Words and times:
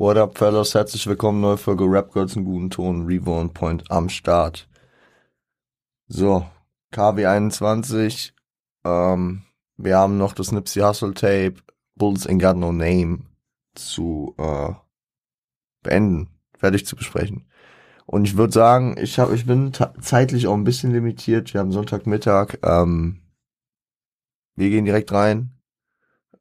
What 0.00 0.16
up, 0.16 0.38
fellas? 0.38 0.74
Herzlich 0.74 1.06
willkommen, 1.06 1.42
neue 1.42 1.58
Folge 1.58 1.84
Rap 1.84 2.14
Girls 2.14 2.34
in 2.34 2.46
guten 2.46 2.70
Ton, 2.70 3.04
Reborn 3.04 3.52
Point 3.52 3.90
am 3.90 4.08
Start. 4.08 4.66
So, 6.08 6.46
KW21, 6.94 8.32
ähm, 8.86 9.42
wir 9.76 9.98
haben 9.98 10.16
noch 10.16 10.32
das 10.32 10.52
Nipsey 10.52 10.80
Hustle 10.80 11.12
Tape, 11.12 11.56
Bulls 11.96 12.26
Ain't 12.26 12.40
Got 12.40 12.56
No 12.56 12.72
Name 12.72 13.26
zu 13.74 14.34
äh, 14.38 14.72
beenden, 15.82 16.30
fertig 16.56 16.86
zu 16.86 16.96
besprechen. 16.96 17.46
Und 18.06 18.24
ich 18.24 18.38
würde 18.38 18.54
sagen, 18.54 18.96
ich 18.98 19.18
hab, 19.18 19.30
ich 19.32 19.44
bin 19.44 19.70
zeitlich 20.00 20.46
auch 20.46 20.54
ein 20.54 20.64
bisschen 20.64 20.94
limitiert. 20.94 21.52
Wir 21.52 21.60
haben 21.60 21.72
Sonntagmittag. 21.72 22.56
Ähm, 22.62 23.20
wir 24.56 24.70
gehen 24.70 24.86
direkt 24.86 25.12
rein. 25.12 25.60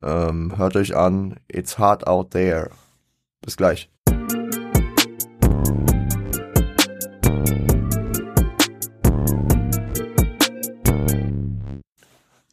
Ähm, 0.02 0.58
hört 0.58 0.78
euch 0.78 0.96
an. 0.96 1.42
It's 1.50 1.78
hard 1.78 2.08
out 2.08 2.32
there. 2.32 2.72
Bis 3.42 3.58
gleich. 3.58 3.90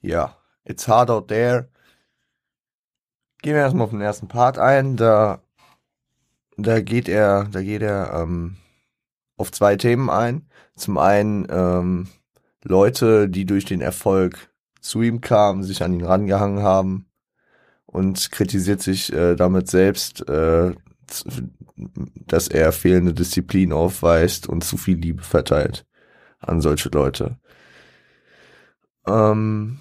Ja, 0.02 0.36
It's 0.66 0.88
hard 0.88 1.10
out 1.10 1.28
there. 1.28 1.68
Gehen 3.40 3.54
wir 3.54 3.60
erstmal 3.60 3.84
auf 3.84 3.90
den 3.90 4.00
ersten 4.00 4.26
Part 4.26 4.58
ein. 4.58 4.96
Da, 4.96 5.40
da 6.56 6.80
geht 6.80 7.08
er, 7.08 7.44
da 7.44 7.62
geht 7.62 7.82
er 7.82 8.12
ähm, 8.14 8.56
auf 9.36 9.52
zwei 9.52 9.76
Themen 9.76 10.10
ein. 10.10 10.48
Zum 10.74 10.98
einen 10.98 11.46
ähm, 11.50 12.08
Leute, 12.64 13.28
die 13.28 13.46
durch 13.46 13.64
den 13.64 13.80
Erfolg 13.80 14.50
zu 14.80 15.02
ihm 15.02 15.20
kamen, 15.20 15.62
sich 15.62 15.82
an 15.84 15.92
ihn 15.92 16.04
rangehangen 16.04 16.62
haben 16.62 17.06
und 17.96 18.30
kritisiert 18.30 18.82
sich 18.82 19.10
äh, 19.10 19.36
damit 19.36 19.68
selbst, 19.68 20.28
äh, 20.28 20.74
dass 22.26 22.48
er 22.48 22.72
fehlende 22.72 23.14
Disziplin 23.14 23.72
aufweist 23.72 24.46
und 24.46 24.62
zu 24.64 24.76
viel 24.76 24.98
Liebe 24.98 25.22
verteilt 25.22 25.86
an 26.40 26.60
solche 26.60 26.90
Leute. 26.90 27.38
Ähm, 29.06 29.78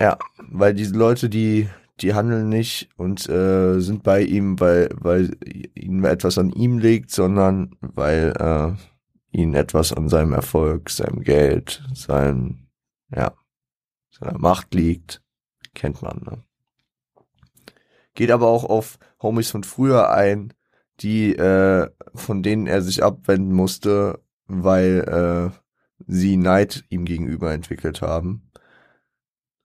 ja, 0.00 0.18
weil 0.50 0.74
diese 0.74 0.94
Leute, 0.94 1.28
die 1.28 1.68
die 2.00 2.12
handeln 2.12 2.48
nicht 2.48 2.88
und 2.96 3.28
äh, 3.28 3.78
sind 3.78 4.02
bei 4.02 4.22
ihm, 4.22 4.58
weil 4.58 4.88
weil 4.96 5.36
ihnen 5.76 6.04
etwas 6.04 6.38
an 6.38 6.50
ihm 6.50 6.78
liegt, 6.78 7.12
sondern 7.12 7.76
weil 7.80 8.32
äh, 8.36 9.38
ihnen 9.38 9.54
etwas 9.54 9.92
an 9.92 10.08
seinem 10.08 10.32
Erfolg, 10.32 10.90
seinem 10.90 11.20
Geld, 11.20 11.84
seinem 11.94 12.66
ja 13.14 13.32
seiner 14.10 14.38
Macht 14.38 14.74
liegt, 14.74 15.23
kennt 15.74 16.02
man. 16.02 16.22
Ne? 16.24 16.42
Geht 18.14 18.30
aber 18.30 18.48
auch 18.48 18.64
auf 18.64 18.98
Homies 19.22 19.50
von 19.50 19.64
früher 19.64 20.10
ein, 20.10 20.52
die 21.00 21.34
äh, 21.34 21.90
von 22.14 22.42
denen 22.42 22.66
er 22.66 22.82
sich 22.82 23.02
abwenden 23.02 23.52
musste, 23.52 24.20
weil 24.46 25.52
äh, 25.52 25.58
sie 26.06 26.36
Neid 26.36 26.84
ihm 26.88 27.04
gegenüber 27.04 27.52
entwickelt 27.52 28.02
haben 28.02 28.50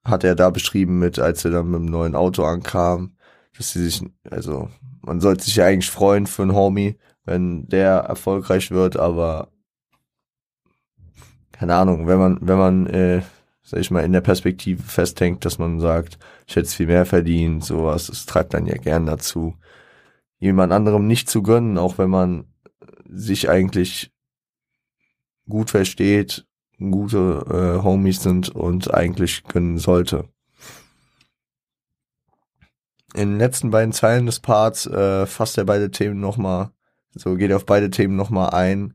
hat 0.03 0.23
er 0.23 0.35
da 0.35 0.49
beschrieben 0.49 0.99
mit, 0.99 1.19
als 1.19 1.45
er 1.45 1.51
dann 1.51 1.71
mit 1.71 1.81
dem 1.81 1.85
neuen 1.85 2.15
Auto 2.15 2.43
ankam, 2.43 3.15
dass 3.57 3.71
sie 3.71 3.83
sich, 3.83 4.03
also 4.29 4.69
man 5.01 5.21
sollte 5.21 5.43
sich 5.43 5.55
ja 5.55 5.65
eigentlich 5.65 5.91
freuen 5.91 6.27
für 6.27 6.43
einen 6.43 6.55
Homie, 6.55 6.97
wenn 7.25 7.67
der 7.67 7.97
erfolgreich 7.99 8.71
wird, 8.71 8.97
aber 8.97 9.49
keine 11.51 11.75
Ahnung, 11.75 12.07
wenn 12.07 12.19
man, 12.19 12.37
wenn 12.41 12.57
man, 12.57 12.87
äh, 12.87 13.21
sag 13.69 13.79
ich 13.79 13.91
mal, 13.91 14.03
in 14.03 14.13
der 14.13 14.21
Perspektive 14.21 14.83
festhängt, 14.83 15.45
dass 15.45 15.59
man 15.59 15.79
sagt, 15.79 16.17
ich 16.47 16.55
hätte 16.55 16.69
viel 16.69 16.87
mehr 16.87 17.05
verdient, 17.05 17.63
sowas, 17.63 18.07
das 18.07 18.25
treibt 18.25 18.53
dann 18.53 18.65
ja 18.65 18.77
gern 18.77 19.05
dazu, 19.05 19.55
jemand 20.39 20.73
anderem 20.73 21.07
nicht 21.07 21.29
zu 21.29 21.43
gönnen, 21.43 21.77
auch 21.77 21.97
wenn 21.97 22.09
man 22.09 22.45
sich 23.05 23.49
eigentlich 23.49 24.11
gut 25.47 25.69
versteht 25.69 26.45
gute 26.79 27.45
äh, 27.49 27.83
Homies 27.83 28.23
sind 28.23 28.49
und 28.49 28.93
eigentlich 28.93 29.43
können 29.43 29.77
sollte. 29.77 30.29
In 33.13 33.31
den 33.31 33.37
letzten 33.37 33.71
beiden 33.71 33.91
Zeilen 33.91 34.27
des 34.27 34.39
Parts 34.39 34.85
äh, 34.85 35.25
fasst 35.25 35.57
er 35.57 35.65
beide 35.65 35.91
Themen 35.91 36.19
nochmal, 36.19 36.71
so 37.15 37.35
geht 37.35 37.49
er 37.49 37.57
auf 37.57 37.65
beide 37.65 37.89
Themen 37.89 38.15
nochmal 38.15 38.51
ein. 38.51 38.93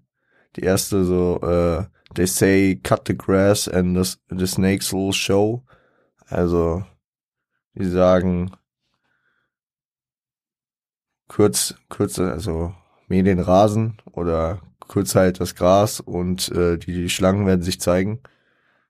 Die 0.56 0.62
erste 0.62 1.04
so, 1.04 1.40
äh, 1.42 1.84
they 2.14 2.26
say 2.26 2.76
cut 2.82 3.06
the 3.06 3.16
grass 3.16 3.68
and 3.68 3.96
the, 3.96 4.16
the 4.30 4.46
snakes 4.46 4.92
will 4.92 5.12
show. 5.12 5.64
Also, 6.28 6.84
die 7.74 7.88
sagen, 7.88 8.52
kurz, 11.28 11.74
kürze, 11.88 12.32
also 12.32 12.74
mäh 13.08 13.22
den 13.22 13.40
Rasen 13.40 13.98
oder 14.12 14.62
kurz 14.80 15.14
halt 15.14 15.40
das 15.40 15.54
Gras 15.54 16.00
und 16.00 16.50
äh, 16.52 16.78
die, 16.78 16.92
die 16.92 17.10
Schlangen 17.10 17.46
werden 17.46 17.62
sich 17.62 17.80
zeigen. 17.80 18.20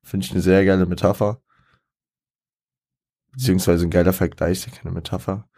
Finde 0.03 0.27
ich 0.27 0.33
eine 0.33 0.41
sehr 0.43 0.65
geile 0.65 0.87
Metapher. 0.87 1.41
Beziehungsweise 3.33 3.87
ein 3.87 3.91
geiler 3.91 4.13
Vergleich, 4.13 4.59
ist 4.59 4.67
ja 4.67 4.73
keine 4.73 4.95
Metapher. 4.95 5.49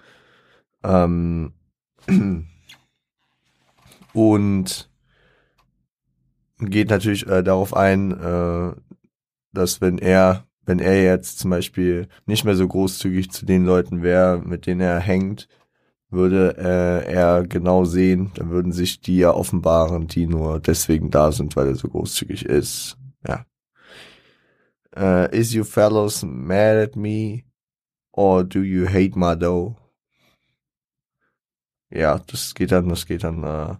Ähm, 0.82 1.52
und 4.12 4.90
geht 6.58 6.90
natürlich 6.90 7.26
äh, 7.26 7.42
darauf 7.42 7.74
ein, 7.76 8.12
äh, 8.12 8.72
dass 9.52 9.80
wenn 9.80 9.98
er, 9.98 10.46
wenn 10.64 10.78
er 10.78 11.02
jetzt 11.02 11.38
zum 11.38 11.50
Beispiel 11.50 12.08
nicht 12.26 12.44
mehr 12.44 12.56
so 12.56 12.66
großzügig 12.66 13.30
zu 13.30 13.46
den 13.46 13.64
Leuten 13.64 14.02
wäre, 14.02 14.38
mit 14.38 14.66
denen 14.66 14.80
er 14.80 15.00
hängt, 15.00 15.48
würde 16.10 16.56
äh, 16.58 17.12
er 17.12 17.46
genau 17.46 17.84
sehen, 17.84 18.32
dann 18.34 18.50
würden 18.50 18.72
sich 18.72 19.00
die 19.00 19.18
ja 19.18 19.32
offenbaren, 19.32 20.06
die 20.06 20.26
nur 20.26 20.60
deswegen 20.60 21.10
da 21.10 21.32
sind, 21.32 21.56
weil 21.56 21.68
er 21.68 21.74
so 21.74 21.88
großzügig 21.88 22.44
ist. 22.44 22.96
Ja. 23.26 23.44
Uh, 24.96 25.28
is 25.30 25.52
you 25.52 25.62
fellows 25.62 26.22
mad 26.24 26.80
at 26.80 26.96
me 26.96 27.44
or 28.12 28.44
do 28.44 28.62
you 28.62 28.86
hate 28.86 29.18
my 29.18 29.36
dough? 29.36 29.76
Ja, 31.90 32.18
das 32.18 32.54
geht 32.54 32.72
dann, 32.72 32.88
das 32.88 33.06
geht 33.06 33.22
dann 33.22 33.42
äh, 33.44 33.76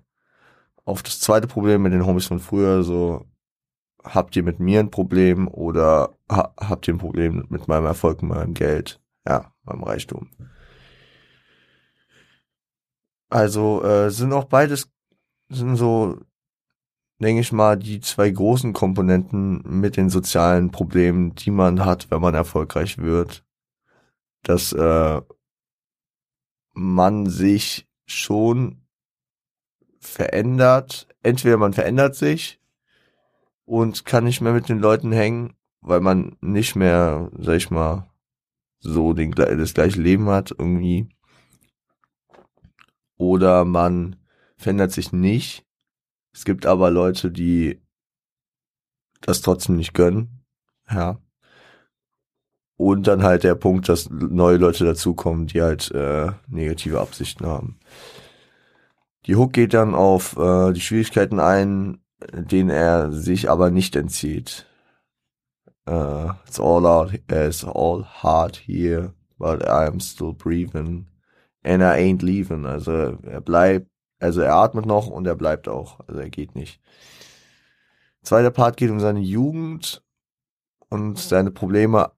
auf 0.86 1.02
das 1.02 1.20
zweite 1.20 1.46
Problem 1.46 1.82
mit 1.82 1.92
den 1.92 2.06
Homies 2.06 2.26
von 2.26 2.40
früher. 2.40 2.82
So 2.82 3.26
habt 4.02 4.36
ihr 4.36 4.42
mit 4.42 4.60
mir 4.60 4.80
ein 4.80 4.90
Problem 4.90 5.48
oder 5.48 6.16
ha 6.30 6.54
habt 6.56 6.88
ihr 6.88 6.94
ein 6.94 6.98
Problem 6.98 7.44
mit 7.50 7.68
meinem 7.68 7.84
Erfolg, 7.84 8.22
meinem 8.22 8.54
Geld, 8.54 9.02
ja, 9.26 9.52
meinem 9.64 9.82
Reichtum? 9.82 10.30
Also 13.28 13.82
äh, 13.82 14.10
sind 14.10 14.32
auch 14.32 14.44
beides, 14.44 14.88
sind 15.48 15.76
so, 15.76 16.20
denke 17.18 17.40
ich 17.40 17.50
mal, 17.50 17.76
die 17.76 18.00
zwei 18.00 18.30
großen 18.30 18.72
Komponenten 18.72 19.62
mit 19.64 19.96
den 19.96 20.08
sozialen 20.08 20.70
Problemen, 20.70 21.34
die 21.34 21.50
man 21.50 21.84
hat, 21.84 22.10
wenn 22.12 22.20
man 22.20 22.34
erfolgreich 22.34 22.98
wird. 22.98 23.44
Dass 24.44 24.72
äh, 24.72 25.20
man 26.74 27.26
sich 27.26 27.88
schon 28.06 28.85
verändert. 30.06 31.08
Entweder 31.22 31.56
man 31.56 31.72
verändert 31.72 32.14
sich 32.14 32.60
und 33.64 34.04
kann 34.04 34.24
nicht 34.24 34.40
mehr 34.40 34.52
mit 34.52 34.68
den 34.68 34.78
Leuten 34.78 35.12
hängen, 35.12 35.54
weil 35.80 36.00
man 36.00 36.36
nicht 36.40 36.76
mehr, 36.76 37.30
sag 37.38 37.56
ich 37.56 37.70
mal, 37.70 38.08
so 38.78 39.12
den, 39.12 39.32
das 39.32 39.74
gleiche 39.74 40.00
Leben 40.00 40.28
hat 40.28 40.54
irgendwie 40.56 41.08
oder 43.16 43.64
man 43.64 44.16
verändert 44.56 44.92
sich 44.92 45.12
nicht. 45.12 45.64
Es 46.32 46.44
gibt 46.44 46.66
aber 46.66 46.90
Leute, 46.90 47.30
die 47.30 47.80
das 49.20 49.40
trotzdem 49.40 49.76
nicht 49.76 49.94
gönnen. 49.94 50.44
Ja. 50.90 51.18
Und 52.76 53.06
dann 53.06 53.22
halt 53.22 53.42
der 53.42 53.54
Punkt, 53.54 53.88
dass 53.88 54.10
neue 54.10 54.58
Leute 54.58 54.84
dazukommen, 54.84 55.46
die 55.46 55.62
halt 55.62 55.90
äh, 55.92 56.32
negative 56.46 57.00
Absichten 57.00 57.46
haben. 57.46 57.78
Die 59.26 59.34
Hook 59.34 59.52
geht 59.52 59.74
dann 59.74 59.94
auf 59.94 60.36
äh, 60.36 60.72
die 60.72 60.80
Schwierigkeiten 60.80 61.40
ein, 61.40 61.98
denen 62.32 62.70
er 62.70 63.10
sich 63.10 63.50
aber 63.50 63.70
nicht 63.70 63.96
entzieht. 63.96 64.66
Uh, 65.88 66.32
it's 66.46 66.58
all 66.58 66.84
out, 66.84 67.12
it's 67.30 67.64
all 67.64 68.04
hard 68.04 68.56
here, 68.56 69.12
but 69.38 69.62
I'm 69.68 70.00
still 70.00 70.32
breathing 70.32 71.06
and 71.62 71.82
I 71.82 71.98
ain't 71.98 72.22
leaving. 72.22 72.66
Also 72.66 73.18
er 73.22 73.40
bleibt, 73.40 73.88
also 74.18 74.40
er 74.40 74.54
atmet 74.54 74.86
noch 74.86 75.06
und 75.06 75.26
er 75.26 75.36
bleibt 75.36 75.68
auch. 75.68 76.00
Also 76.08 76.20
er 76.20 76.30
geht 76.30 76.56
nicht. 76.56 76.80
Zweiter 78.22 78.50
Part 78.50 78.76
geht 78.76 78.90
um 78.90 78.98
seine 78.98 79.20
Jugend 79.20 80.02
und 80.88 81.18
seine 81.18 81.52
Probleme, 81.52 82.10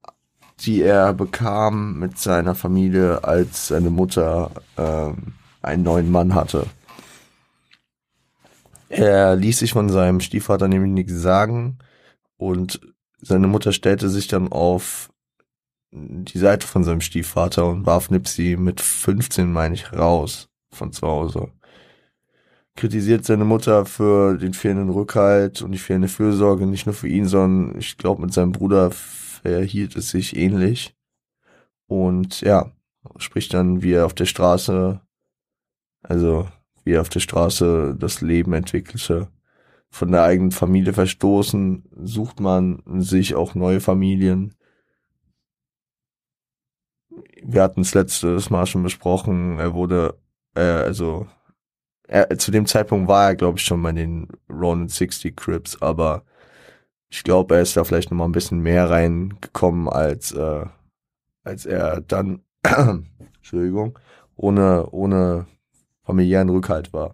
die 0.61 0.81
er 0.81 1.13
bekam 1.13 1.99
mit 1.99 2.17
seiner 2.17 2.55
Familie, 2.55 3.23
als 3.23 3.67
seine 3.67 3.91
Mutter 3.91 4.49
ähm, 4.77 5.33
einen 5.61 5.83
neuen 5.83 6.11
Mann 6.11 6.33
hatte. 6.33 6.65
Er 8.89 9.35
ließ 9.35 9.59
sich 9.59 9.73
von 9.73 9.89
seinem 9.89 10.19
Stiefvater 10.19 10.67
nämlich 10.67 10.91
nichts 10.91 11.13
sagen 11.13 11.77
und 12.37 12.81
seine 13.21 13.47
Mutter 13.47 13.71
stellte 13.71 14.09
sich 14.09 14.27
dann 14.27 14.51
auf 14.51 15.11
die 15.91 16.37
Seite 16.37 16.65
von 16.65 16.83
seinem 16.83 17.01
Stiefvater 17.01 17.67
und 17.67 17.85
warf 17.85 18.09
Nipsey 18.09 18.57
mit 18.57 18.81
15, 18.81 19.51
meine 19.51 19.75
ich, 19.75 19.93
raus 19.93 20.49
von 20.71 20.91
zu 20.91 21.07
Hause. 21.07 21.51
Kritisiert 22.75 23.25
seine 23.25 23.45
Mutter 23.45 23.85
für 23.85 24.37
den 24.37 24.53
fehlenden 24.53 24.89
Rückhalt 24.89 25.61
und 25.61 25.71
die 25.71 25.79
fehlende 25.79 26.07
Fürsorge, 26.07 26.65
nicht 26.65 26.85
nur 26.85 26.95
für 26.95 27.07
ihn, 27.07 27.27
sondern 27.27 27.77
ich 27.77 27.97
glaube, 27.97 28.21
mit 28.21 28.33
seinem 28.33 28.53
Bruder 28.53 28.91
verhielt 28.91 29.95
es 29.95 30.09
sich 30.09 30.35
ähnlich. 30.35 30.95
Und 31.87 32.41
ja, 32.41 32.71
spricht 33.17 33.53
dann, 33.53 33.81
wie 33.81 33.93
er 33.93 34.05
auf 34.05 34.13
der 34.13 34.25
Straße, 34.25 35.01
also 36.03 36.47
wie 36.89 36.95
er 36.95 37.01
auf 37.01 37.09
der 37.09 37.19
Straße 37.19 37.95
das 37.97 38.21
Leben 38.21 38.53
entwickelte. 38.53 39.29
Von 39.91 40.11
der 40.11 40.23
eigenen 40.23 40.51
Familie 40.51 40.93
verstoßen, 40.93 41.83
sucht 42.03 42.39
man 42.39 42.83
sich 42.99 43.35
auch 43.35 43.55
neue 43.55 43.79
Familien 43.79 44.53
wir 47.43 47.63
hatten 47.63 47.81
es 47.81 47.93
letztes 47.93 48.49
Mal 48.49 48.65
schon 48.65 48.83
besprochen, 48.83 49.59
er 49.59 49.73
wurde, 49.73 50.19
äh, 50.55 50.61
also 50.61 51.27
er, 52.07 52.37
zu 52.37 52.51
dem 52.51 52.65
Zeitpunkt 52.65 53.07
war 53.07 53.29
er, 53.29 53.35
glaube 53.35 53.59
ich, 53.59 53.65
schon 53.65 53.81
bei 53.83 53.91
den 53.91 54.27
Ronin 54.49 54.87
60 54.87 55.35
Crips, 55.35 55.81
aber 55.81 56.23
ich 57.09 57.23
glaube, 57.23 57.55
er 57.55 57.61
ist 57.61 57.77
da 57.77 57.83
vielleicht 57.83 58.11
noch 58.11 58.17
mal 58.17 58.25
ein 58.25 58.31
bisschen 58.31 58.59
mehr 58.59 58.89
reingekommen, 58.89 59.89
als, 59.89 60.31
äh, 60.31 60.65
als 61.43 61.65
er 61.65 62.01
dann, 62.01 62.43
Entschuldigung, 62.63 63.97
ohne, 64.35 64.89
ohne 64.91 65.47
familiären 66.09 66.49
Rückhalt 66.49 66.91
war. 66.91 67.13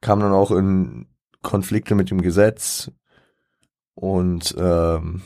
Kam 0.00 0.18
dann 0.18 0.32
auch 0.32 0.50
in 0.50 1.06
Konflikte 1.42 1.94
mit 1.94 2.10
dem 2.10 2.20
Gesetz 2.20 2.90
und 3.94 4.52
ähm, 4.58 5.22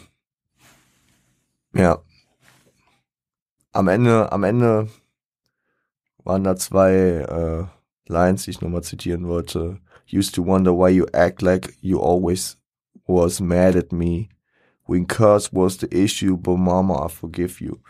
ja, 1.72 1.98
am 3.72 3.88
Ende, 3.88 4.30
am 4.32 4.44
Ende 4.44 4.88
waren 6.24 6.44
da 6.44 6.56
zwei 6.56 6.92
äh, 6.92 7.64
Lines, 8.06 8.42
die 8.42 8.50
ich 8.50 8.60
nochmal 8.60 8.82
zitieren 8.82 9.26
wollte. 9.26 9.80
Used 10.12 10.34
to 10.34 10.44
wonder 10.44 10.72
why 10.72 10.90
you 10.90 11.06
act 11.14 11.40
like 11.40 11.74
you 11.80 11.98
always 11.98 12.58
was 13.06 13.40
mad 13.40 13.74
at 13.76 13.92
me. 13.92 14.28
When 14.86 15.06
curse 15.06 15.54
was 15.54 15.78
the 15.78 15.88
issue, 15.90 16.36
but 16.36 16.58
mama, 16.58 17.06
I 17.06 17.08
forgive 17.08 17.62
you. 17.62 17.80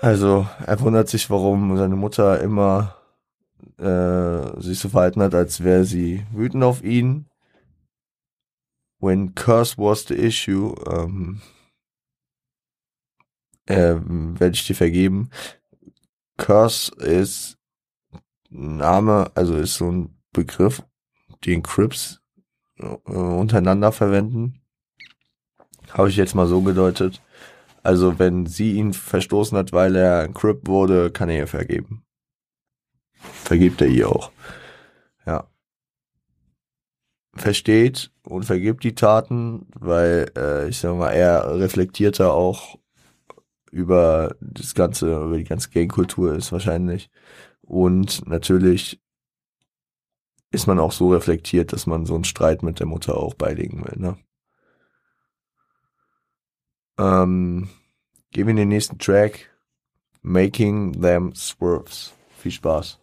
Also, 0.00 0.46
er 0.64 0.80
wundert 0.80 1.08
sich, 1.08 1.28
warum 1.28 1.76
seine 1.76 1.96
Mutter 1.96 2.40
immer 2.40 2.94
äh, 3.78 4.60
sich 4.60 4.78
so 4.78 4.88
verhalten 4.88 5.22
hat, 5.22 5.34
als 5.34 5.64
wäre 5.64 5.84
sie 5.84 6.24
wütend 6.32 6.62
auf 6.62 6.84
ihn. 6.84 7.26
When 9.00 9.34
curse 9.34 9.76
was 9.76 10.06
the 10.06 10.14
issue, 10.14 10.74
ähm, 10.88 11.40
äh, 13.66 13.96
werde 13.96 14.54
ich 14.54 14.66
dir 14.66 14.74
vergeben. 14.74 15.30
Curse 16.36 16.94
ist 16.96 17.58
Name, 18.50 19.30
also 19.34 19.56
ist 19.56 19.74
so 19.74 19.90
ein 19.90 20.16
Begriff, 20.32 20.82
den 21.44 21.62
Crips 21.62 22.20
äh, 22.76 22.86
untereinander 22.86 23.92
verwenden. 23.92 24.60
Habe 25.90 26.08
ich 26.08 26.16
jetzt 26.16 26.34
mal 26.34 26.46
so 26.46 26.62
gedeutet. 26.62 27.20
Also 27.88 28.18
wenn 28.18 28.44
sie 28.44 28.72
ihn 28.72 28.92
verstoßen 28.92 29.56
hat, 29.56 29.72
weil 29.72 29.96
er 29.96 30.20
ein 30.20 30.34
Crip 30.34 30.66
wurde, 30.68 31.10
kann 31.10 31.30
er 31.30 31.38
ihr 31.38 31.46
vergeben. 31.46 32.04
Vergibt 33.14 33.80
er 33.80 33.86
ihr 33.86 34.10
auch. 34.10 34.30
Ja. 35.24 35.48
Versteht 37.34 38.12
und 38.24 38.44
vergibt 38.44 38.84
die 38.84 38.94
Taten, 38.94 39.68
weil 39.74 40.30
äh, 40.36 40.68
ich 40.68 40.76
sag 40.76 40.98
mal, 40.98 41.12
er 41.12 41.58
reflektierte 41.58 42.30
auch 42.30 42.78
über 43.70 44.36
das 44.42 44.74
ganze, 44.74 45.24
über 45.24 45.38
die 45.38 45.44
ganze 45.44 45.70
Gangkultur 45.70 46.34
ist 46.34 46.52
wahrscheinlich. 46.52 47.08
Und 47.62 48.28
natürlich 48.28 49.00
ist 50.50 50.66
man 50.66 50.78
auch 50.78 50.92
so 50.92 51.10
reflektiert, 51.10 51.72
dass 51.72 51.86
man 51.86 52.04
so 52.04 52.16
einen 52.16 52.24
Streit 52.24 52.62
mit 52.62 52.80
der 52.80 52.86
Mutter 52.86 53.16
auch 53.16 53.32
beilegen 53.32 53.82
will, 53.86 53.98
ne? 53.98 54.18
Ähm, 56.98 57.68
gehen 58.32 58.46
wir 58.46 58.50
in 58.50 58.56
den 58.56 58.68
nächsten 58.68 58.98
Track. 58.98 59.50
Making 60.22 61.00
Them 61.00 61.32
Swerves. 61.34 62.12
Viel 62.38 62.52
Spaß. 62.52 62.98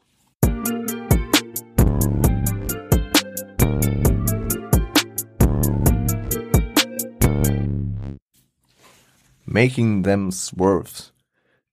Making 9.45 10.03
Them 10.03 10.31
Swerves. 10.31 11.13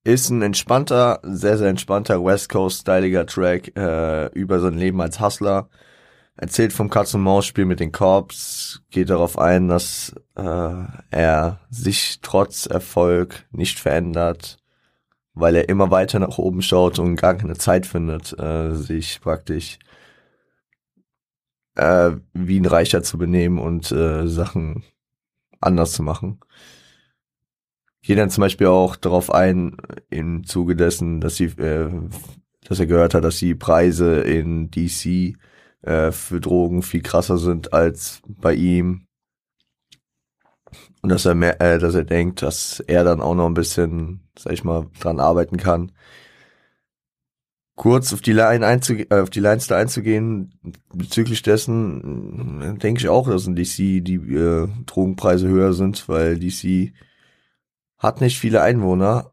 Ist 0.05 0.31
ein 0.31 0.43
entspannter, 0.43 1.21
sehr, 1.25 1.59
sehr 1.59 1.69
entspannter 1.69 2.25
West 2.25 2.49
Coast-styliger 2.49 3.27
Track 3.27 3.77
äh, 3.77 4.27
über 4.29 4.61
sein 4.61 4.75
Leben 4.75 5.01
als 5.01 5.21
Hustler. 5.21 5.69
Erzählt 6.37 6.73
vom 6.73 6.89
Katz-und-Maus-Spiel 6.89 7.67
mit 7.67 7.81
den 7.81 7.93
Corps, 7.93 8.81
geht 8.91 9.11
darauf 9.11 9.39
ein, 9.39 9.69
dass 9.69 10.15
äh, 10.35 10.85
er 11.11 11.61
sich 11.69 12.21
trotz 12.23 12.65
Erfolg 12.67 13.47
nicht 13.51 13.79
verändert, 13.79 14.59
weil 15.35 15.57
er 15.57 15.69
immer 15.69 15.91
weiter 15.91 16.19
nach 16.19 16.39
oben 16.39 16.63
schaut 16.63 16.99
und 16.99 17.17
gar 17.17 17.35
keine 17.35 17.57
Zeit 17.57 17.87
findet, 17.87 18.39
äh, 18.39 18.73
sich 18.73 19.21
praktisch 19.21 19.79
äh, 21.75 22.13
wie 22.33 22.61
ein 22.61 22.67
Reicher 22.67 23.03
zu 23.03 23.19
benehmen 23.19 23.59
und 23.59 23.93
äh, 23.93 24.27
Sachen 24.27 24.85
anders 25.61 25.93
zu 25.93 26.03
machen. 26.03 26.41
Geht 28.03 28.19
dann 28.19 28.31
zum 28.31 28.41
Beispiel 28.41 28.67
auch 28.67 28.97
darauf 28.97 29.33
ein, 29.33 29.77
im 30.11 30.45
Zuge 30.45 30.77
dessen, 30.77 31.21
dass 31.21 31.37
sie, 31.37 31.45
äh, 31.45 31.91
dass 32.67 32.81
er 32.81 32.87
gehört 32.87 33.13
hat, 33.13 33.23
dass 33.23 33.39
die 33.39 33.55
Preise 33.55 34.23
in 34.23 34.71
DC 34.71 35.37
äh, 35.83 36.13
für 36.13 36.41
Drogen 36.41 36.83
viel 36.83 37.03
krasser 37.03 37.39
sind 37.39 37.73
als 37.73 38.23
bei 38.27 38.55
ihm. 38.55 39.07
Und 41.03 41.11
dass 41.11 41.25
er 41.25 41.35
mehr, 41.35 41.61
äh, 41.61 41.79
dass 41.79 41.95
er 41.95 42.05
denkt, 42.05 42.43
dass 42.43 42.81
er 42.81 43.05
dann 43.05 43.21
auch 43.21 43.35
noch 43.35 43.47
ein 43.47 43.55
bisschen, 43.55 44.29
sag 44.39 44.53
ich 44.53 44.65
mal, 44.65 44.87
dran 45.01 45.21
arbeiten 45.21 45.57
kann. 45.57 45.93
Kurz 47.75 48.13
auf 48.13 48.21
die 48.21 48.33
Line 48.33 48.65
einzugehen, 48.65 49.11
äh, 49.11 49.21
auf 49.21 49.31
die 49.31 49.41
Lines 49.41 49.67
da 49.67 49.77
einzugehen, 49.77 50.59
bezüglich 50.95 51.43
dessen, 51.43 52.79
denke 52.79 53.01
ich 53.01 53.09
auch, 53.09 53.29
dass 53.29 53.47
in 53.47 53.57
DC 53.57 54.05
die 54.05 54.21
äh, 54.35 54.69
Drogenpreise 54.87 55.49
höher 55.49 55.73
sind, 55.73 56.09
weil 56.09 56.39
DC 56.39 56.93
hat 57.99 58.21
nicht 58.21 58.39
viele 58.39 58.63
Einwohner 58.63 59.33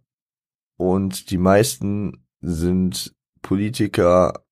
und 0.78 1.30
die 1.32 1.38
meisten 1.38 2.26
sind 2.42 3.14
Politiker 3.42 4.46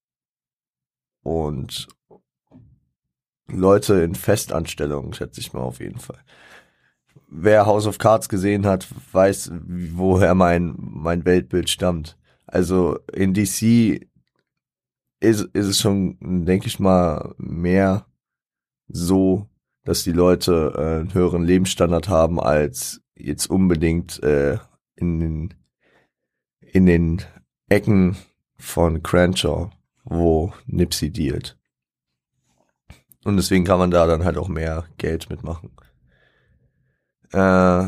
und 1.28 1.90
Leute 3.50 3.96
in 3.96 4.16
Festanstellungen, 4.16 5.12
schätze 5.12 5.42
ich 5.42 5.52
mal 5.52 5.60
auf 5.60 5.82
jeden 5.82 6.00
Fall. 6.00 6.20
Wer 7.28 7.66
House 7.66 7.86
of 7.86 7.98
Cards 7.98 8.30
gesehen 8.30 8.66
hat, 8.66 8.88
weiß, 9.12 9.52
woher 9.62 10.36
mein, 10.36 10.76
mein 10.78 11.26
Weltbild 11.26 11.70
stammt. 11.70 12.18
Also 12.46 12.98
in 13.12 13.34
DC 13.34 14.08
ist, 15.20 15.42
ist 15.52 15.66
es 15.66 15.82
schon, 15.82 16.46
denke 16.46 16.68
ich 16.68 16.80
mal, 16.80 17.36
mehr 17.38 18.06
so, 18.88 19.50
dass 19.84 20.06
die 20.06 20.14
Leute 20.14 20.74
äh, 20.78 21.00
einen 21.02 21.14
höheren 21.14 21.44
Lebensstandard 21.44 22.08
haben 22.08 22.40
als 22.40 23.02
jetzt 23.16 23.50
unbedingt 23.50 24.24
äh, 24.24 24.60
in 24.96 25.20
den 25.20 25.54
in 26.62 26.86
den 26.86 27.22
Ecken 27.68 28.16
von 28.58 29.04
Crenshaw, 29.04 29.72
wo 30.10 30.54
Nipsey 30.66 31.12
dealt. 31.12 31.58
Und 33.24 33.38
deswegen 33.38 33.66
kann 33.66 33.80
man 33.80 33.92
da 33.92 34.08
dann 34.08 34.24
halt 34.24 34.38
auch 34.38 34.48
mehr 34.48 34.86
Geld 34.98 35.30
mitmachen. 35.30 35.72
Äh, 37.34 37.86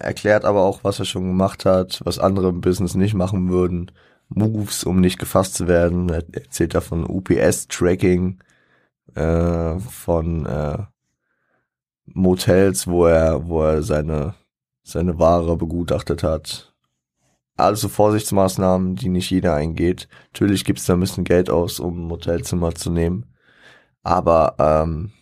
erklärt 0.00 0.44
aber 0.44 0.62
auch, 0.62 0.82
was 0.82 0.98
er 0.98 1.04
schon 1.04 1.28
gemacht 1.28 1.64
hat, 1.64 2.00
was 2.04 2.18
andere 2.18 2.48
im 2.48 2.60
Business 2.60 2.94
nicht 2.94 3.14
machen 3.14 3.48
würden. 3.50 3.92
Moves, 4.28 4.82
um 4.84 5.00
nicht 5.00 5.18
gefasst 5.18 5.54
zu 5.54 5.68
werden. 5.68 6.08
Er 6.08 6.24
erzählt 6.32 6.74
da 6.74 6.80
von 6.80 7.06
UPS-Tracking, 7.06 8.42
äh, 9.14 9.78
von 9.78 10.46
äh, 10.46 10.78
Motels, 12.06 12.86
wo 12.88 13.06
er, 13.06 13.46
wo 13.46 13.62
er 13.62 13.82
seine 13.82 14.34
seine 14.82 15.18
Ware 15.18 15.56
begutachtet 15.56 16.22
hat. 16.22 16.71
Also 17.56 17.88
Vorsichtsmaßnahmen, 17.88 18.96
die 18.96 19.08
nicht 19.08 19.30
jeder 19.30 19.54
eingeht. 19.54 20.08
Natürlich 20.32 20.64
gibt's 20.64 20.86
da 20.86 20.94
ein 20.94 21.00
bisschen 21.00 21.24
Geld 21.24 21.50
aus, 21.50 21.80
um 21.80 22.06
ein 22.06 22.10
Hotelzimmer 22.10 22.74
zu 22.74 22.90
nehmen. 22.90 23.26
Aber 24.02 24.56
ähm, 24.58 25.12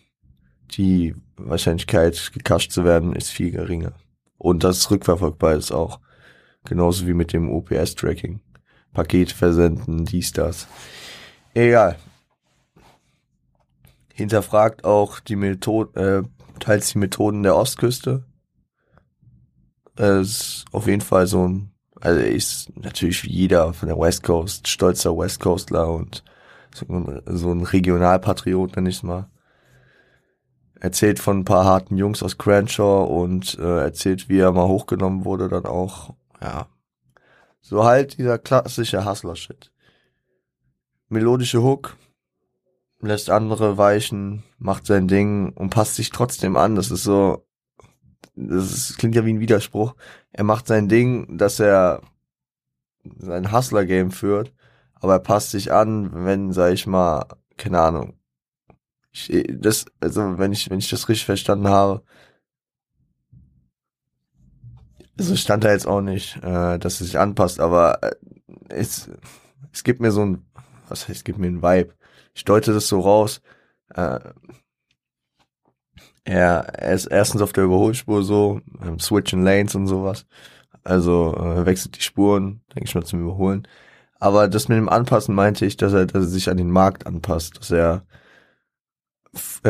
die 0.71 1.15
Wahrscheinlichkeit, 1.37 2.31
gekascht 2.33 2.71
zu 2.71 2.83
werden, 2.83 3.13
ist 3.13 3.29
viel 3.29 3.51
geringer. 3.51 3.93
Und 4.37 4.63
das 4.63 4.89
rückverfolgbar 4.89 5.55
ist 5.55 5.71
auch. 5.71 5.99
Genauso 6.63 7.07
wie 7.07 7.13
mit 7.13 7.33
dem 7.33 7.49
OPS-Tracking. 7.49 8.39
Paket 8.93 9.31
versenden, 9.31 10.05
dies, 10.05 10.31
das. 10.31 10.67
Egal. 11.53 11.97
Hinterfragt 14.13 14.83
auch 14.83 15.19
die 15.19 15.35
Methode, 15.35 16.23
äh, 16.25 16.59
teils 16.59 16.91
die 16.91 16.99
Methoden 16.99 17.43
der 17.43 17.55
Ostküste 17.55 18.23
Es 19.95 20.29
ist 20.29 20.65
auf 20.71 20.87
jeden 20.87 21.01
Fall 21.01 21.27
so 21.27 21.47
ein, 21.47 21.70
also 22.01 22.19
er 22.19 22.31
ist 22.31 22.71
natürlich 22.75 23.23
wie 23.23 23.31
jeder 23.31 23.73
von 23.73 23.87
der 23.87 23.97
West 23.97 24.23
Coast, 24.23 24.67
stolzer 24.67 25.17
West 25.17 25.39
Coastler 25.39 25.91
und 25.93 26.23
so 26.73 26.85
ein, 26.87 27.21
so 27.25 27.51
ein 27.51 27.63
Regionalpatriot, 27.63 28.75
nenn 28.75 28.85
ich's 28.87 29.03
mal. 29.03 29.29
Erzählt 30.79 31.19
von 31.19 31.39
ein 31.39 31.45
paar 31.45 31.65
harten 31.65 31.97
Jungs 31.97 32.23
aus 32.23 32.37
Crenshaw 32.37 33.03
und 33.05 33.57
äh, 33.59 33.81
erzählt, 33.81 34.29
wie 34.29 34.39
er 34.39 34.51
mal 34.51 34.67
hochgenommen 34.67 35.25
wurde, 35.25 35.47
dann 35.47 35.65
auch, 35.65 36.15
ja. 36.41 36.67
So 37.61 37.83
halt 37.83 38.17
dieser 38.17 38.39
klassische 38.39 39.05
Hustler-Shit. 39.05 39.71
Melodische 41.09 41.61
Hook, 41.61 41.97
lässt 42.99 43.29
andere 43.29 43.77
weichen, 43.77 44.43
macht 44.57 44.87
sein 44.87 45.07
Ding 45.07 45.53
und 45.53 45.69
passt 45.69 45.95
sich 45.95 46.09
trotzdem 46.09 46.55
an. 46.55 46.75
Das 46.75 46.89
ist 46.89 47.03
so, 47.03 47.45
das 48.35 48.95
klingt 48.97 49.15
ja 49.15 49.25
wie 49.25 49.33
ein 49.33 49.39
Widerspruch. 49.39 49.95
Er 50.31 50.43
macht 50.43 50.67
sein 50.67 50.87
Ding, 50.87 51.37
dass 51.37 51.59
er 51.59 52.01
sein 53.17 53.51
Hustler-Game 53.51 54.11
führt, 54.11 54.53
aber 54.95 55.13
er 55.13 55.19
passt 55.19 55.51
sich 55.51 55.71
an, 55.71 56.25
wenn, 56.25 56.53
sag 56.53 56.73
ich 56.73 56.87
mal, 56.87 57.25
keine 57.57 57.79
Ahnung. 57.79 58.13
Ich, 59.11 59.31
das, 59.49 59.85
also 59.99 60.37
wenn 60.37 60.53
ich, 60.53 60.69
wenn 60.69 60.79
ich 60.79 60.89
das 60.89 61.09
richtig 61.09 61.25
verstanden 61.25 61.67
habe, 61.67 62.03
also 65.17 65.35
stand 65.35 65.63
da 65.63 65.71
jetzt 65.71 65.87
auch 65.87 66.01
nicht, 66.01 66.37
äh, 66.37 66.79
dass 66.79 67.01
es 67.01 67.07
sich 67.07 67.19
anpasst, 67.19 67.59
aber 67.59 68.01
äh, 68.01 68.15
es, 68.69 69.09
es 69.73 69.83
gibt 69.83 69.99
mir 69.99 70.11
so 70.11 70.25
ein, 70.25 70.45
was 70.87 71.07
heißt, 71.07 71.17
es 71.17 71.23
gibt 71.23 71.39
mir 71.39 71.47
ein 71.47 71.61
Vibe. 71.61 71.93
Ich 72.33 72.45
deute 72.45 72.73
das 72.73 72.87
so 72.87 72.99
raus. 73.01 73.41
Äh, 73.93 74.19
er, 76.23 76.67
er 76.77 76.93
ist 76.93 77.07
erstens 77.07 77.41
auf 77.41 77.53
der 77.53 77.63
Überholspur 77.63 78.23
so, 78.23 78.61
ähm, 78.81 78.99
switching 78.99 79.43
Lanes 79.43 79.75
und 79.75 79.87
sowas. 79.87 80.25
Also 80.83 81.35
äh, 81.35 81.65
wechselt 81.65 81.97
die 81.97 82.01
Spuren, 82.01 82.61
denke 82.73 82.87
ich 82.87 82.95
mal, 82.95 83.03
zum 83.03 83.21
Überholen. 83.21 83.67
Aber 84.19 84.47
das 84.47 84.67
mit 84.67 84.77
dem 84.77 84.89
Anpassen 84.89 85.33
meinte 85.35 85.65
ich, 85.65 85.77
dass 85.77 85.93
er, 85.93 86.05
dass 86.05 86.23
er 86.25 86.29
sich 86.29 86.49
an 86.49 86.57
den 86.57 86.69
Markt 86.71 87.07
anpasst, 87.07 87.57
dass 87.59 87.71
er 87.71 88.03
äh, 89.63 89.69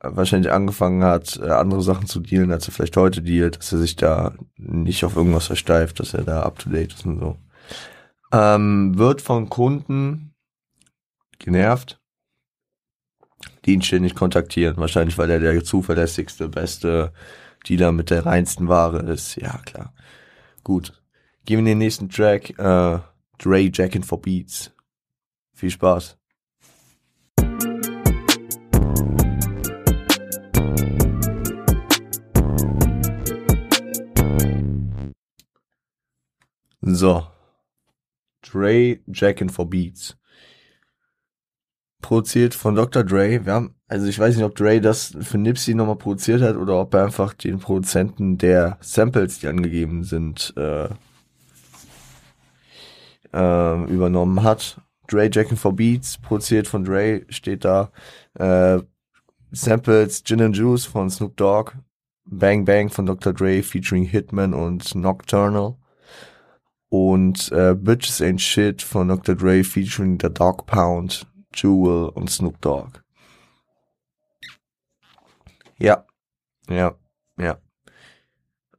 wahrscheinlich 0.00 0.52
angefangen 0.52 1.02
hat, 1.02 1.38
äh, 1.42 1.48
andere 1.50 1.82
Sachen 1.82 2.06
zu 2.06 2.20
dealen, 2.20 2.52
als 2.52 2.68
er 2.68 2.72
vielleicht 2.72 2.96
heute 2.96 3.22
dealt, 3.22 3.58
dass 3.58 3.72
er 3.72 3.78
sich 3.78 3.96
da 3.96 4.34
nicht 4.56 5.04
auf 5.04 5.16
irgendwas 5.16 5.46
versteift, 5.46 6.00
dass 6.00 6.14
er 6.14 6.22
da 6.22 6.42
up 6.42 6.58
to 6.58 6.70
date 6.70 6.92
ist 6.92 7.06
und 7.06 7.18
so. 7.18 7.36
Ähm, 8.32 8.96
wird 8.96 9.22
von 9.22 9.48
Kunden 9.48 10.34
genervt, 11.38 12.00
ihn 13.72 13.82
ständig 13.82 14.14
kontaktieren. 14.14 14.76
Wahrscheinlich, 14.76 15.18
weil 15.18 15.30
er 15.30 15.40
der 15.40 15.64
zuverlässigste, 15.64 16.48
beste 16.48 17.12
Dealer 17.68 17.92
mit 17.92 18.10
der 18.10 18.26
reinsten 18.26 18.68
Ware 18.68 18.98
ist. 19.10 19.36
Ja, 19.36 19.58
klar. 19.58 19.94
Gut. 20.64 21.00
Gehen 21.44 21.56
wir 21.56 21.60
in 21.60 21.64
den 21.66 21.78
nächsten 21.78 22.08
Track. 22.08 22.50
Äh, 22.58 22.98
Dre 23.38 23.70
Jackin' 23.72 24.02
for 24.02 24.20
Beats. 24.20 24.72
Viel 25.54 25.70
Spaß. 25.70 26.16
So. 36.82 37.26
Dre 38.42 39.00
Jackin' 39.06 39.50
for 39.50 39.68
Beats 39.68 40.19
produziert 42.00 42.54
von 42.54 42.74
Dr. 42.74 43.04
Dre. 43.04 43.44
Wir 43.44 43.52
haben, 43.52 43.74
also 43.88 44.06
ich 44.06 44.18
weiß 44.18 44.36
nicht, 44.36 44.44
ob 44.44 44.54
Dre 44.54 44.80
das 44.80 45.16
für 45.20 45.38
Nipsey 45.38 45.74
nochmal 45.74 45.96
produziert 45.96 46.42
hat 46.42 46.56
oder 46.56 46.80
ob 46.80 46.94
er 46.94 47.04
einfach 47.04 47.34
den 47.34 47.58
Produzenten 47.58 48.38
der 48.38 48.78
Samples, 48.80 49.40
die 49.40 49.48
angegeben 49.48 50.04
sind, 50.04 50.54
äh, 50.56 50.88
äh, 53.32 53.84
übernommen 53.84 54.42
hat. 54.42 54.80
Dre 55.08 55.28
Jackin' 55.32 55.56
for 55.56 55.74
Beats, 55.74 56.18
produziert 56.18 56.68
von 56.68 56.84
Dre, 56.84 57.22
steht 57.28 57.64
da. 57.64 57.90
Äh, 58.34 58.80
Samples 59.52 60.22
Gin 60.22 60.42
and 60.42 60.56
Juice 60.56 60.86
von 60.86 61.10
Snoop 61.10 61.36
Dogg. 61.36 61.72
Bang 62.24 62.64
Bang 62.64 62.90
von 62.90 63.06
Dr. 63.06 63.32
Dre 63.32 63.62
featuring 63.62 64.04
Hitman 64.04 64.54
und 64.54 64.94
Nocturnal. 64.94 65.74
Und 66.88 67.50
äh, 67.50 67.74
Bitches 67.74 68.20
Ain't 68.20 68.40
Shit 68.40 68.82
von 68.82 69.08
Dr. 69.08 69.34
Dre 69.34 69.64
featuring 69.64 70.18
The 70.20 70.28
Dog 70.28 70.66
Pound 70.66 71.26
Jewel 71.54 72.08
und 72.10 72.30
Snoop 72.30 72.60
Dogg. 72.60 73.00
Ja, 75.78 76.04
ja, 76.68 76.94
ja. 77.38 77.58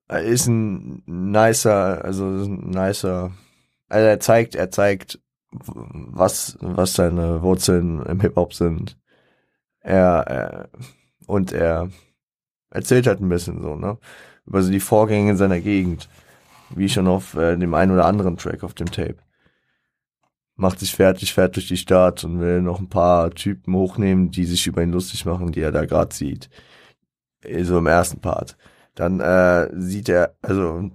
Er 0.08 0.24
ist 0.24 0.48
ein 0.48 1.04
nicer, 1.06 2.04
also 2.04 2.26
ein 2.26 2.70
nicer, 2.70 3.32
also 3.90 4.08
er 4.08 4.20
zeigt, 4.20 4.56
er 4.56 4.70
zeigt, 4.72 5.20
was, 5.52 6.58
was 6.62 6.94
seine 6.94 7.42
Wurzeln 7.42 8.06
im 8.06 8.22
Hip-Hop 8.22 8.54
sind. 8.54 8.98
Er, 9.80 10.28
er, 10.28 10.70
und 11.28 11.52
er 11.52 11.90
erzählt 12.70 13.08
halt 13.08 13.22
ein 13.22 13.30
bisschen 13.30 13.62
so, 13.62 13.76
ne? 13.76 13.98
Über 14.46 14.62
so 14.62 14.72
die 14.72 14.80
Vorgänge 14.80 15.32
in 15.32 15.38
seiner 15.38 15.60
Gegend. 15.60 16.10
Wie 16.70 16.90
schon 16.90 17.08
auf 17.08 17.36
äh, 17.36 17.58
dem 17.58 17.74
einen 17.74 17.92
oder 17.92 18.06
anderen 18.06 18.38
Track 18.38 18.64
auf 18.64 18.74
dem 18.74 18.92
Tape 18.92 19.18
macht 20.56 20.80
sich 20.80 20.94
fertig, 20.96 21.34
fährt 21.34 21.56
durch 21.56 21.68
die 21.68 21.78
Stadt 21.78 22.24
und 22.24 22.40
will 22.40 22.62
noch 22.62 22.80
ein 22.80 22.90
paar 22.90 23.32
Typen 23.32 23.76
hochnehmen, 23.76 24.32
die 24.32 24.46
sich 24.46 24.68
über 24.68 24.84
ihn 24.84 24.92
lustig 24.92 25.26
machen, 25.26 25.52
die 25.52 25.62
er 25.62 25.72
da 25.72 25.86
gerade 25.86 26.14
sieht. 26.14 26.50
So 27.64 27.80
im 27.80 27.88
ersten 27.88 28.20
Part. 28.22 28.58
Dann 28.96 29.20
äh, 29.20 29.70
sieht 29.74 30.10
er, 30.10 30.36
also 30.42 30.92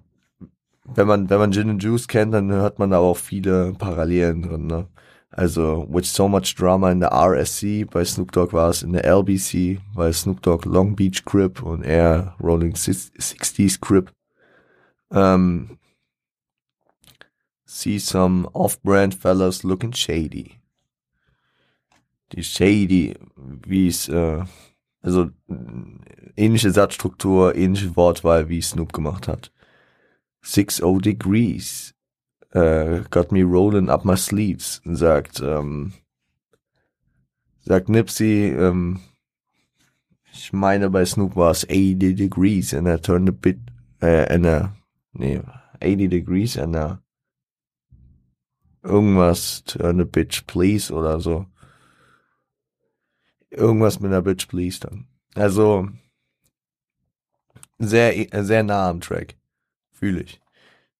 wenn 0.85 1.07
man 1.07 1.31
wenn 1.31 1.39
man 1.39 1.53
Gin 1.53 1.71
and 1.71 1.83
Juice 1.83 2.07
kennt, 2.09 2.35
dann 2.35 2.51
hört 2.53 2.79
man 2.79 2.91
da 2.91 2.99
auch 2.99 3.17
viele 3.17 3.73
Parallelen 3.73 4.43
drin. 4.43 4.67
Ne? 4.67 4.87
Also 5.31 5.87
with 5.91 6.13
so 6.13 6.29
much 6.29 6.55
drama 6.57 6.91
in 6.91 7.01
der 7.01 7.13
RSC, 7.13 7.85
bei 7.85 8.05
Snoop 8.05 8.33
Dogg 8.33 8.53
war 8.53 8.71
es 8.71 8.83
in 8.83 8.93
der 8.93 9.05
LBC, 9.05 9.81
weil 9.95 10.13
Snoop 10.13 10.41
Dogg 10.43 10.67
Long 10.67 10.97
Beach 10.97 11.25
Crip 11.25 11.63
und 11.63 11.83
er 11.83 12.35
Rolling 12.41 12.75
60s 12.75 13.81
Crip. 13.81 14.13
Ähm, 15.11 15.79
see 17.67 17.99
some 17.99 18.49
off-brand 18.55 19.15
fellas 19.15 19.65
looking 19.65 19.93
shady. 19.93 20.59
Die 22.33 22.43
shady, 22.43 23.15
wie 23.37 23.89
es, 23.89 24.09
äh, 24.09 24.45
also 25.03 25.31
ähnliche 26.37 26.71
Satzstruktur, 26.71 27.55
ähnliche 27.55 27.95
Wortwahl, 27.97 28.49
wie 28.49 28.63
Snoop 28.63 28.93
gemacht 28.93 29.29
hat. 29.29 29.53
6-0 30.43 31.01
degrees. 31.03 31.93
Uh, 32.55 33.03
got 33.11 33.33
me 33.33 33.43
rolling 33.43 33.91
up 33.91 34.05
my 34.05 34.17
sleeves, 34.17 34.81
sagt, 34.85 35.41
ähm, 35.41 35.93
sagt 37.61 37.91
Nipsey, 37.91 38.49
ähm, 38.49 39.01
ich 40.33 40.53
meine 40.55 40.89
bei 40.89 41.05
Snoop 41.05 41.37
war 41.37 41.51
es 41.51 41.65
80 41.69 42.17
degrees 42.17 42.73
and 42.73 42.89
I 42.89 42.97
turned 42.97 43.29
a 43.29 43.33
bit, 43.33 43.59
äh, 44.01 44.33
and 44.33 44.47
a, 44.47 44.75
nee, 45.13 45.43
80 45.81 46.09
degrees 46.09 46.57
and 46.57 46.77
a 46.77 47.03
irgendwas, 48.87 49.65
a 49.79 49.93
bitch 49.93 50.47
please 50.47 50.93
oder 50.93 51.21
so. 51.21 51.47
Irgendwas 53.51 54.01
mit 54.01 54.11
einer 54.11 54.23
bitch 54.23 54.49
please 54.49 54.81
dann. 54.81 55.07
Also, 55.35 55.89
sehr, 57.79 58.27
sehr 58.45 58.63
nah 58.63 58.89
am 58.89 59.01
Track. 59.01 59.37
Fühle 59.91 60.23
ich. 60.23 60.41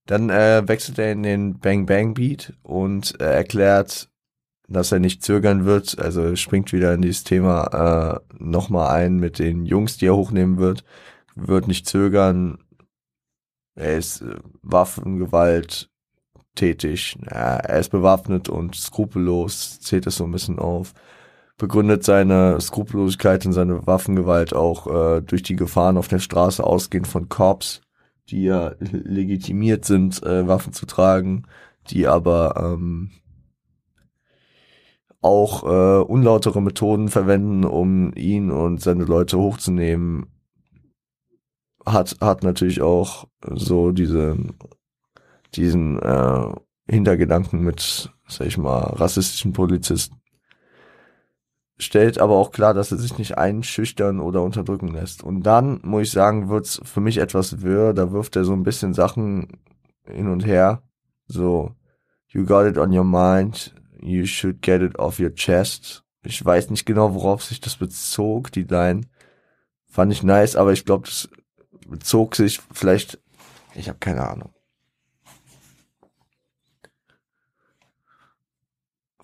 Dann 0.07 0.31
äh, 0.31 0.67
wechselt 0.67 0.99
er 0.99 1.13
in 1.13 1.23
den 1.23 1.59
Bang 1.59 1.87
Bang 1.87 2.15
Beat 2.15 2.55
und 2.63 3.21
äh, 3.21 3.35
erklärt, 3.35 4.09
dass 4.69 4.93
er 4.93 5.01
nicht 5.01 5.25
zögern 5.25 5.65
wird. 5.65 5.99
Also 5.99 6.37
springt 6.37 6.73
wieder 6.73 6.95
in 6.95 7.03
dieses 7.03 7.25
Thema 7.25 8.21
äh, 8.21 8.35
nochmal 8.39 8.95
ein 8.95 9.17
mit 9.17 9.39
den 9.39 9.67
Jungs, 9.67 9.97
die 9.97 10.07
er 10.07 10.17
hochnehmen 10.17 10.59
wird. 10.59 10.85
Wird 11.35 11.67
nicht 11.69 11.87
zögern. 11.89 12.59
Er 13.75 13.99
ist 13.99 14.23
äh, 14.23 14.37
Waffengewalt 14.63 15.91
tätig. 16.57 17.17
Er 17.27 17.79
ist 17.79 17.91
bewaffnet 17.91 18.49
und 18.49 18.75
skrupellos, 18.75 19.81
zählt 19.81 20.07
es 20.07 20.17
so 20.17 20.25
ein 20.25 20.33
bisschen 20.33 20.59
auf. 20.59 20.93
Begründet 21.59 22.05
seine 22.05 22.61
Skrupellosigkeit 22.61 23.47
und 23.47 23.53
seine 23.53 23.87
Waffengewalt 23.87 24.55
auch 24.55 24.87
äh, 24.87 25.23
durch 25.23 25.43
die 25.43 25.57
Gefahren 25.57 25.97
auf 25.97 26.09
der 26.09 26.19
Straße 26.19 26.63
ausgehend 26.63 27.07
von 27.07 27.29
Cops, 27.29 27.81
die 28.29 28.45
ja 28.45 28.73
legitimiert 28.81 29.85
sind, 29.85 30.23
äh, 30.23 30.47
Waffen 30.47 30.73
zu 30.73 30.85
tragen, 30.85 31.45
die 31.89 32.07
aber 32.07 32.57
ähm, 32.57 33.13
auch 35.23 35.65
äh, 35.65 36.03
unlautere 36.03 36.61
Methoden 36.61 37.09
verwenden, 37.09 37.65
um 37.65 38.13
ihn 38.15 38.51
und 38.51 38.81
seine 38.81 39.05
Leute 39.05 39.39
hochzunehmen, 39.39 40.27
hat, 41.87 42.17
hat 42.21 42.43
natürlich 42.43 42.83
auch 42.83 43.27
so 43.55 43.93
diese 43.93 44.37
diesen 45.55 45.99
äh, 46.01 46.53
Hintergedanken 46.89 47.61
mit, 47.61 48.13
sag 48.29 48.47
ich 48.47 48.59
mal, 48.59 48.81
rassistischen 48.81 49.53
Polizisten. 49.53 50.21
stellt 51.79 52.19
aber 52.19 52.37
auch 52.37 52.53
klar, 52.53 52.73
dass 52.75 52.91
er 52.93 52.99
sich 52.99 53.19
nicht 53.19 53.37
einschüchtern 53.37 54.21
oder 54.21 54.43
unterdrücken 54.43 54.89
lässt. 54.89 55.23
Und 55.23 55.43
dann, 55.43 55.81
muss 55.83 56.05
ich 56.05 56.11
sagen, 56.11 56.49
wird's 56.49 56.81
für 56.85 57.01
mich 57.01 57.19
etwas 57.19 57.61
wirr, 57.61 57.93
da 57.93 58.13
wirft 58.13 58.37
er 58.37 58.45
so 58.45 58.53
ein 58.53 58.63
bisschen 58.63 58.95
Sachen 58.95 59.61
hin 60.07 60.29
und 60.29 60.47
her. 60.47 60.83
So, 61.27 61.73
you 62.29 62.47
got 62.47 62.67
it 62.67 62.79
on 62.79 62.97
your 62.97 63.05
mind, 63.05 63.75
you 64.01 64.27
should 64.27 64.63
get 64.63 64.81
it 64.81 64.99
off 64.99 65.19
your 65.19 65.35
chest. 65.35 66.05
Ich 66.23 66.43
weiß 66.45 66.71
nicht 66.71 66.87
genau, 66.87 67.15
worauf 67.15 67.45
sich 67.45 67.61
das 67.61 67.77
bezog, 67.77 68.53
die 68.53 68.65
Line. 68.65 69.03
Fand 69.87 70.13
ich 70.13 70.23
nice, 70.23 70.57
aber 70.57 70.73
ich 70.73 70.85
glaube, 70.85 71.07
das 71.07 71.29
bezog 71.89 72.37
sich 72.37 72.61
vielleicht, 72.73 73.21
ich 73.75 73.89
habe 73.89 73.99
keine 73.99 74.27
Ahnung. 74.29 74.56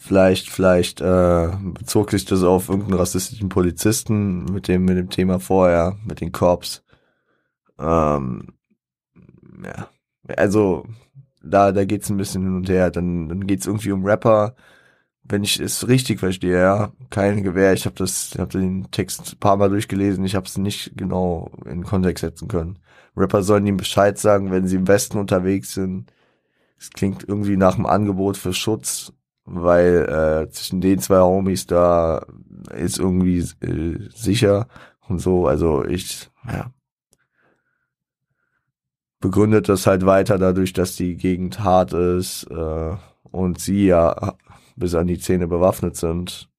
Vielleicht, 0.05 0.51
vielleicht 0.51 1.01
äh, 1.01 1.49
bezog 1.63 2.11
sich 2.11 2.25
das 2.25 2.43
auf 2.43 2.69
irgendeinen 2.69 2.99
rassistischen 2.99 3.49
Polizisten 3.49 4.47
mit 4.47 4.67
dem 4.67 4.85
mit 4.85 4.97
dem 4.97 5.11
Thema 5.11 5.39
vorher, 5.39 5.97
mit 6.05 6.21
den 6.21 6.33
Cops. 6.33 6.83
Ähm, 7.79 8.49
ja, 9.65 9.89
also 10.37 10.87
da 11.41 11.71
da 11.71 11.85
geht's 11.85 12.11
ein 12.11 12.17
bisschen 12.17 12.43
hin 12.43 12.57
und 12.57 12.69
her. 12.69 12.91
Dann 12.91 13.29
dann 13.29 13.47
geht's 13.47 13.67
irgendwie 13.67 13.93
um 13.93 14.05
Rapper. 14.05 14.57
Wenn 15.23 15.45
ich 15.45 15.61
es 15.61 15.87
richtig 15.87 16.19
verstehe, 16.19 16.59
ja, 16.61 16.93
kein 17.11 17.45
Gewehr. 17.45 17.73
Ich 17.73 17.87
habe 17.87 17.95
das, 17.97 18.35
habe 18.39 18.59
den 18.59 18.91
Text 18.91 19.35
ein 19.35 19.39
paar 19.39 19.57
Mal 19.57 19.71
durchgelesen. 19.71 20.25
Ich 20.25 20.35
habe 20.35 20.47
es 20.47 20.59
nicht 20.59 20.97
genau 20.97 21.53
in 21.65 21.85
Kontext 21.85 22.23
setzen 22.23 22.49
können. 22.49 22.81
Rapper 23.17 23.45
sollen 23.45 23.67
ihm 23.69 23.77
Bescheid 23.77 24.19
sagen, 24.19 24.51
wenn 24.51 24.67
sie 24.67 24.77
im 24.77 24.89
Westen 24.89 25.19
unterwegs 25.19 25.75
sind. 25.75 26.13
Es 26.79 26.91
klingt 26.91 27.25
irgendwie 27.29 27.57
nach 27.57 27.77
einem 27.77 27.87
Angebot 27.87 28.37
für 28.37 28.53
Schutz 28.53 29.13
weil 29.45 30.45
äh, 30.47 30.51
zwischen 30.51 30.81
den 30.81 30.99
zwei 30.99 31.21
Homies 31.21 31.67
da 31.67 32.25
ist 32.75 32.99
irgendwie 32.99 33.39
äh, 33.61 34.09
sicher 34.15 34.69
und 35.09 35.19
so. 35.19 35.47
Also 35.47 35.85
ich, 35.85 36.31
ja, 36.47 36.73
begründet 39.21 39.69
das 39.69 39.87
halt 39.87 40.05
weiter 40.05 40.39
dadurch, 40.39 40.73
dass 40.75 40.97
die 40.97 41.17
Gegend 41.17 41.61
hart 41.61 41.93
ist 41.93 42.45
äh, 42.51 42.97
und 43.23 43.59
sie 43.59 43.87
ja 43.87 44.35
bis 44.77 44.95
an 44.95 45.07
die 45.07 45.19
Zähne 45.19 45.49
bewaffnet 45.49 45.97
sind. 45.97 46.51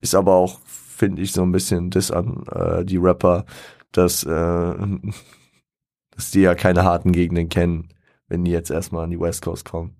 Ist 0.00 0.14
aber 0.14 0.34
auch, 0.34 0.60
finde 0.64 1.22
ich, 1.22 1.32
so 1.32 1.42
ein 1.42 1.52
bisschen 1.52 1.90
das 1.90 2.10
an 2.10 2.44
äh, 2.50 2.84
die 2.84 2.96
Rapper, 2.96 3.44
dass, 3.92 4.24
äh, 4.24 4.28
dass 6.10 6.30
die 6.32 6.40
ja 6.40 6.54
keine 6.54 6.84
harten 6.84 7.12
Gegenden 7.12 7.48
kennen, 7.48 7.88
wenn 8.28 8.44
die 8.44 8.50
jetzt 8.50 8.70
erstmal 8.70 9.04
an 9.04 9.10
die 9.10 9.20
West 9.20 9.42
Coast 9.42 9.64
kommen. 9.64 9.96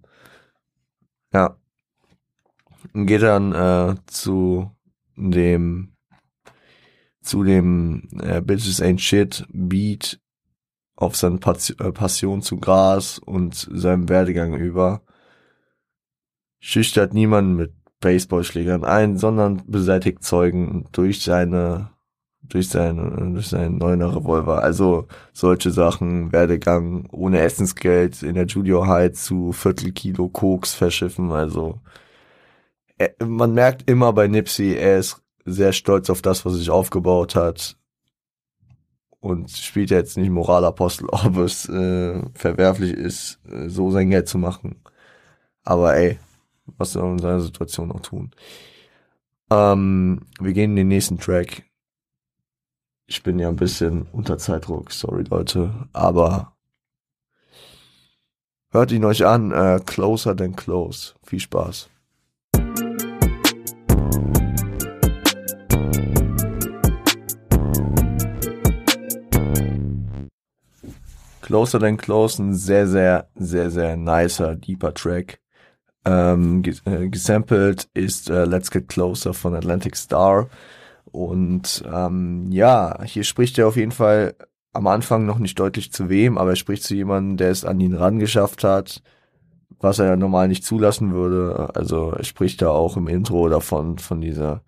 Ja. 1.33 1.57
Geht 2.95 3.23
dann 3.23 3.53
äh, 3.53 3.97
zu 4.07 4.71
dem 5.17 5.93
zu 7.21 7.43
dem 7.43 8.09
äh, 8.21 8.41
Bitches 8.41 8.81
Ain't 8.81 9.01
Shit 9.01 9.47
Beat 9.53 10.21
auf 10.95 11.17
seine 11.17 11.37
äh, 11.37 11.93
Passion 11.93 12.41
zu 12.41 12.59
Gras 12.59 13.19
und 13.19 13.55
seinem 13.55 14.09
Werdegang 14.09 14.55
über. 14.55 15.03
Schüchtert 16.61 17.13
niemanden 17.13 17.57
mit 17.57 17.75
Baseballschlägern 18.01 18.85
ein, 18.85 19.19
sondern 19.19 19.63
beseitigt 19.67 20.23
Zeugen 20.23 20.89
durch 20.93 21.23
seine 21.23 21.91
durch 22.49 22.69
seinen, 22.69 23.35
durch 23.35 23.49
seinen 23.49 23.79
neuner 23.79 24.15
Revolver. 24.15 24.63
Also 24.63 25.07
solche 25.33 25.71
Sachen, 25.71 26.33
Werdegang 26.33 27.09
ohne 27.13 27.41
Essensgeld 27.41 28.23
in 28.23 28.35
der 28.35 28.47
Junior 28.47 28.87
High 28.87 29.13
zu 29.13 29.53
Viertelkilo 29.53 30.29
Koks 30.29 30.75
verschiffen. 30.75 31.33
Also 31.33 31.81
er, 32.99 33.15
man 33.25 33.55
merkt 33.55 33.89
immer 33.91 34.13
bei 34.13 34.27
Nipsey, 34.29 34.75
er 34.75 34.99
ist 34.99 35.23
sehr 35.45 35.73
stolz 35.73 36.11
auf 36.11 36.23
das, 36.23 36.45
was 36.45 36.55
sich 36.55 36.71
aufgebaut 36.71 37.35
hat. 37.35 37.77
Und 39.21 39.51
spielt 39.51 39.91
jetzt 39.91 40.17
nicht 40.17 40.31
Moralapostel, 40.31 41.09
ob 41.11 41.37
es 41.39 41.69
äh, 41.69 42.23
verwerflich 42.35 42.93
ist, 42.93 43.41
äh, 43.51 43.69
so 43.69 43.91
sein 43.91 44.11
Geld 44.11 44.29
zu 44.29 44.39
machen. 44.39 44.83
Aber 45.63 45.97
ey, 45.97 46.19
was 46.79 46.93
soll 46.93 47.03
man 47.03 47.13
in 47.13 47.19
seiner 47.19 47.41
Situation 47.41 47.89
noch 47.89 48.01
tun? 48.01 48.31
Ähm, 49.51 50.21
wir 50.41 50.53
gehen 50.53 50.71
in 50.71 50.77
den 50.77 50.89
nächsten 50.89 51.19
Track. 51.19 51.65
Ich 53.09 53.23
bin 53.23 53.39
ja 53.39 53.49
ein 53.49 53.55
bisschen 53.55 54.09
unter 54.11 54.37
Zeitdruck, 54.37 54.91
sorry 54.91 55.23
Leute, 55.31 55.73
aber 55.93 56.57
hört 58.73 58.91
ihn 58.91 59.05
euch 59.05 59.25
an, 59.25 59.53
äh, 59.53 59.79
Closer 59.87 60.37
than 60.37 60.57
Close. 60.57 61.15
Viel 61.23 61.39
Spaß. 61.39 61.89
Closer 71.43 71.79
than 71.79 71.97
Close, 71.97 72.43
ein 72.43 72.55
sehr, 72.55 72.89
sehr, 72.89 73.29
sehr, 73.37 73.71
sehr 73.71 73.97
nicer, 73.97 74.57
deeper 74.57 74.93
Track. 74.93 75.39
Ähm, 76.05 76.65
äh, 76.85 77.09
gesampelt 77.09 77.89
ist 77.95 78.31
äh, 78.31 78.47
Let's 78.47 78.73
Get 78.73 78.89
Closer 78.89 79.33
von 79.33 79.55
Atlantic 79.55 79.95
Star. 79.95 80.49
Und 81.11 81.85
ähm, 81.91 82.51
ja, 82.51 83.03
hier 83.05 83.25
spricht 83.25 83.59
er 83.59 83.69
auf 83.69 83.77
jeden 83.77 83.93
Fall 83.93 84.35
am 84.73 84.87
Anfang 84.87 85.25
noch 85.25 85.39
nicht 85.39 85.59
deutlich 85.59 85.93
zu 85.93 86.09
wem, 86.09 86.37
aber 86.37 86.51
er 86.51 86.57
spricht 86.57 86.83
zu 86.83 86.95
jemandem, 86.95 87.37
der 87.39 87.51
es 87.51 87.65
an 87.65 87.81
ihn 87.81 87.95
rangeschafft 87.95 88.65
hat, 88.65 89.03
was 89.79 89.99
er 89.99 90.07
ja 90.07 90.17
normal 90.17 90.49
nicht 90.49 90.65
zulassen 90.65 91.13
würde. 91.13 91.71
Also 91.75 92.11
er 92.11 92.25
spricht 92.25 92.61
da 92.63 92.71
auch 92.71 92.97
im 92.97 93.09
Intro 93.09 93.49
davon, 93.49 93.99
von 93.99 94.21
dieser, 94.21 94.63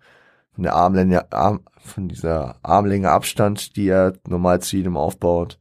von 0.53 0.63
der 0.63 0.75
Armlänge, 0.75 1.31
Arm, 1.31 1.61
von 1.77 2.07
dieser 2.07 2.55
Armlänge 2.63 3.11
Abstand, 3.11 3.75
die 3.75 3.87
er 3.87 4.13
normal 4.27 4.61
zu 4.61 4.77
jedem 4.77 4.97
aufbaut. 4.97 5.59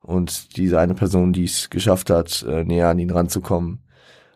Und 0.00 0.56
diese 0.56 0.80
eine 0.80 0.94
Person, 0.94 1.32
die 1.32 1.44
es 1.44 1.68
geschafft 1.68 2.10
hat, 2.10 2.42
äh, 2.48 2.64
näher 2.64 2.88
an 2.88 2.98
ihn 2.98 3.10
ranzukommen 3.10 3.82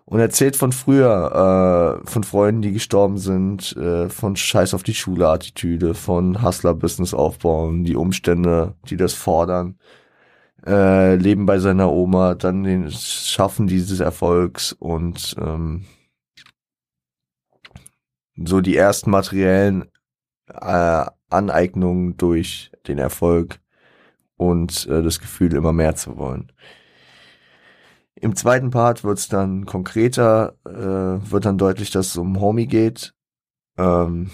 und 0.06 0.20
erzählt 0.20 0.56
von 0.56 0.72
früher, 0.72 2.02
äh, 2.04 2.10
von 2.10 2.24
Freunden, 2.24 2.62
die 2.62 2.72
gestorben 2.72 3.18
sind, 3.18 3.74
äh, 3.76 4.08
von 4.08 4.36
Scheiß 4.36 4.74
auf 4.74 4.82
die 4.82 4.94
Schule-Attitüde, 4.94 5.94
von 5.94 6.42
Hustler-Business 6.42 7.14
aufbauen, 7.14 7.84
die 7.84 7.96
Umstände, 7.96 8.74
die 8.88 8.96
das 8.96 9.14
fordern, 9.14 9.78
äh, 10.66 11.16
Leben 11.16 11.46
bei 11.46 11.58
seiner 11.58 11.90
Oma, 11.90 12.34
dann 12.34 12.64
den 12.64 12.90
Schaffen 12.90 13.66
dieses 13.66 14.00
Erfolgs 14.00 14.72
und 14.72 15.36
ähm, 15.38 15.86
so 18.36 18.60
die 18.60 18.76
ersten 18.76 19.10
materiellen 19.10 19.84
äh, 20.48 21.06
Aneignungen 21.30 22.16
durch 22.16 22.70
den 22.86 22.98
Erfolg 22.98 23.60
und 24.36 24.86
äh, 24.86 25.02
das 25.02 25.20
Gefühl, 25.20 25.54
immer 25.54 25.72
mehr 25.72 25.94
zu 25.96 26.16
wollen. 26.18 26.52
Im 28.16 28.36
zweiten 28.36 28.70
Part 28.70 29.04
wird 29.04 29.18
es 29.18 29.28
dann 29.28 29.66
konkreter, 29.66 30.54
äh, 30.64 31.30
wird 31.30 31.44
dann 31.44 31.58
deutlich, 31.58 31.90
dass 31.90 32.08
es 32.08 32.16
um 32.16 32.40
Homie 32.40 32.66
geht. 32.66 33.14
Ähm 33.76 34.30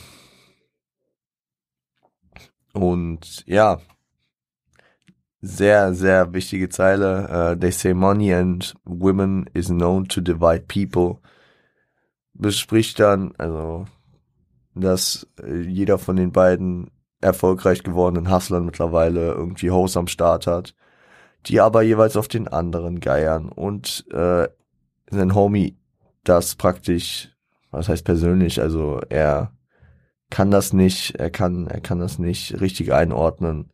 und 2.73 3.45
ja, 3.47 3.81
sehr, 5.41 5.95
sehr 5.95 6.33
wichtige 6.35 6.69
Zeile. 6.69 7.55
Uh, 7.55 7.59
they 7.59 7.73
say 7.73 7.95
money 7.95 8.33
and 8.33 8.75
women 8.85 9.49
is 9.55 9.69
known 9.69 10.07
to 10.07 10.21
divide 10.21 10.67
people. 10.69 11.21
Bespricht 12.35 13.01
dann, 13.01 13.35
also, 13.39 13.87
dass 14.75 15.27
äh, 15.43 15.63
jeder 15.63 15.99
von 15.99 16.17
den 16.17 16.33
beiden 16.33 16.91
erfolgreich 17.21 17.83
gewordenen 17.83 18.31
Hustlern 18.31 18.67
mittlerweile 18.67 19.33
irgendwie 19.33 19.71
Hoes 19.71 19.97
am 19.97 20.07
Start 20.07 20.47
hat 20.47 20.75
die 21.47 21.61
aber 21.61 21.83
jeweils 21.83 22.17
auf 22.17 22.29
den 22.29 22.49
anderen 22.49 23.01
geiern 23.01 23.49
und 23.49 24.07
äh, 24.13 24.49
sein 25.11 25.35
Homie 25.35 25.77
das 26.25 26.55
praktisch, 26.55 27.35
was 27.71 27.89
heißt 27.89 28.05
persönlich, 28.05 28.61
also 28.61 29.01
er 29.09 29.53
kann 30.29 30.51
das 30.51 30.73
nicht, 30.73 31.17
er 31.17 31.31
kann, 31.31 31.67
er 31.67 31.81
kann 31.81 31.99
das 31.99 32.19
nicht 32.19 32.61
richtig 32.61 32.93
einordnen, 32.93 33.73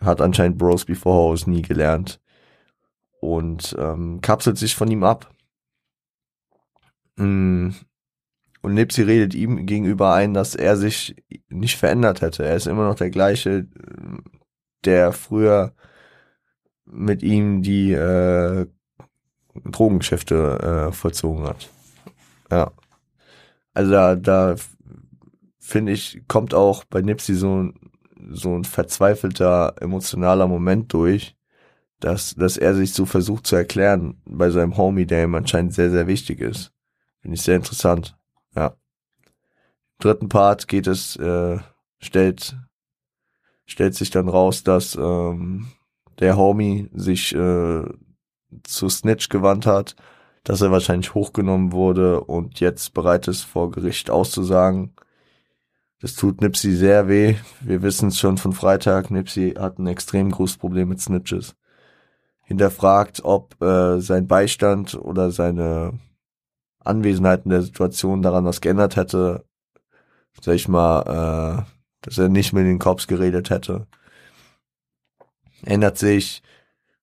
hat 0.00 0.20
anscheinend 0.20 0.58
Bros 0.58 0.84
Before 0.84 1.30
Hoes 1.30 1.46
nie 1.46 1.62
gelernt 1.62 2.20
und 3.20 3.74
ähm, 3.78 4.20
kapselt 4.20 4.58
sich 4.58 4.74
von 4.74 4.90
ihm 4.90 5.02
ab. 5.02 5.30
Mm. 7.16 7.70
Und 8.60 8.74
Nipsey 8.74 9.04
redet 9.04 9.34
ihm 9.34 9.66
gegenüber 9.66 10.14
ein, 10.14 10.34
dass 10.34 10.56
er 10.56 10.76
sich 10.76 11.14
nicht 11.48 11.76
verändert 11.76 12.22
hätte. 12.22 12.44
Er 12.44 12.56
ist 12.56 12.66
immer 12.66 12.88
noch 12.88 12.96
der 12.96 13.10
gleiche, 13.10 13.68
der 14.84 15.12
früher 15.12 15.74
mit 16.90 17.22
ihm 17.22 17.62
die 17.62 17.92
äh, 17.92 18.66
Drogengeschäfte 19.64 20.88
äh, 20.88 20.92
vollzogen 20.92 21.44
hat. 21.44 21.68
Ja. 22.50 22.72
Also 23.74 23.92
da, 23.92 24.16
da 24.16 24.56
finde 25.58 25.92
ich, 25.92 26.22
kommt 26.28 26.54
auch 26.54 26.84
bei 26.84 27.02
Nipsey 27.02 27.34
so, 27.34 27.70
so 28.30 28.54
ein 28.54 28.64
verzweifelter 28.64 29.74
emotionaler 29.80 30.48
Moment 30.48 30.92
durch, 30.92 31.36
dass, 32.00 32.34
dass 32.34 32.56
er 32.56 32.74
sich 32.74 32.92
so 32.92 33.06
versucht 33.06 33.46
zu 33.46 33.56
erklären 33.56 34.20
bei 34.24 34.50
seinem 34.50 34.76
Homie, 34.76 35.06
der 35.06 35.24
ihm 35.24 35.34
anscheinend 35.34 35.74
sehr, 35.74 35.90
sehr 35.90 36.06
wichtig 36.06 36.40
ist. 36.40 36.72
Finde 37.20 37.34
ich 37.34 37.42
sehr 37.42 37.56
interessant. 37.56 38.16
Ja. 38.54 38.74
dritten 39.98 40.28
Part 40.28 40.68
geht 40.68 40.86
es, 40.86 41.16
äh, 41.16 41.58
stellt, 41.98 42.56
stellt 43.66 43.94
sich 43.94 44.10
dann 44.10 44.28
raus, 44.28 44.64
dass 44.64 44.96
ähm, 44.96 45.68
der 46.18 46.36
Homie 46.36 46.88
sich 46.92 47.34
äh, 47.34 47.82
zu 48.62 48.88
Snitch 48.88 49.28
gewandt 49.28 49.66
hat, 49.66 49.94
dass 50.44 50.60
er 50.60 50.70
wahrscheinlich 50.70 51.14
hochgenommen 51.14 51.72
wurde 51.72 52.20
und 52.22 52.60
jetzt 52.60 52.94
bereit 52.94 53.28
ist, 53.28 53.42
vor 53.42 53.70
Gericht 53.70 54.10
auszusagen. 54.10 54.94
Das 56.00 56.14
tut 56.14 56.40
Nipsey 56.40 56.74
sehr 56.74 57.08
weh. 57.08 57.36
Wir 57.60 57.82
wissen 57.82 58.08
es 58.08 58.18
schon 58.18 58.38
von 58.38 58.52
Freitag. 58.52 59.10
Nipsey 59.10 59.54
hat 59.58 59.78
ein 59.78 59.88
extrem 59.88 60.30
großes 60.30 60.56
Problem 60.56 60.88
mit 60.88 61.00
Snitches. 61.00 61.56
Hinterfragt, 62.44 63.24
ob 63.24 63.60
äh, 63.60 64.00
sein 64.00 64.26
Beistand 64.26 64.94
oder 64.94 65.30
seine 65.32 65.98
Anwesenheit 66.78 67.44
in 67.44 67.50
der 67.50 67.62
Situation 67.62 68.22
daran 68.22 68.44
was 68.44 68.60
geändert 68.60 68.96
hätte. 68.96 69.44
Sag 70.40 70.54
ich 70.54 70.68
mal, 70.68 71.66
äh, 71.66 71.70
dass 72.02 72.16
er 72.16 72.28
nicht 72.28 72.52
mit 72.52 72.64
den 72.64 72.78
Cops 72.78 73.08
geredet 73.08 73.50
hätte. 73.50 73.86
Ändert 75.64 75.98
sich, 75.98 76.42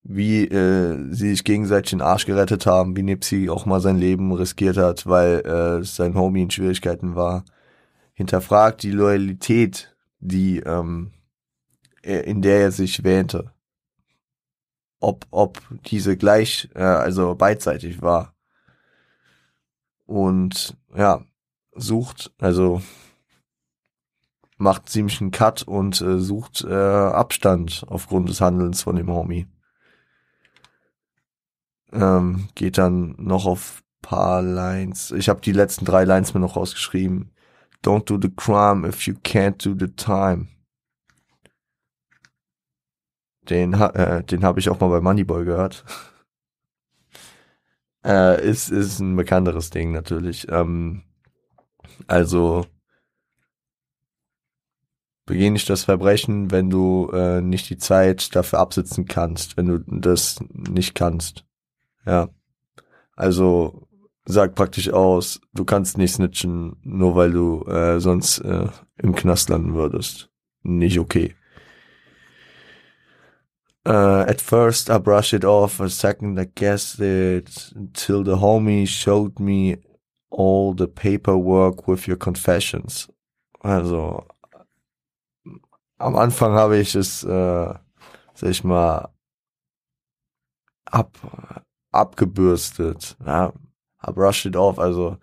wie 0.04 0.46
äh, 0.46 1.12
sie 1.12 1.32
sich 1.32 1.44
gegenseitig 1.44 1.92
den 1.92 2.02
Arsch 2.02 2.26
gerettet 2.26 2.66
haben, 2.66 2.96
wie 2.96 3.04
Nipsey 3.04 3.50
auch 3.50 3.66
mal 3.66 3.82
sein 3.82 3.98
Leben 3.98 4.32
riskiert 4.32 4.78
hat, 4.78 5.08
weil 5.08 5.40
äh, 5.46 5.84
sein 5.84 6.16
Homie 6.16 6.44
in 6.44 6.52
Schwierigkeiten 6.52 7.16
war. 7.16 7.44
Hinterfragt 8.14 8.84
die 8.84 8.92
Loyalität, 8.92 9.96
die 10.20 10.60
ähm, 10.60 11.12
in 12.04 12.42
der 12.42 12.62
er 12.62 12.72
sich 12.72 13.04
wähnte. 13.04 13.52
Ob, 15.00 15.26
ob 15.32 15.62
diese 15.88 16.16
gleich, 16.16 16.70
äh, 16.76 16.84
also 16.84 17.36
beidseitig 17.36 18.02
war. 18.02 18.36
Und 20.06 20.78
ja, 20.96 21.26
sucht, 21.76 22.32
also 22.40 22.82
macht 24.58 24.90
ziemlich 24.90 25.22
einen 25.22 25.32
Cut 25.32 25.64
und 25.64 26.02
äh, 26.02 26.20
sucht 26.20 26.64
äh, 26.64 26.74
Abstand 26.74 27.86
aufgrund 27.88 28.30
des 28.30 28.42
Handelns 28.42 28.84
von 28.84 28.96
dem 28.96 29.10
Homie. 29.10 29.48
Ähm, 31.92 32.48
geht 32.56 32.78
dann 32.78 33.16
noch 33.18 33.46
auf 33.46 33.84
paar 34.02 34.42
Lines. 34.42 35.12
Ich 35.12 35.30
habe 35.30 35.42
die 35.42 35.52
letzten 35.52 35.86
drei 35.86 36.04
Lines 36.04 36.34
mir 36.34 36.40
noch 36.40 36.56
rausgeschrieben. 36.56 37.32
Don't 37.84 38.06
do 38.06 38.20
the 38.22 38.30
crime 38.30 38.88
if 38.88 39.08
you 39.08 39.16
can't 39.16 39.64
do 39.64 39.76
the 39.78 39.92
time. 39.92 40.48
Den, 43.50 43.74
äh, 43.74 44.24
den 44.24 44.44
habe 44.44 44.60
ich 44.60 44.70
auch 44.70 44.80
mal 44.80 44.90
bei 44.90 45.02
Moneyboy 45.02 45.46
gehört. 45.46 45.86
äh, 48.06 48.48
ist, 48.48 48.70
ist 48.70 49.00
ein 49.00 49.16
bekannteres 49.16 49.70
Ding 49.70 49.92
natürlich. 49.92 50.48
Ähm, 50.50 51.04
also 52.08 52.66
begeh 55.26 55.50
nicht 55.50 55.70
das 55.70 55.84
Verbrechen, 55.84 56.52
wenn 56.52 56.70
du 56.70 57.10
äh, 57.12 57.42
nicht 57.42 57.70
die 57.70 57.78
Zeit 57.78 58.36
dafür 58.36 58.60
absitzen 58.60 59.06
kannst, 59.06 59.58
wenn 59.58 59.68
du 59.68 59.80
das 59.80 60.40
nicht 60.52 60.96
kannst. 60.96 61.46
Ja. 62.06 62.30
Also 63.16 63.88
sagt 64.26 64.56
praktisch 64.56 64.90
aus, 64.90 65.40
du 65.54 65.66
kannst 65.66 65.98
nicht 65.98 66.14
snitchen, 66.14 66.76
nur 66.84 67.16
weil 67.16 67.32
du 67.32 67.64
äh, 67.66 68.00
sonst 68.00 68.40
äh, 68.40 68.68
im 68.98 69.16
Knast 69.16 69.50
landen 69.50 69.74
würdest. 69.76 70.30
Nicht 70.64 71.00
okay. 71.00 71.36
Uh, 73.88 74.26
at 74.28 74.42
first 74.42 74.90
I 74.90 74.98
brushed 74.98 75.34
it 75.34 75.46
off, 75.46 75.80
a 75.80 75.90
second 75.90 76.40
I 76.40 76.46
guessed 76.46 77.00
it, 77.00 77.72
until 77.76 78.24
the 78.24 78.38
homie 78.38 78.88
showed 78.88 79.40
me 79.40 79.78
all 80.32 80.74
the 80.76 80.88
paperwork 80.88 81.88
with 81.88 82.08
your 82.08 82.18
confessions. 82.18 83.08
Also, 83.62 84.26
am 85.98 86.16
Anfang 86.16 86.54
habe 86.54 86.78
ich 86.78 86.96
es, 86.96 87.24
äh, 87.24 87.74
sag 88.34 88.50
ich 88.50 88.64
mal, 88.64 89.10
ab, 90.86 91.18
abgebürstet, 91.92 93.18
ja, 93.26 93.54
I 94.08 94.12
brushed 94.12 94.46
it 94.46 94.56
off, 94.56 94.80
also 94.80 95.18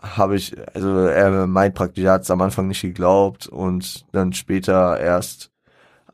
habe 0.00 0.36
ich, 0.36 0.56
also 0.74 1.06
er 1.06 1.46
meint 1.46 1.74
praktisch, 1.74 2.04
er 2.04 2.12
hat 2.12 2.22
es 2.22 2.30
am 2.30 2.40
Anfang 2.40 2.68
nicht 2.68 2.80
geglaubt 2.82 3.46
und 3.48 4.06
dann 4.12 4.32
später 4.32 4.98
erst, 4.98 5.52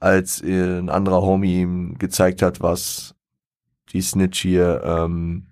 als 0.01 0.43
ein 0.43 0.91
anderer 0.91 1.23
Homie 1.23 1.61
ihm 1.63 1.99
gezeigt 1.99 2.43
hat, 2.43 2.61
was 2.61 3.15
die 3.93 4.03
Snitch 4.03 4.41
hier 4.43 4.83
ähm, 4.85 5.47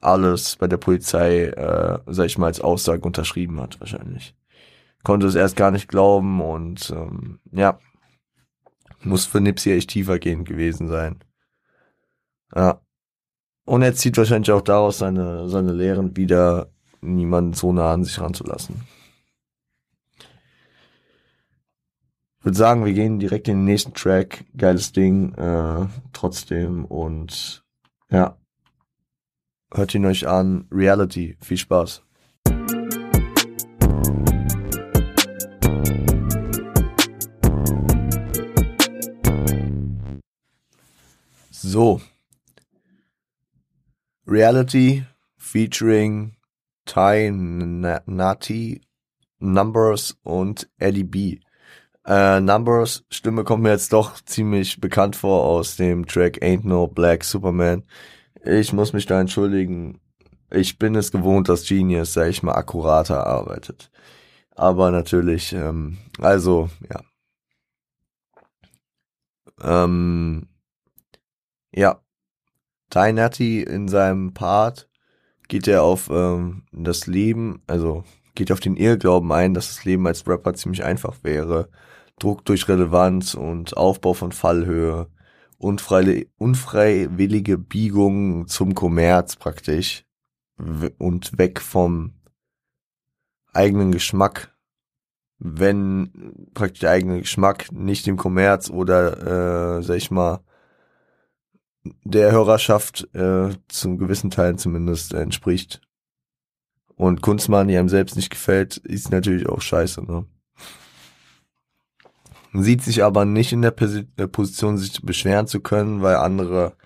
alles 0.00 0.56
bei 0.56 0.66
der 0.68 0.76
Polizei, 0.78 1.44
äh, 1.46 2.00
sag 2.06 2.26
ich 2.26 2.38
mal, 2.38 2.46
als 2.46 2.60
Aussage 2.60 3.02
unterschrieben 3.02 3.60
hat, 3.60 3.80
wahrscheinlich. 3.80 4.34
Konnte 5.04 5.26
es 5.26 5.34
erst 5.34 5.56
gar 5.56 5.70
nicht 5.70 5.88
glauben 5.88 6.40
und 6.40 6.90
ähm, 6.90 7.40
ja, 7.52 7.78
muss 9.02 9.26
für 9.26 9.40
Nipsey 9.40 9.72
echt 9.72 9.90
tiefer 9.90 10.18
gehend 10.18 10.46
gewesen 10.46 10.88
sein. 10.88 11.24
Ja. 12.54 12.80
Und 13.64 13.82
er 13.82 13.94
zieht 13.94 14.16
wahrscheinlich 14.16 14.50
auch 14.50 14.62
daraus 14.62 14.98
seine, 14.98 15.48
seine 15.48 15.72
Lehren 15.72 16.16
wieder, 16.16 16.70
niemanden 17.00 17.52
so 17.52 17.72
nah 17.72 17.92
an 17.92 18.02
sich 18.02 18.20
ranzulassen. 18.20 18.82
Ich 22.38 22.44
würde 22.44 22.56
sagen, 22.56 22.84
wir 22.84 22.92
gehen 22.92 23.18
direkt 23.18 23.48
in 23.48 23.58
den 23.58 23.64
nächsten 23.64 23.94
Track. 23.94 24.44
Geiles 24.56 24.92
Ding, 24.92 25.34
äh, 25.34 25.86
trotzdem. 26.12 26.84
Und 26.84 27.64
ja, 28.10 28.38
hört 29.72 29.94
ihn 29.94 30.06
euch 30.06 30.26
an. 30.26 30.66
Reality. 30.70 31.36
Viel 31.42 31.58
Spaß. 31.58 32.04
So, 41.60 42.00
Reality 44.24 45.06
featuring 45.38 46.36
Ty 46.86 47.32
Nati, 47.32 48.80
Numbers 49.40 50.16
und 50.22 50.70
Eddie 50.78 51.02
B. 51.02 51.40
Äh, 52.06 52.40
Numbers 52.40 53.04
Stimme 53.10 53.42
kommt 53.42 53.64
mir 53.64 53.70
jetzt 53.70 53.92
doch 53.92 54.20
ziemlich 54.24 54.80
bekannt 54.80 55.16
vor 55.16 55.42
aus 55.42 55.74
dem 55.74 56.06
Track 56.06 56.40
Ain't 56.44 56.64
No 56.64 56.86
Black 56.86 57.24
Superman. 57.24 57.82
Ich 58.44 58.72
muss 58.72 58.92
mich 58.92 59.06
da 59.06 59.20
entschuldigen. 59.20 60.00
Ich 60.52 60.78
bin 60.78 60.94
es 60.94 61.10
gewohnt, 61.10 61.48
dass 61.48 61.66
Genius, 61.66 62.12
sag 62.12 62.28
ich 62.28 62.44
mal, 62.44 62.54
akkurater 62.54 63.26
arbeitet. 63.26 63.90
Aber 64.54 64.92
natürlich, 64.92 65.52
ähm, 65.52 65.98
also, 66.20 66.70
ja. 66.88 67.00
Ähm, 69.60 70.46
ja, 71.74 72.00
Natty 72.94 73.62
in 73.62 73.88
seinem 73.88 74.34
Part 74.34 74.88
geht 75.48 75.66
er 75.68 75.82
auf 75.82 76.10
ähm, 76.10 76.64
das 76.72 77.06
Leben, 77.06 77.62
also 77.66 78.04
geht 78.34 78.52
auf 78.52 78.60
den 78.60 78.76
Irrglauben 78.76 79.32
ein, 79.32 79.54
dass 79.54 79.68
das 79.68 79.84
Leben 79.84 80.06
als 80.06 80.26
Rapper 80.26 80.54
ziemlich 80.54 80.84
einfach 80.84 81.16
wäre. 81.22 81.68
Druck 82.18 82.44
durch 82.44 82.68
Relevanz 82.68 83.34
und 83.34 83.76
Aufbau 83.76 84.14
von 84.14 84.32
Fallhöhe, 84.32 85.08
unfreie, 85.56 86.26
unfreiwillige 86.36 87.58
Biegung 87.58 88.46
zum 88.46 88.74
Kommerz 88.74 89.36
praktisch 89.36 90.04
und 90.98 91.38
weg 91.38 91.60
vom 91.60 92.14
eigenen 93.52 93.92
Geschmack, 93.92 94.54
wenn 95.38 96.48
praktisch 96.54 96.80
der 96.80 96.90
eigene 96.90 97.20
Geschmack 97.20 97.70
nicht 97.72 98.06
dem 98.06 98.16
Kommerz 98.16 98.70
oder, 98.70 99.78
äh, 99.78 99.82
sag 99.82 99.96
ich 99.96 100.10
mal, 100.10 100.40
der 102.04 102.32
Hörerschaft 102.32 103.08
äh, 103.14 103.50
zum 103.68 103.98
gewissen 103.98 104.30
Teil 104.30 104.56
zumindest 104.56 105.14
entspricht. 105.14 105.80
Und 106.96 107.22
Kunstmann, 107.22 107.68
die 107.68 107.76
einem 107.76 107.88
selbst 107.88 108.16
nicht 108.16 108.30
gefällt, 108.30 108.76
ist 108.78 109.10
natürlich 109.10 109.48
auch 109.48 109.60
scheiße. 109.60 110.04
Ne? 110.04 110.26
Sieht 112.52 112.82
sich 112.82 113.04
aber 113.04 113.24
nicht 113.24 113.52
in 113.52 113.62
der 113.62 113.74
äh, 113.80 114.26
Position, 114.26 114.78
sich 114.78 115.00
beschweren 115.02 115.46
zu 115.46 115.60
können, 115.60 116.02
weil 116.02 116.16
andere 116.16 116.76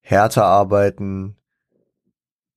härter 0.00 0.44
arbeiten. 0.44 1.36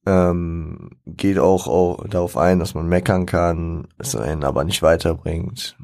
Ähm, 0.06 0.92
geht 1.06 1.40
auch, 1.40 1.68
auch 1.68 2.08
darauf 2.08 2.36
ein, 2.38 2.60
dass 2.60 2.74
man 2.74 2.88
meckern 2.88 3.26
kann, 3.26 3.88
es 3.98 4.16
einen 4.16 4.44
aber 4.44 4.64
nicht 4.64 4.82
weiterbringt. 4.82 5.78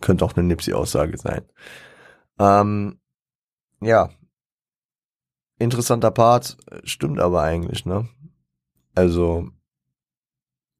Könnte 0.00 0.24
auch 0.24 0.34
eine 0.34 0.46
Nipsey-Aussage 0.46 1.18
sein. 1.18 1.42
Ähm, 2.38 2.98
ja, 3.82 4.10
interessanter 5.60 6.10
Part, 6.10 6.56
stimmt 6.84 7.20
aber 7.20 7.42
eigentlich, 7.42 7.86
ne? 7.86 8.08
Also, 8.94 9.48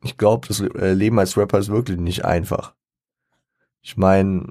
ich 0.03 0.16
glaube, 0.16 0.49
das 0.49 0.61
Leben 0.61 1.19
als 1.19 1.37
Rapper 1.37 1.59
ist 1.59 1.69
wirklich 1.71 1.99
nicht 1.99 2.25
einfach. 2.25 2.75
Ich 3.83 3.97
meine, 3.97 4.47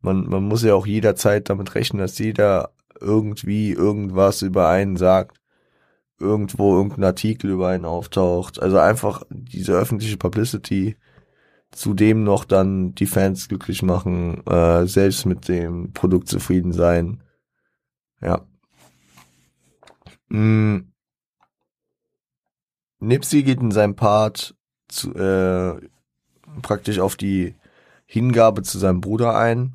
man, 0.00 0.28
man 0.28 0.44
muss 0.44 0.62
ja 0.62 0.74
auch 0.74 0.86
jederzeit 0.86 1.48
damit 1.50 1.74
rechnen, 1.74 2.00
dass 2.00 2.18
jeder 2.18 2.72
irgendwie 3.00 3.72
irgendwas 3.72 4.42
über 4.42 4.68
einen 4.68 4.96
sagt. 4.96 5.38
irgendwo 6.20 6.76
irgendein 6.76 7.04
Artikel 7.04 7.50
über 7.50 7.74
ihn 7.74 7.84
auftaucht. 7.84 8.60
Also 8.60 8.78
einfach 8.78 9.22
diese 9.30 9.72
öffentliche 9.74 10.16
Publicity, 10.16 10.96
zudem 11.72 12.24
noch 12.24 12.44
dann 12.46 12.94
die 12.94 13.06
Fans 13.06 13.48
glücklich 13.48 13.82
machen, 13.82 14.46
äh, 14.46 14.86
selbst 14.86 15.26
mit 15.26 15.48
dem 15.48 15.92
Produkt 15.92 16.28
zufrieden 16.28 16.72
sein. 16.72 17.22
Ja. 18.22 18.47
Mm. 20.28 20.78
Nipsey 23.00 23.42
geht 23.42 23.60
in 23.60 23.70
seinem 23.70 23.94
Part 23.94 24.56
zu, 24.88 25.14
äh, 25.14 25.80
praktisch 26.62 26.98
auf 26.98 27.16
die 27.16 27.54
Hingabe 28.06 28.62
zu 28.62 28.78
seinem 28.78 29.00
Bruder 29.00 29.36
ein. 29.36 29.74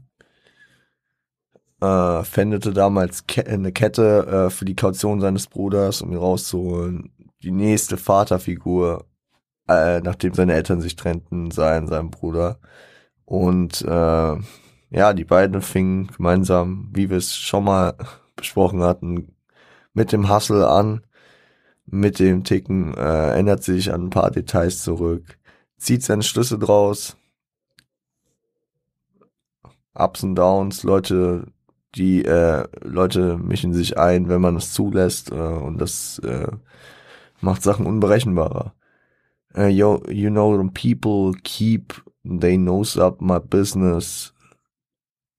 Äh, 1.82 2.24
fändete 2.24 2.74
damals 2.74 3.28
Ke 3.28 3.46
eine 3.46 3.72
Kette 3.72 4.48
äh, 4.48 4.50
für 4.50 4.66
die 4.66 4.76
Kaution 4.76 5.22
seines 5.22 5.48
Bruders, 5.48 6.02
um 6.02 6.12
ihn 6.12 6.18
rauszuholen. 6.18 7.14
Die 7.44 7.52
nächste 7.52 7.98
Vaterfigur, 7.98 9.06
äh, 9.68 10.00
nachdem 10.02 10.34
seine 10.34 10.54
Eltern 10.54 10.82
sich 10.82 10.96
trennten, 10.96 11.52
sei 11.52 11.78
in 11.78 11.88
seinem 11.88 12.10
Bruder. 12.10 12.60
Und 13.26 13.82
äh, 13.82 14.38
ja, 14.90 15.14
die 15.14 15.26
beiden 15.26 15.62
fingen 15.62 16.08
gemeinsam, 16.08 16.90
wie 16.94 17.10
wir 17.10 17.18
es 17.18 17.36
schon 17.36 17.66
mal 17.66 17.96
besprochen 18.36 18.82
hatten, 18.82 19.36
mit 19.94 20.12
dem 20.12 20.30
Hustle 20.30 20.68
an. 20.68 21.02
Mit 21.86 22.20
dem 22.20 22.44
Ticken 22.44 22.94
äh, 22.96 23.32
ändert 23.32 23.64
sich 23.64 23.94
an 23.94 24.06
ein 24.06 24.10
paar 24.10 24.32
Details 24.32 24.84
zurück, 24.84 25.38
zieht 25.78 26.02
seine 26.02 26.24
Schlüsse 26.24 26.58
draus, 26.58 27.18
Ups 29.94 30.24
und 30.24 30.36
Downs, 30.36 30.84
Leute, 30.84 31.48
die 31.96 32.26
äh, 32.26 32.66
Leute 32.82 33.38
mischen 33.38 33.74
sich 33.74 33.98
ein, 33.98 34.28
wenn 34.28 34.42
man 34.42 34.56
es 34.56 34.74
zulässt 34.74 35.32
äh, 35.32 35.36
und 35.36 35.78
das 35.78 36.20
äh, 36.20 36.48
macht 37.42 37.62
Sachen 37.62 37.86
unberechenbarer. 37.86 38.74
Uh, 39.56 39.68
yo, 39.68 40.02
you 40.10 40.32
know, 40.32 40.68
people 40.74 41.32
keep 41.44 41.94
they 42.24 42.58
nose 42.58 42.98
up 42.98 43.22
my 43.22 43.38
business. 43.38 44.34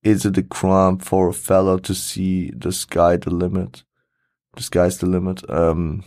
Is 0.04 0.24
it 0.24 0.38
a 0.38 0.42
crime 0.42 0.98
for 1.00 1.30
a 1.30 1.32
fellow 1.32 1.78
to 1.78 1.94
see 1.94 2.52
the 2.56 2.70
sky 2.70 3.16
the 3.16 3.30
limit? 3.30 3.82
The 4.56 4.62
sky's 4.62 4.98
the 4.98 5.06
limit. 5.06 5.44
Ähm, 5.48 6.04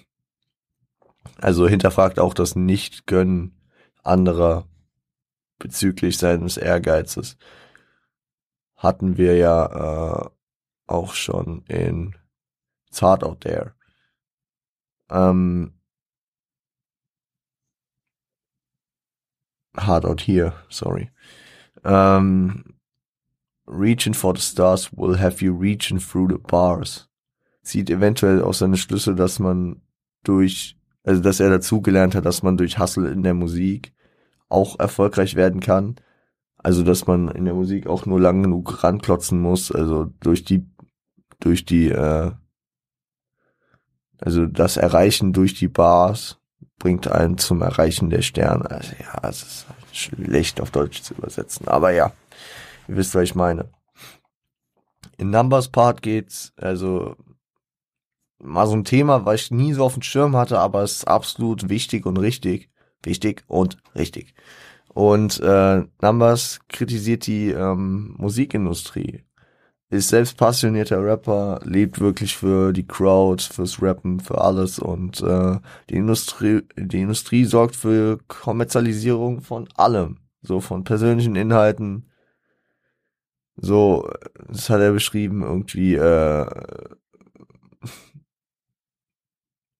also 1.40 1.68
hinterfragt 1.68 2.20
auch 2.20 2.34
das 2.34 2.56
Nicht-Gönnen 2.56 3.60
anderer 4.04 4.68
bezüglich 5.60 6.18
seines 6.18 6.58
Ehrgeizes 6.58 7.38
hatten 8.78 9.18
wir 9.18 9.36
ja 9.36 10.26
äh, 10.26 10.30
auch 10.86 11.14
schon 11.14 11.64
in 11.66 12.16
It's 12.88 13.02
Hard 13.02 13.24
Out 13.24 13.42
There. 13.42 13.74
Ähm, 15.10 15.74
Hard 19.76 20.06
Out 20.06 20.22
Here, 20.22 20.54
sorry. 20.70 21.12
Ähm, 21.84 22.78
reaching 23.66 24.14
for 24.14 24.36
the 24.36 24.42
stars 24.42 24.92
will 24.96 25.18
have 25.20 25.44
you 25.44 25.54
reaching 25.54 26.00
through 26.00 26.30
the 26.30 26.38
bars. 26.38 27.08
Sieht 27.68 27.90
eventuell 27.90 28.42
aus 28.42 28.60
seine 28.60 28.78
Schlüsse, 28.78 29.16
dass 29.16 29.40
man 29.40 29.82
durch, 30.24 30.78
also 31.04 31.22
dass 31.22 31.40
er 31.40 31.50
dazugelernt 31.50 32.16
hat, 32.16 32.26
dass 32.26 32.44
man 32.44 32.58
durch 32.58 32.80
Hustle 32.80 33.10
in 33.10 33.24
der 33.24 33.34
Musik 33.34 33.94
auch 34.50 34.80
erfolgreich 34.80 35.36
werden 35.36 35.60
kann 35.60 35.98
also, 36.58 36.84
dass 36.84 37.08
man 37.08 37.30
in 37.30 37.46
der 37.46 37.54
Musik 37.54 37.88
auch 37.88 38.06
nur 38.06 38.20
lang 38.20 38.44
genug 38.44 38.84
ranklotzen 38.84 39.40
muss, 39.40 39.72
also 39.72 40.12
durch 40.20 40.44
die, 40.44 40.66
durch 41.40 41.66
die, 41.66 41.90
äh, 41.90 42.32
also 44.20 44.48
das 44.48 44.78
Erreichen 44.78 45.34
durch 45.34 45.54
die 45.54 45.68
Bars 45.68 46.40
bringt 46.80 47.08
einen 47.08 47.38
zum 47.38 47.62
Erreichen 47.62 48.10
der 48.10 48.22
Sterne. 48.22 48.70
Also 48.70 48.94
ja, 49.00 49.30
es 49.30 49.44
ist 49.44 49.66
schlecht 49.94 50.60
auf 50.60 50.72
Deutsch 50.72 51.04
zu 51.04 51.14
übersetzen. 51.14 51.68
Aber 51.68 51.92
ja, 51.92 52.12
ihr 52.88 52.98
wisst, 52.98 53.16
was 53.16 53.24
ich 53.24 53.36
meine. 53.36 53.70
In 55.18 55.30
Numbers 55.30 55.70
Part 55.70 56.02
geht's, 56.02 56.54
also 56.58 57.16
mal 58.40 58.68
so 58.68 58.74
ein 58.74 58.84
Thema, 58.84 59.26
was 59.26 59.42
ich 59.42 59.52
nie 59.52 59.74
so 59.74 59.84
auf 59.84 59.94
dem 59.94 60.04
Schirm 60.04 60.36
hatte, 60.36 60.60
aber 60.60 60.84
es 60.84 60.98
ist 60.98 61.08
absolut 61.08 61.70
wichtig 61.70 62.06
und 62.06 62.18
richtig. 62.18 62.70
Wichtig 63.04 63.44
und 63.48 63.78
richtig. 63.96 64.34
Und 64.94 65.40
äh, 65.42 65.84
Numbers 66.02 66.60
kritisiert 66.70 67.28
die 67.28 67.52
ähm, 67.52 68.16
Musikindustrie. 68.18 69.24
Ist 69.90 70.10
selbst 70.10 70.38
passionierter 70.38 71.02
Rapper, 71.02 71.62
lebt 71.64 72.00
wirklich 72.02 72.36
für 72.36 72.74
die 72.74 72.86
Crowd, 72.86 73.42
fürs 73.42 73.82
Rappen, 73.82 74.20
für 74.20 74.42
alles 74.42 74.80
und 74.80 75.22
äh, 75.22 75.60
die 75.90 75.96
Industrie, 75.96 76.62
die 76.76 77.02
Industrie 77.02 77.46
sorgt 77.46 77.76
für 77.76 78.18
Kommerzialisierung 78.28 79.42
von 79.42 79.70
allem, 79.78 80.18
so 80.42 80.60
von 80.60 80.84
persönlichen 80.84 81.36
Inhalten. 81.38 82.10
So, 83.56 84.10
das 84.50 84.70
hat 84.70 84.82
er 84.82 84.92
beschrieben, 84.92 85.42
irgendwie 85.42 85.96
äh, 85.96 86.46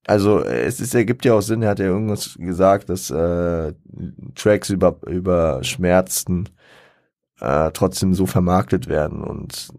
also 0.08 0.42
es 0.42 0.80
ist, 0.80 0.96
ergibt 0.96 1.26
ja 1.26 1.34
auch 1.34 1.42
Sinn, 1.42 1.62
er 1.62 1.70
hat 1.70 1.80
ja 1.80 1.86
irgendwas 1.86 2.36
gesagt, 2.40 2.90
dass 2.90 3.10
äh, 3.10 3.74
Tracks 4.36 4.70
über, 4.70 4.98
über 5.06 5.64
Schmerzen 5.64 6.50
äh, 7.40 7.72
trotzdem 7.72 8.14
so 8.14 8.26
vermarktet 8.26 8.88
werden. 8.88 9.22
Und 9.22 9.70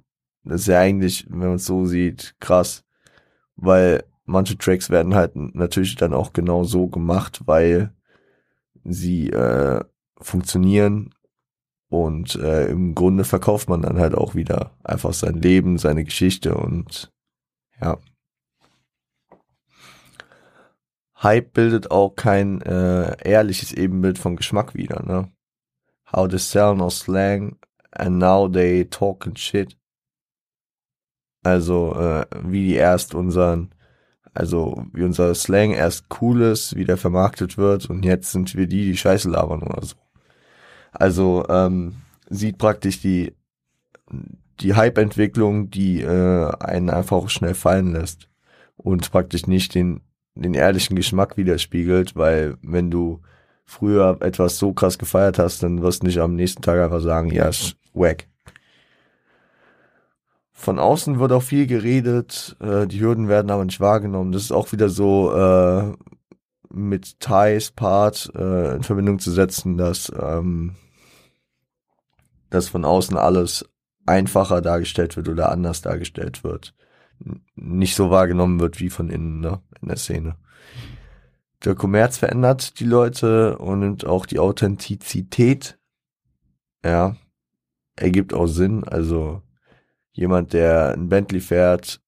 das 0.45 0.63
ist 0.63 0.67
ja 0.67 0.81
eigentlich, 0.81 1.27
wenn 1.31 1.39
man 1.39 1.55
es 1.55 1.67
so 1.67 1.87
sieht, 1.87 2.35
krass. 2.41 2.85
Weil 3.57 4.05
manche 4.27 4.59
Tracks 4.59 4.91
werden 4.91 5.15
halt 5.15 5.35
natürlich 5.35 5.97
dann 5.97 6.13
auch 6.13 6.33
genau 6.33 6.63
so 6.65 6.89
gemacht, 6.89 7.43
weil 7.47 7.95
sie 8.85 9.31
äh, 9.31 9.83
funktionieren 10.21 11.15
und 11.89 12.35
äh, 12.37 12.67
im 12.67 12.95
Grunde 12.95 13.25
verkauft 13.25 13.69
man 13.69 13.83
dann 13.83 13.99
halt 13.99 14.15
auch 14.15 14.35
wieder 14.35 14.73
einfach 14.85 15.15
sein 15.15 15.41
Leben, 15.41 15.79
seine 15.79 16.05
Geschichte 16.05 16.55
und 16.55 17.11
ja. 17.81 17.99
Hype 21.23 21.53
bildet 21.53 21.91
auch 21.91 22.15
kein 22.15 22.61
äh, 22.63 23.17
ehrliches 23.29 23.73
Ebenbild 23.73 24.19
von 24.19 24.37
Geschmack 24.37 24.75
wieder, 24.75 25.03
ne? 25.05 25.31
How 26.13 26.29
they 26.29 26.39
sell 26.39 26.75
no 26.75 26.91
slang 26.91 27.59
and 27.91 28.19
now 28.19 28.49
they 28.49 28.85
talking 28.85 29.37
shit. 29.37 29.77
Also, 31.43 31.95
äh, 31.95 32.27
wie 32.43 32.67
die 32.67 32.75
erst 32.75 33.15
unseren, 33.15 33.75
also 34.35 34.85
wie 34.93 35.05
unser 35.05 35.35
Slang 35.35 35.73
erst 35.73 36.07
cool 36.21 36.43
ist, 36.43 36.77
wie 36.77 36.85
der 36.85 36.97
vermarktet 36.97 37.57
wird 37.57 37.89
und 37.89 38.05
jetzt 38.05 38.33
sind 38.33 38.55
wir 38.55 38.67
die, 38.67 38.85
die 38.85 38.97
Scheiße 38.97 39.31
labern 39.31 39.63
oder 39.63 39.85
so. 39.85 39.97
Also, 40.93 41.47
ähm, 41.49 41.97
sieht 42.29 42.59
praktisch 42.59 43.01
die, 43.01 43.35
die 44.61 44.75
Hype-Entwicklung, 44.75 45.71
die 45.71 46.03
äh, 46.03 46.53
einen 46.61 46.91
einfach 46.91 47.29
schnell 47.31 47.55
fallen 47.55 47.93
lässt 47.93 48.29
und 48.77 49.11
praktisch 49.11 49.47
nicht 49.47 49.75
den 49.75 50.03
den 50.43 50.55
ehrlichen 50.55 50.97
Geschmack 50.97 51.37
widerspiegelt, 51.37 52.17
weil 52.17 52.57
wenn 52.63 52.91
du 52.91 53.21
früher 53.65 54.17
etwas 54.21 54.59
so 54.59 54.73
krass 54.73 54.99
gefeiert 54.99 55.39
hast, 55.39 55.63
dann 55.63 55.83
wirst 55.83 56.03
du 56.03 56.07
nicht 56.07 56.19
am 56.19 56.35
nächsten 56.35 56.63
Tag 56.63 56.81
einfach 56.81 57.01
sagen, 57.01 57.31
ja, 57.31 57.49
ist 57.49 57.77
wack. 57.93 58.27
Von 60.53 60.79
außen 60.79 61.21
wird 61.21 61.33
auch 61.33 61.43
viel 61.43 61.67
geredet, 61.67 62.57
äh, 62.61 62.87
die 62.87 63.01
Hürden 63.01 63.29
werden 63.29 63.51
aber 63.51 63.65
nicht 63.65 63.81
wahrgenommen. 63.81 64.33
Das 64.33 64.43
ist 64.43 64.53
auch 64.53 64.73
wieder 64.73 64.89
so 64.89 65.33
äh, 65.33 65.93
mit 66.71 67.21
Thais 67.21 67.71
Part 67.71 68.31
äh, 68.35 68.75
in 68.75 68.83
Verbindung 68.83 69.19
zu 69.19 69.31
setzen, 69.31 69.77
dass, 69.77 70.13
ähm, 70.19 70.75
dass 72.51 72.69
von 72.69 72.85
außen 72.85 73.17
alles 73.17 73.69
einfacher 74.07 74.63
dargestellt 74.63 75.17
wird 75.17 75.29
oder 75.29 75.53
anders 75.53 75.83
dargestellt 75.83 76.43
wird 76.43 76.75
nicht 77.55 77.95
so 77.95 78.11
wahrgenommen 78.11 78.61
wird 78.61 78.81
wie 78.81 78.91
von 78.91 79.11
innen 79.11 79.41
ne, 79.41 79.61
in 79.81 79.89
der 79.89 79.97
Szene. 79.97 80.37
Der 81.65 81.75
Kommerz 81.75 82.19
verändert 82.19 82.79
die 82.79 82.85
Leute 82.85 83.59
und 83.59 83.81
nimmt 83.81 84.07
auch 84.07 84.27
die 84.27 84.39
Authentizität. 84.39 85.79
Ja, 86.85 87.17
ergibt 87.97 88.33
auch 88.33 88.47
Sinn. 88.47 88.85
Also 88.85 89.43
jemand, 90.13 90.53
der 90.53 90.93
ein 90.93 91.09
Bentley 91.09 91.41
fährt, 91.41 92.01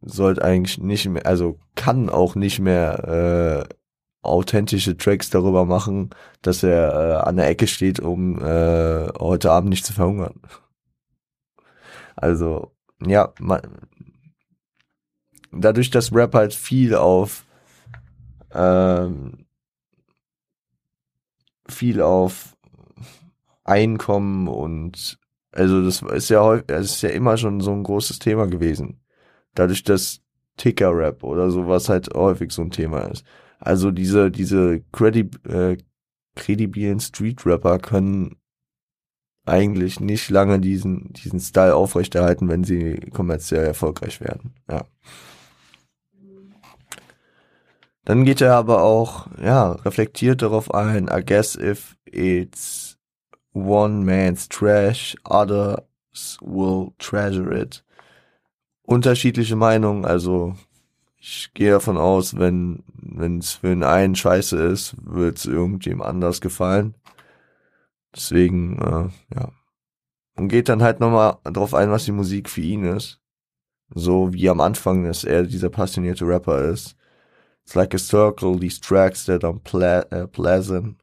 sollte 0.00 0.44
eigentlich 0.44 0.78
nicht 0.78 1.08
mehr, 1.08 1.26
also 1.26 1.58
kann 1.74 2.08
auch 2.08 2.34
nicht 2.34 2.60
mehr 2.60 3.66
äh, 3.68 3.74
authentische 4.22 4.96
Tracks 4.96 5.30
darüber 5.30 5.64
machen, 5.64 6.10
dass 6.42 6.62
er 6.62 6.92
äh, 6.92 7.28
an 7.28 7.36
der 7.36 7.48
Ecke 7.48 7.66
steht, 7.66 8.00
um 8.00 8.38
äh, 8.38 9.08
heute 9.18 9.50
Abend 9.50 9.70
nicht 9.70 9.86
zu 9.86 9.92
verhungern. 9.92 10.40
Also 12.16 12.72
ja, 13.06 13.32
man, 13.38 13.60
dadurch, 15.52 15.90
dass 15.90 16.12
Rap 16.12 16.34
halt 16.34 16.54
viel 16.54 16.94
auf 16.94 17.44
ähm, 18.52 19.46
viel 21.68 22.00
auf 22.00 22.56
Einkommen 23.64 24.48
und 24.48 25.18
also 25.52 25.84
das 25.84 26.02
ist 26.02 26.30
ja 26.30 26.42
häufig, 26.42 26.66
das 26.66 26.86
ist 26.86 27.02
ja 27.02 27.10
immer 27.10 27.36
schon 27.36 27.60
so 27.60 27.72
ein 27.72 27.82
großes 27.82 28.18
Thema 28.18 28.46
gewesen. 28.46 29.00
Dadurch, 29.54 29.82
dass 29.82 30.20
Ticker-Rap 30.56 31.22
oder 31.24 31.50
so, 31.50 31.68
was 31.68 31.88
halt 31.88 32.14
häufig 32.14 32.52
so 32.52 32.62
ein 32.62 32.70
Thema 32.70 33.00
ist. 33.02 33.24
Also 33.58 33.90
diese, 33.90 34.30
diese 34.30 34.80
credi 34.92 35.30
äh, 35.48 35.76
kredibilen 36.36 37.00
Street-Rapper 37.00 37.78
können 37.80 38.36
eigentlich 39.44 39.98
nicht 39.98 40.30
lange 40.30 40.60
diesen, 40.60 41.12
diesen 41.14 41.40
Style 41.40 41.74
aufrechterhalten, 41.74 42.48
wenn 42.48 42.64
sie 42.64 43.00
kommerziell 43.12 43.64
erfolgreich 43.64 44.20
werden. 44.20 44.54
Ja. 44.70 44.84
Dann 48.08 48.24
geht 48.24 48.40
er 48.40 48.54
aber 48.54 48.84
auch, 48.84 49.26
ja, 49.38 49.72
reflektiert 49.72 50.40
darauf 50.40 50.72
ein, 50.72 51.10
I 51.12 51.22
guess 51.22 51.54
if 51.54 51.94
it's 52.06 52.96
one 53.52 54.02
man's 54.02 54.48
trash, 54.48 55.14
others 55.26 56.38
will 56.40 56.92
treasure 56.96 57.54
it. 57.54 57.84
Unterschiedliche 58.80 59.56
Meinungen, 59.56 60.06
also 60.06 60.56
ich 61.18 61.50
gehe 61.52 61.72
davon 61.72 61.98
aus, 61.98 62.38
wenn 62.38 62.82
wenn 62.94 63.40
es 63.40 63.52
für 63.52 63.66
den 63.66 63.82
einen 63.82 64.14
scheiße 64.14 64.56
ist, 64.56 64.96
wird 65.04 65.36
es 65.36 65.44
irgendjemand 65.44 66.08
anders 66.08 66.40
gefallen. 66.40 66.94
Deswegen, 68.16 68.78
äh, 68.78 69.36
ja. 69.38 69.52
Und 70.34 70.48
geht 70.48 70.70
dann 70.70 70.82
halt 70.82 71.00
nochmal 71.00 71.36
drauf 71.44 71.74
ein, 71.74 71.90
was 71.90 72.06
die 72.06 72.12
Musik 72.12 72.48
für 72.48 72.62
ihn 72.62 72.84
ist. 72.84 73.20
So 73.94 74.32
wie 74.32 74.48
am 74.48 74.62
Anfang, 74.62 75.04
dass 75.04 75.24
er 75.24 75.42
dieser 75.42 75.68
passionierte 75.68 76.26
Rapper 76.26 76.70
ist. 76.70 76.97
It's 77.68 77.76
like 77.76 77.92
a 77.92 77.98
circle, 77.98 78.54
these 78.54 78.78
tracks 78.78 79.26
that 79.26 79.44
are 79.44 79.52
ple 79.52 79.82
uh, 80.10 80.26
pleasant. 80.28 81.02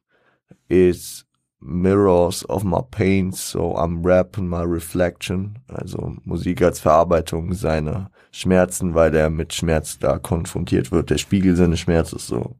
It's 0.68 1.24
mirrors 1.60 2.42
of 2.48 2.64
my 2.64 2.80
pain, 2.90 3.30
so 3.30 3.76
I'm 3.76 4.02
rapping 4.02 4.48
my 4.48 4.64
reflection. 4.64 5.60
Also 5.68 6.16
Musik 6.24 6.62
als 6.62 6.80
Verarbeitung 6.80 7.54
seiner 7.54 8.10
Schmerzen, 8.32 8.94
weil 8.94 9.14
er 9.14 9.30
mit 9.30 9.52
Schmerz 9.52 9.96
da 10.00 10.18
konfrontiert 10.18 10.90
wird. 10.90 11.10
Der 11.10 11.18
Spiegel 11.18 11.54
seines 11.54 11.78
Schmerzes 11.78 12.26
so. 12.26 12.56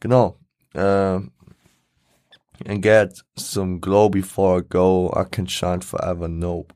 Genau. 0.00 0.36
Äh, 0.74 1.20
and 2.66 2.82
get 2.82 3.22
some 3.36 3.78
glow 3.78 4.08
before 4.08 4.58
I 4.58 4.62
go, 4.68 5.12
I 5.14 5.22
can 5.30 5.46
shine 5.46 5.80
forever, 5.80 6.26
nope. 6.26 6.74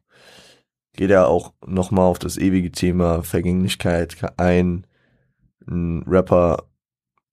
Geht 0.93 1.11
er 1.11 1.27
auch 1.27 1.55
nochmal 1.67 2.05
auf 2.05 2.21
das 2.21 2.39
ewige 2.39 2.71
Thema 2.71 3.25
Vergänglichkeit 3.25 4.17
ein 4.37 4.86
ein 5.69 6.03
Rapper, 6.07 6.69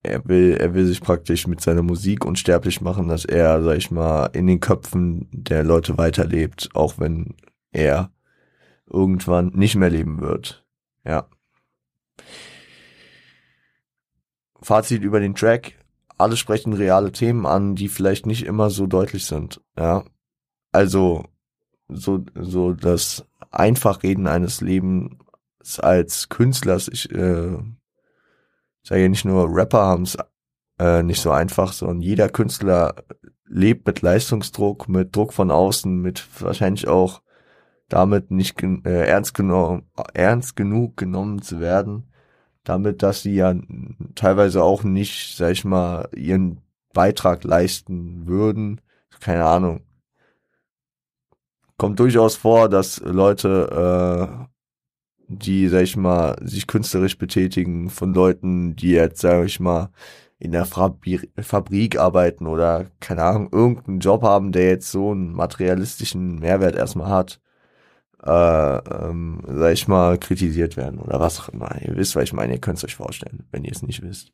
er 0.02 0.28
will, 0.28 0.58
er 0.60 0.74
will 0.74 0.86
sich 0.86 1.02
praktisch 1.02 1.48
mit 1.48 1.62
seiner 1.62 1.84
Musik 1.84 2.26
unsterblich 2.26 2.82
machen, 2.82 3.08
dass 3.08 3.26
er, 3.26 3.64
sag 3.64 3.78
ich 3.78 3.92
mal, 3.92 4.26
in 4.28 4.48
den 4.48 4.60
Köpfen 4.60 5.28
der 5.32 5.64
Leute 5.64 5.98
weiterlebt, 5.98 6.70
auch 6.74 7.00
wenn 7.00 7.36
er 7.72 8.12
irgendwann 8.86 9.48
nicht 9.56 9.76
mehr 9.76 9.90
leben 9.90 10.20
wird. 10.22 10.66
Ja. 11.06 11.28
Fazit 14.62 15.04
über 15.04 15.20
den 15.20 15.36
Track. 15.36 15.74
Alle 16.18 16.38
sprechen 16.38 16.74
reale 16.74 17.12
Themen 17.12 17.46
an, 17.46 17.76
die 17.76 17.90
vielleicht 17.90 18.26
nicht 18.26 18.46
immer 18.46 18.70
so 18.70 18.88
deutlich 18.88 19.26
sind. 19.26 19.62
Ja. 19.78 20.04
Also, 20.72 21.26
so, 21.88 22.24
so 22.36 22.74
das 22.74 23.26
Einfachreden 23.52 24.28
eines 24.28 24.62
Lebens 24.62 25.80
als 25.80 26.30
Künstlers, 26.30 26.88
ich, 26.88 27.12
äh, 27.12 27.58
ich 28.84 28.90
sage 28.90 29.02
ja 29.04 29.10
nicht 29.10 29.26
nur 29.26 29.48
Rapper 29.50 29.82
haben 29.82 30.04
es 30.04 30.18
äh, 30.80 31.04
nicht 31.04 31.22
so 31.22 31.32
einfach, 31.32 31.74
sondern 31.74 32.02
jeder 32.02 32.30
Künstler 32.30 32.96
lebt 33.46 33.88
mit 33.88 34.02
Leistungsdruck, 34.02 34.90
mit 34.90 35.16
Druck 35.16 35.34
von 35.34 35.52
außen, 35.52 36.02
mit 36.02 36.28
wahrscheinlich 36.42 36.88
auch 36.88 37.22
damit 37.88 38.32
nicht 38.32 38.62
äh, 38.62 39.08
ernst, 39.08 39.34
genommen, 39.36 39.90
ernst 40.14 40.56
genug 40.56 40.98
genommen 40.98 41.42
zu 41.42 41.60
werden, 41.60 42.12
damit, 42.64 43.04
dass 43.04 43.22
sie 43.22 43.36
ja 43.36 43.56
teilweise 44.16 44.64
auch 44.64 44.84
nicht, 44.84 45.38
sag 45.38 45.52
ich 45.52 45.64
mal, 45.64 46.10
ihren 46.16 46.62
Beitrag 46.94 47.44
leisten 47.44 48.28
würden. 48.28 48.82
Keine 49.20 49.46
Ahnung. 49.46 49.82
Kommt 51.78 52.00
durchaus 52.00 52.36
vor, 52.36 52.70
dass 52.70 53.00
Leute 53.00 54.48
äh, 54.50 54.53
die, 55.28 55.68
sag 55.68 55.84
ich 55.84 55.98
mal, 55.98 56.36
sich 56.42 56.68
künstlerisch 56.68 57.18
betätigen, 57.18 57.90
von 57.90 58.14
Leuten, 58.14 58.76
die 58.76 58.92
jetzt, 58.92 59.22
sag 59.22 59.46
ich 59.46 59.60
mal, 59.60 59.90
in 60.40 60.52
der 60.52 60.66
Fabrik 60.66 61.98
arbeiten 61.98 62.48
oder, 62.48 62.88
keine 63.00 63.24
Ahnung, 63.24 63.50
irgendeinen 63.52 64.00
Job 64.00 64.24
haben, 64.24 64.52
der 64.52 64.68
jetzt 64.68 64.92
so 64.92 65.12
einen 65.12 65.34
materialistischen 65.34 66.40
Mehrwert 66.40 66.76
erstmal 66.76 67.10
hat, 67.10 67.40
äh, 68.24 68.30
ähm, 68.30 69.42
sag 69.48 69.74
ich 69.74 69.88
mal, 69.88 70.18
kritisiert 70.18 70.76
werden 70.78 71.00
oder 71.00 71.20
was 71.20 71.40
auch 71.40 71.50
immer. 71.50 71.82
Ihr 71.82 71.96
wisst, 71.96 72.16
was 72.16 72.24
ich 72.24 72.34
meine, 72.34 72.54
ihr 72.54 72.60
könnt 72.60 72.78
es 72.78 72.84
euch 72.84 72.96
vorstellen, 72.96 73.46
wenn 73.52 73.64
ihr 73.64 73.72
es 73.72 73.84
nicht 73.84 74.02
wisst. 74.02 74.34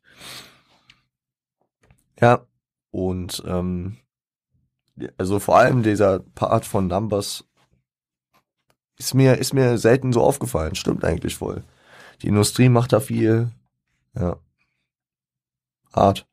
Ja, 2.20 2.46
und 2.90 3.42
ähm, 3.46 3.96
also 5.16 5.38
vor 5.38 5.58
allem 5.58 5.82
dieser 5.82 6.20
Part 6.20 6.64
von 6.66 6.86
Numbers 6.86 7.44
ist 9.00 9.14
mir, 9.14 9.38
ist 9.38 9.54
mir 9.54 9.78
selten 9.78 10.12
so 10.12 10.22
aufgefallen. 10.22 10.74
Stimmt 10.74 11.04
eigentlich 11.04 11.34
voll. 11.34 11.64
Die 12.20 12.28
Industrie 12.28 12.68
macht 12.68 12.92
da 12.92 13.00
viel. 13.00 13.50
Ja. 14.14 14.36
Hart. 15.92 16.28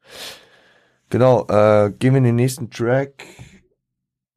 Genau, 1.09 1.47
äh, 1.47 1.91
gehen 1.97 2.13
wir 2.13 2.17
in 2.17 2.25
den 2.25 2.35
nächsten 2.35 2.69
Track. 2.69 3.25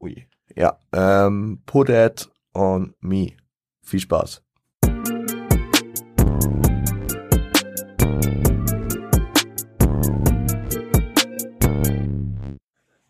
Ui. 0.00 0.28
Ja, 0.54 0.78
ähm, 0.92 1.60
Put 1.66 1.88
It 1.88 2.30
on 2.54 2.94
Me. 3.00 3.32
Viel 3.82 4.00
Spaß. 4.00 4.42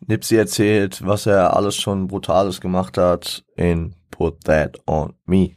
Nipsey 0.06 0.38
erzählt, 0.38 1.06
was 1.06 1.26
er 1.26 1.54
alles 1.54 1.76
schon 1.76 2.09
Brutales 2.09 2.61
gemacht 2.61 2.96
hat 2.96 3.44
in 3.54 3.94
Put 4.20 4.44
That 4.44 4.78
On 4.87 5.14
Me. 5.24 5.56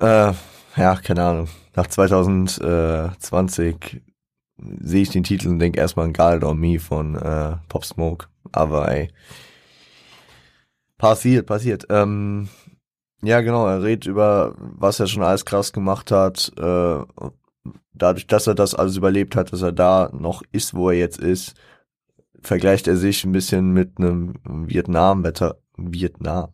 Äh, 0.00 0.32
ja, 0.74 0.96
keine 0.96 1.22
Ahnung. 1.22 1.48
Nach 1.76 1.86
2020 1.86 4.00
sehe 4.80 5.02
ich 5.02 5.10
den 5.10 5.24
Titel 5.24 5.48
und 5.48 5.58
denke 5.58 5.80
erstmal 5.80 6.06
an 6.06 6.14
It 6.38 6.44
On 6.44 6.58
Me 6.58 6.80
von 6.80 7.14
äh, 7.16 7.56
Pop 7.68 7.84
Smoke. 7.84 8.28
Aber 8.52 8.90
ey, 8.90 9.10
passiert, 10.96 11.44
passiert. 11.44 11.84
Ähm, 11.90 12.48
ja, 13.22 13.42
genau, 13.42 13.66
er 13.66 13.82
redet 13.82 14.06
über, 14.06 14.54
was 14.56 15.00
er 15.00 15.08
schon 15.08 15.22
alles 15.22 15.44
krass 15.44 15.74
gemacht 15.74 16.10
hat. 16.10 16.50
Äh, 16.56 17.00
dadurch, 17.92 18.26
dass 18.26 18.46
er 18.46 18.54
das 18.54 18.74
alles 18.74 18.96
überlebt 18.96 19.36
hat, 19.36 19.52
dass 19.52 19.60
er 19.60 19.72
da 19.72 20.08
noch 20.14 20.40
ist, 20.52 20.72
wo 20.72 20.88
er 20.88 20.96
jetzt 20.96 21.18
ist, 21.18 21.52
vergleicht 22.40 22.88
er 22.88 22.96
sich 22.96 23.24
ein 23.24 23.32
bisschen 23.32 23.74
mit 23.74 23.98
einem 23.98 24.36
Vietnam-Veteran 24.44 25.58
Vietnam, 25.76 26.50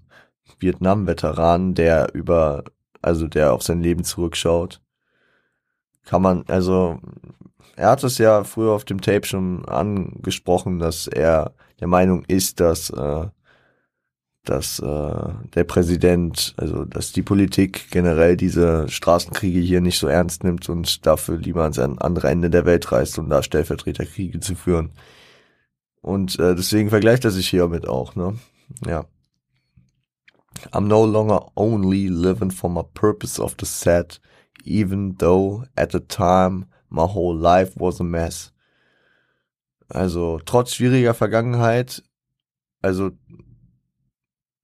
Vietnam-Veteran, 0.59 1.75
der 1.75 2.15
über, 2.15 2.65
also 3.03 3.27
der 3.27 3.53
auf 3.53 3.63
sein 3.63 3.81
Leben 3.83 4.05
zurückschaut. 4.05 4.81
Kann 6.05 6.23
man, 6.23 6.45
also, 6.49 6.99
er 7.77 7.91
hat 7.91 8.05
es 8.05 8.19
ja 8.19 8.45
früher 8.45 8.73
auf 8.73 8.85
dem 8.85 9.01
Tape 9.01 9.27
schon 9.27 9.65
angesprochen, 9.67 10.79
dass 10.79 11.07
er 11.07 11.55
der 11.81 11.89
Meinung 11.89 12.25
ist, 12.27 12.61
dass, 12.61 12.91
äh, 12.91 13.27
dass 14.45 14.79
äh, 14.81 15.29
der 15.55 15.65
Präsident, 15.65 16.55
also 16.57 16.85
dass 16.85 17.13
die 17.13 17.23
Politik 17.23 17.91
generell 17.91 18.37
diese 18.37 18.89
Straßenkriege 18.89 19.61
hier 19.61 19.81
nicht 19.81 19.99
so 19.99 20.09
ernst 20.09 20.45
nimmt 20.45 20.69
und 20.69 21.07
dafür 21.07 21.37
lieber 21.37 21.63
ans 21.63 21.79
andere 21.79 22.29
Ende 22.29 22.51
der 22.51 22.65
Welt 22.65 22.91
reist, 22.91 23.19
um 23.19 23.29
da 23.29 23.43
Stellvertreterkriege 23.43 24.41
zu 24.41 24.55
führen. 24.55 24.93
Und 26.03 26.39
äh, 26.39 26.55
deswegen 26.55 26.89
vergleicht 26.89 27.25
er 27.25 27.31
sich 27.31 27.49
hiermit 27.49 27.87
auch, 27.87 28.17
ne? 28.17 28.35
Ja. 28.87 29.05
I'm 30.73 30.89
no 30.89 31.05
longer 31.05 31.41
only 31.57 32.09
living 32.09 32.51
for 32.51 32.69
my 32.69 32.83
purpose 32.95 33.41
of 33.41 33.55
the 33.59 33.67
set, 33.67 34.21
even 34.65 35.17
though 35.19 35.65
at 35.77 35.93
the 35.93 36.01
time 36.01 36.67
my 36.91 37.07
whole 37.07 37.35
life 37.35 37.73
was 37.77 38.01
a 38.01 38.05
mess. 38.05 38.53
Also 39.89 40.39
trotz 40.45 40.75
schwieriger 40.75 41.15
Vergangenheit, 41.15 42.03
also 42.83 43.11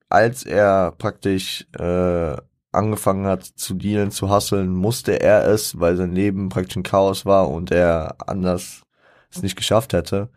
als 0.09 0.45
er 0.45 0.93
praktisch 0.93 1.67
äh, 1.79 2.37
angefangen 2.73 3.27
hat 3.27 3.45
zu 3.45 3.75
dealen, 3.75 4.11
zu 4.11 4.29
hasseln, 4.29 4.73
musste 4.73 5.21
er 5.21 5.47
es, 5.49 5.81
weil 5.81 5.97
sein 5.97 6.15
Leben 6.15 6.49
praktisch 6.49 6.77
ein 6.77 6.83
Chaos 6.83 7.27
war 7.27 7.49
und 7.49 7.71
er 7.71 8.17
anders 8.27 8.83
es 9.31 9.43
nicht 9.43 9.57
geschafft 9.57 9.93
hätte. 9.93 10.29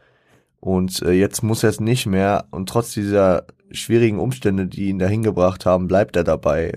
Und 0.59 1.01
äh, 1.03 1.11
jetzt 1.11 1.43
muss 1.43 1.63
er 1.63 1.69
es 1.69 1.79
nicht 1.79 2.05
mehr 2.05 2.47
und 2.51 2.67
trotz 2.67 2.93
dieser 2.93 3.45
schwierigen 3.71 4.19
Umstände, 4.19 4.67
die 4.67 4.89
ihn 4.89 4.99
dahin 4.99 5.23
gebracht 5.23 5.65
haben, 5.65 5.87
bleibt 5.87 6.15
er 6.15 6.23
dabei. 6.23 6.73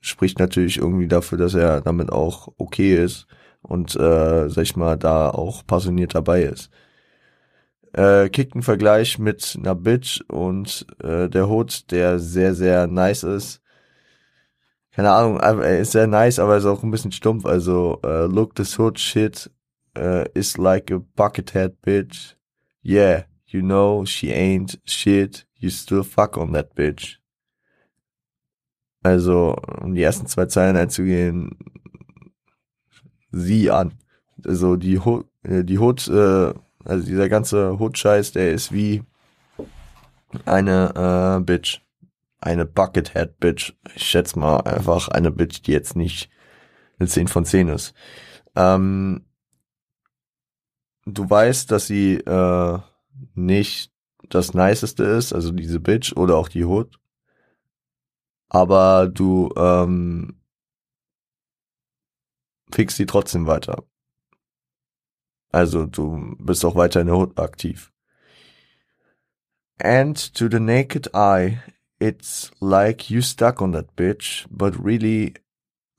Spricht 0.00 0.38
natürlich 0.38 0.78
irgendwie 0.78 1.08
dafür, 1.08 1.38
dass 1.38 1.54
er 1.54 1.80
damit 1.80 2.10
auch 2.10 2.48
okay 2.58 2.96
ist 2.96 3.26
und, 3.62 3.96
äh, 3.96 4.48
sag 4.48 4.62
ich 4.62 4.76
mal, 4.76 4.96
da 4.96 5.30
auch 5.30 5.66
passioniert 5.66 6.14
dabei 6.14 6.42
ist. 6.42 6.70
Äh, 7.92 8.28
kickt 8.28 8.54
einen 8.54 8.62
Vergleich 8.62 9.18
mit 9.18 9.56
einer 9.58 9.74
Bitch 9.74 10.20
und 10.28 10.86
äh, 11.02 11.28
der 11.28 11.48
Hood, 11.48 11.90
der 11.90 12.18
sehr, 12.18 12.54
sehr 12.54 12.86
nice 12.86 13.22
ist. 13.22 13.62
keine 14.96 15.12
Ahnung, 15.12 15.38
er 15.40 15.78
ist 15.78 15.92
sehr 15.92 16.06
nice, 16.06 16.38
aber 16.38 16.52
er 16.52 16.58
ist 16.58 16.64
auch 16.64 16.82
ein 16.82 16.90
bisschen 16.90 17.12
stumpf. 17.12 17.44
Also, 17.44 18.00
uh, 18.02 18.26
look, 18.26 18.54
this 18.54 18.78
hood 18.78 18.98
shit 18.98 19.50
uh, 19.94 20.24
is 20.32 20.56
like 20.56 20.90
a 20.90 21.02
buckethead 21.16 21.82
bitch. 21.82 22.34
Yeah, 22.82 23.24
you 23.46 23.60
know, 23.60 24.06
she 24.06 24.32
ain't 24.32 24.80
shit. 24.86 25.45
You 25.58 25.70
still 25.70 26.04
fuck 26.04 26.36
on 26.36 26.52
that 26.52 26.74
bitch. 26.74 27.18
Also, 29.02 29.56
um 29.80 29.94
die 29.94 30.02
ersten 30.02 30.26
zwei 30.26 30.46
Zeilen 30.46 30.76
einzugehen, 30.76 31.56
sie 33.30 33.70
an. 33.70 33.94
Also 34.44 34.76
die 34.76 34.98
Hood, 34.98 35.26
äh, 35.42 35.64
die 35.64 35.78
Hood, 35.78 36.08
äh, 36.08 36.52
also 36.84 37.06
dieser 37.06 37.28
ganze 37.28 37.78
Hood-Scheiß, 37.78 38.32
der 38.32 38.52
ist 38.52 38.72
wie 38.72 39.02
eine 40.44 41.38
äh, 41.38 41.44
Bitch 41.44 41.80
eine 42.40 42.64
Buckethead 42.64 43.38
Bitch. 43.40 43.74
Ich 43.94 44.04
schätze 44.04 44.38
mal 44.38 44.60
einfach 44.60 45.08
eine 45.08 45.30
Bitch, 45.30 45.62
die 45.62 45.72
jetzt 45.72 45.96
nicht 45.96 46.30
eine 46.98 47.08
10 47.08 47.28
von 47.28 47.44
10 47.44 47.68
ist. 47.68 47.94
Ähm, 48.54 49.24
du 51.04 51.28
weißt, 51.28 51.70
dass 51.70 51.86
sie 51.86 52.14
äh, 52.14 52.78
nicht 53.34 53.92
das 54.28 54.54
Niceste 54.54 55.04
ist, 55.04 55.32
also 55.32 55.52
diese 55.52 55.80
Bitch 55.80 56.16
oder 56.16 56.36
auch 56.36 56.48
die 56.48 56.64
Hood. 56.64 56.98
Aber 58.48 59.08
du 59.08 59.52
ähm, 59.56 60.40
fixst 62.72 62.96
sie 62.96 63.06
trotzdem 63.06 63.46
weiter. 63.46 63.84
Also 65.52 65.86
du 65.86 66.36
bist 66.38 66.64
auch 66.64 66.74
weiter 66.76 67.00
in 67.00 67.06
der 67.06 67.16
Hood 67.16 67.38
aktiv. 67.38 67.92
And 69.78 70.16
to 70.34 70.48
the 70.48 70.60
naked 70.60 71.14
eye, 71.14 71.60
it's 71.98 72.50
like 72.60 73.10
you 73.10 73.20
stuck 73.20 73.60
on 73.60 73.72
that 73.72 73.94
bitch, 73.96 74.46
but 74.50 74.74
really 74.82 75.34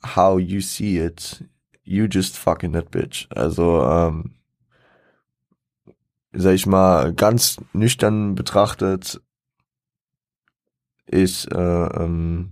how 0.04 0.38
you 0.38 0.62
see 0.62 0.98
it, 0.98 1.44
you 1.84 2.08
just 2.08 2.38
fucking 2.38 2.74
that 2.74 2.92
bitch. 2.92 3.28
Also, 3.36 3.84
ähm, 3.84 4.36
sag 6.34 6.54
ich 6.54 6.66
mal, 6.66 7.14
ganz 7.14 7.58
nüchtern 7.74 8.36
betrachtet 8.36 9.22
ist, 11.06 11.52
äh, 11.52 11.58
ähm, 11.58 12.52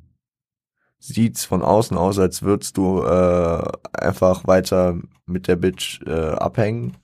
sieht's 0.97 1.45
von 1.45 1.61
außen 1.61 1.97
aus, 1.97 2.17
als 2.19 2.41
würdest 2.41 2.77
du 2.77 3.01
äh, 3.03 3.71
einfach 3.93 4.47
weiter 4.47 4.97
mit 5.25 5.47
der 5.47 5.55
Bitch 5.57 6.01
äh, 6.05 6.31
abhängen. 6.31 6.97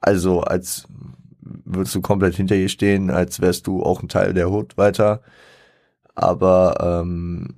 Also 0.00 0.40
als 0.40 0.86
würdest 1.40 1.94
du 1.94 2.00
komplett 2.00 2.34
hinter 2.34 2.56
ihr 2.56 2.68
stehen, 2.68 3.10
als 3.10 3.40
wärst 3.40 3.66
du 3.66 3.82
auch 3.82 4.02
ein 4.02 4.08
Teil 4.08 4.34
der 4.34 4.50
Hood 4.50 4.76
weiter. 4.76 5.22
Aber 6.14 6.76
ähm, 6.80 7.54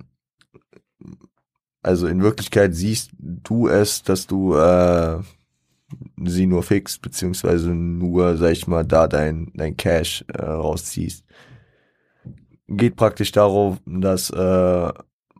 also 1.81 2.07
in 2.07 2.23
Wirklichkeit 2.23 2.73
siehst 2.73 3.11
du 3.19 3.67
es, 3.67 4.03
dass 4.03 4.25
du 4.25 4.55
äh, 4.55 5.19
sie 6.23 6.45
nur 6.45 6.63
fixst, 6.63 7.01
beziehungsweise 7.01 7.69
nur, 7.69 8.37
sag 8.37 8.51
ich 8.51 8.67
mal, 8.67 8.83
da 8.85 9.07
dein, 9.07 9.51
dein 9.55 9.77
Cash 9.77 10.25
äh, 10.33 10.41
rausziehst. 10.43 11.25
Geht 12.67 12.95
praktisch 12.95 13.31
darum, 13.31 13.79
dass 13.85 14.29
äh, 14.31 14.93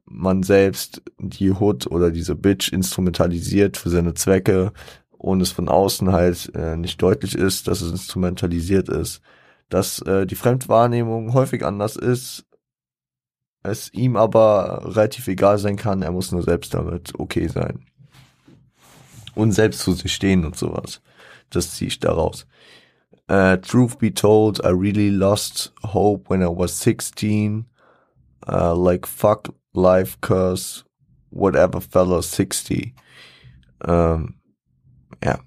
man 0.06 0.44
selbst 0.44 1.02
die 1.18 1.52
Hood 1.52 1.88
oder 1.88 2.12
diese 2.12 2.36
Bitch 2.36 2.72
instrumentalisiert 2.72 3.78
für 3.78 3.90
seine 3.90 4.14
Zwecke 4.14 4.72
und 5.18 5.42
es 5.42 5.52
von 5.52 5.70
außen 5.70 6.12
halt 6.12 6.52
äh, 6.56 6.78
nicht 6.78 7.02
deutlich 7.02 7.36
ist, 7.36 7.68
dass 7.68 7.82
es 7.82 7.92
instrumentalisiert 7.92 8.90
ist, 8.90 9.22
dass 9.70 10.00
äh, 10.04 10.26
die 10.28 10.36
Fremdwahrnehmung 10.36 11.34
häufig 11.34 11.66
anders 11.66 11.96
ist, 11.96 12.46
es 13.64 13.92
ihm 13.94 14.16
aber 14.16 14.96
relativ 14.96 15.28
egal 15.28 15.58
sein 15.58 15.76
kann, 15.76 16.04
er 16.04 16.12
muss 16.12 16.32
nur 16.32 16.44
selbst 16.44 16.74
damit 16.74 17.14
okay 17.20 17.48
sein. 17.48 17.86
Und 19.36 19.52
selbst 19.52 19.82
zu 19.82 19.94
sich 19.94 20.14
stehen 20.14 20.46
und 20.46 20.56
sowas. 20.56 21.02
Das 21.50 21.76
ziehe 21.76 21.90
ich 21.90 22.00
daraus. 22.00 22.48
Uh, 23.30 23.58
truth 23.58 23.98
be 23.98 24.14
told, 24.14 24.60
I 24.64 24.70
really 24.70 25.10
lost 25.10 25.74
hope 25.84 26.30
when 26.30 26.42
I 26.42 26.48
was 26.48 26.80
16. 26.80 27.66
Uh, 28.48 28.76
like 28.76 29.08
fuck 29.08 29.54
life, 29.74 30.18
cause 30.22 30.84
whatever 31.32 31.82
fellow 31.82 32.22
60. 32.22 32.94
Um, 33.84 34.36
ja. 35.24 35.40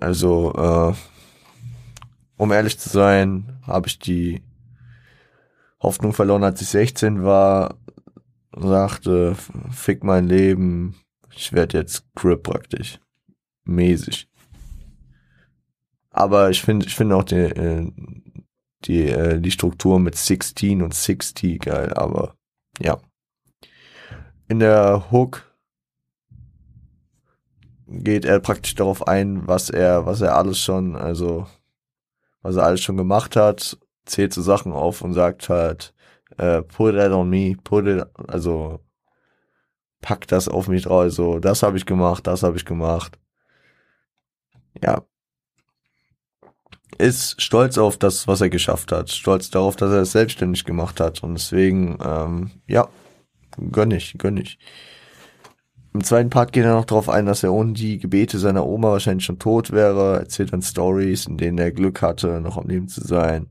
Also, 0.00 0.52
äh, 0.54 0.94
um 2.36 2.52
ehrlich 2.52 2.78
zu 2.78 2.88
sein, 2.88 3.60
habe 3.66 3.86
ich 3.86 3.98
die 3.98 4.42
Hoffnung 5.80 6.12
verloren, 6.12 6.42
als 6.42 6.60
ich 6.60 6.68
16 6.68 7.22
war, 7.24 7.76
sagte, 8.56 9.36
fick 9.70 10.02
mein 10.02 10.26
Leben, 10.26 10.96
ich 11.36 11.52
werde 11.52 11.78
jetzt 11.78 12.04
Crip 12.14 12.42
praktisch. 12.42 13.00
Mäßig. 13.64 14.28
Aber 16.10 16.50
ich 16.50 16.62
finde, 16.62 16.86
ich 16.86 16.94
finde 16.94 17.16
auch 17.16 17.24
die, 17.24 17.36
äh, 17.36 17.90
die, 18.84 19.08
äh, 19.08 19.40
die 19.40 19.50
Struktur 19.50 19.98
mit 19.98 20.16
16 20.16 20.82
und 20.82 20.94
60 20.94 21.60
geil, 21.60 21.92
aber 21.94 22.36
ja. 22.80 23.00
In 24.48 24.60
der 24.60 25.10
Hook 25.10 25.54
geht 27.86 28.24
er 28.24 28.40
praktisch 28.40 28.74
darauf 28.74 29.06
ein, 29.08 29.46
was 29.46 29.70
er, 29.70 30.06
was 30.06 30.20
er 30.20 30.36
alles 30.36 30.58
schon, 30.58 30.96
also 30.96 31.46
was 32.42 32.56
er 32.56 32.64
alles 32.64 32.82
schon 32.82 32.96
gemacht 32.96 33.36
hat, 33.36 33.78
zählt 34.04 34.32
so 34.32 34.42
Sachen 34.42 34.72
auf 34.72 35.00
und 35.00 35.14
sagt 35.14 35.48
halt, 35.48 35.94
äh, 36.36 36.62
put 36.62 36.94
that 36.94 37.12
on 37.12 37.28
me, 37.28 37.56
put 37.64 37.86
it, 37.86 38.04
also 38.28 38.80
pack 40.04 40.28
das 40.28 40.48
auf 40.48 40.68
mich 40.68 40.82
drauf, 40.82 41.00
also 41.00 41.38
das 41.38 41.62
habe 41.62 41.78
ich 41.78 41.86
gemacht, 41.86 42.26
das 42.26 42.42
habe 42.42 42.58
ich 42.58 42.66
gemacht. 42.66 43.18
Ja. 44.82 45.02
Ist 46.98 47.40
stolz 47.40 47.78
auf 47.78 47.96
das, 47.96 48.28
was 48.28 48.42
er 48.42 48.50
geschafft 48.50 48.92
hat, 48.92 49.10
stolz 49.10 49.48
darauf, 49.48 49.76
dass 49.76 49.90
er 49.90 50.02
es 50.02 50.12
selbstständig 50.12 50.64
gemacht 50.66 51.00
hat 51.00 51.22
und 51.22 51.34
deswegen, 51.34 51.96
ähm, 52.04 52.50
ja, 52.68 52.86
gönn 53.72 53.92
ich, 53.92 54.14
gönn 54.18 54.36
ich. 54.36 54.58
Im 55.94 56.04
zweiten 56.04 56.28
Part 56.28 56.52
geht 56.52 56.64
er 56.64 56.74
noch 56.74 56.84
darauf 56.84 57.08
ein, 57.08 57.24
dass 57.24 57.42
er 57.42 57.52
ohne 57.54 57.72
die 57.72 57.98
Gebete 57.98 58.38
seiner 58.38 58.66
Oma 58.66 58.90
wahrscheinlich 58.90 59.24
schon 59.24 59.38
tot 59.38 59.72
wäre, 59.72 60.18
erzählt 60.18 60.52
dann 60.52 60.60
Stories, 60.60 61.26
in 61.26 61.38
denen 61.38 61.56
er 61.56 61.72
Glück 61.72 62.02
hatte, 62.02 62.40
noch 62.42 62.58
am 62.58 62.68
Leben 62.68 62.88
zu 62.88 63.00
sein. 63.00 63.48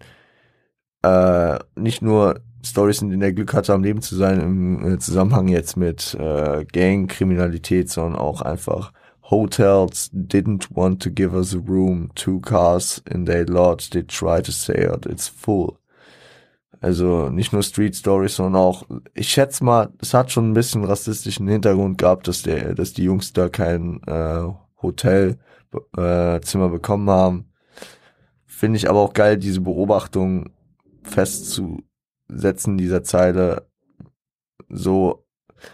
Äh, 1.02 1.58
nicht 1.76 2.02
nur 2.04 2.42
Stories, 2.64 3.02
in 3.02 3.10
denen 3.10 3.22
er 3.22 3.34
Glück 3.34 3.54
hatte, 3.54 3.74
am 3.74 3.84
Leben 3.84 4.02
zu 4.02 4.16
sein, 4.16 4.40
im 4.40 5.00
Zusammenhang 5.00 5.48
jetzt 5.48 5.76
mit 5.78 6.16
äh, 6.16 6.66
Gangkriminalität, 6.66 7.90
sondern 7.90 8.16
auch 8.16 8.42
einfach 8.42 8.94
Hotels 9.30 10.10
didn't 10.14 10.68
want 10.76 11.02
to 11.02 11.10
give 11.10 11.34
us 11.34 11.56
a 11.56 11.60
room, 11.60 12.12
two 12.16 12.40
cars 12.40 13.02
in 13.10 13.26
their 13.26 13.46
lot, 13.46 13.90
they 13.92 14.04
try 14.04 14.42
to 14.42 14.52
say 14.52 14.86
it, 14.86 15.06
it's 15.06 15.28
full. 15.28 15.78
Also 16.82 17.30
nicht 17.30 17.54
nur 17.54 17.64
Street 17.64 17.96
Stories, 17.96 18.36
sondern 18.36 18.62
auch, 18.62 18.84
ich 19.14 19.30
schätze 19.30 19.64
mal, 19.64 19.90
es 20.02 20.14
hat 20.14 20.32
schon 20.32 20.52
ein 20.52 20.54
bisschen 20.54 20.84
rassistischen 20.84 21.48
Hintergrund 21.48 21.98
gehabt, 21.98 22.28
dass 22.28 22.42
der, 22.42 22.76
dass 22.76 22.92
die 22.92 23.04
Jungs 23.04 23.32
da 23.32 23.48
kein 23.48 24.02
äh, 24.06 24.44
Hotelzimmer 24.82 25.38
äh, 25.98 26.70
bekommen 26.70 27.10
haben. 27.10 27.46
Finde 28.46 28.76
ich 28.78 28.90
aber 28.90 29.00
auch 29.00 29.14
geil, 29.14 29.38
diese 29.38 29.62
Beobachtung 29.62 30.50
festzusetzen, 32.34 32.78
dieser 32.78 33.04
Zeile. 33.04 33.68
So, 34.70 35.26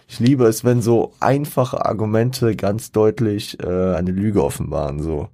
ich 0.07 0.19
liebe 0.19 0.45
es, 0.45 0.63
wenn 0.63 0.81
so 0.81 1.13
einfache 1.19 1.85
Argumente 1.85 2.55
ganz 2.55 2.91
deutlich 2.91 3.59
äh, 3.63 3.95
eine 3.95 4.11
Lüge 4.11 4.43
offenbaren. 4.43 5.01
So, 5.01 5.29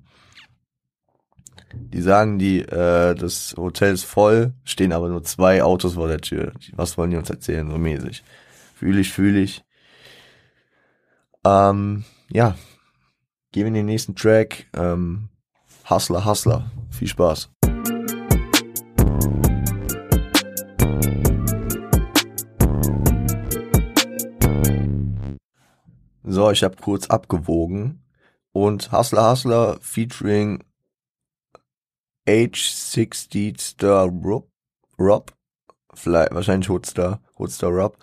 die 1.74 2.02
sagen, 2.02 2.40
die, 2.40 2.62
äh, 2.62 3.16
das 3.16 3.56
Hotel 3.58 3.94
ist 3.94 4.06
voll, 4.06 4.54
stehen 4.64 4.94
aber 4.94 5.10
nur 5.10 5.24
zwei 5.24 5.64
Autos 5.64 5.96
vor 5.96 6.08
der 6.08 6.22
Tür. 6.22 6.54
Was 6.74 6.98
wollen 6.98 7.12
die 7.12 7.18
uns 7.18 7.30
erzählen, 7.30 7.70
so 7.70 7.78
mäßig? 7.78 8.24
Fühle 8.76 9.02
ich, 9.02 9.12
fühle 9.12 9.40
ich. 9.40 9.64
Ähm, 11.46 12.04
ja. 12.30 12.56
Gehen 13.52 13.64
wir 13.64 13.68
in 13.68 13.74
den 13.74 13.86
nächsten 13.86 14.16
Track. 14.16 14.68
Ähm, 14.76 15.30
Hustler, 15.90 16.26
Hustler. 16.26 16.72
Viel 16.92 17.08
Spaß. 17.08 17.55
So, 26.36 26.52
ich 26.52 26.66
habe 26.66 26.76
kurz 26.76 27.08
abgewogen 27.08 28.04
und 28.52 28.92
Hustler 28.92 29.32
Hustler 29.32 29.78
featuring 29.80 30.66
Age 32.28 32.72
60 32.72 33.62
Star 33.62 34.08
Rob, 34.08 34.50
Rob, 35.00 35.32
vielleicht, 35.94 36.34
wahrscheinlich 36.34 36.68
Hoodstar, 36.68 37.22
Hoodstar 37.40 37.70
Rob. 37.70 37.98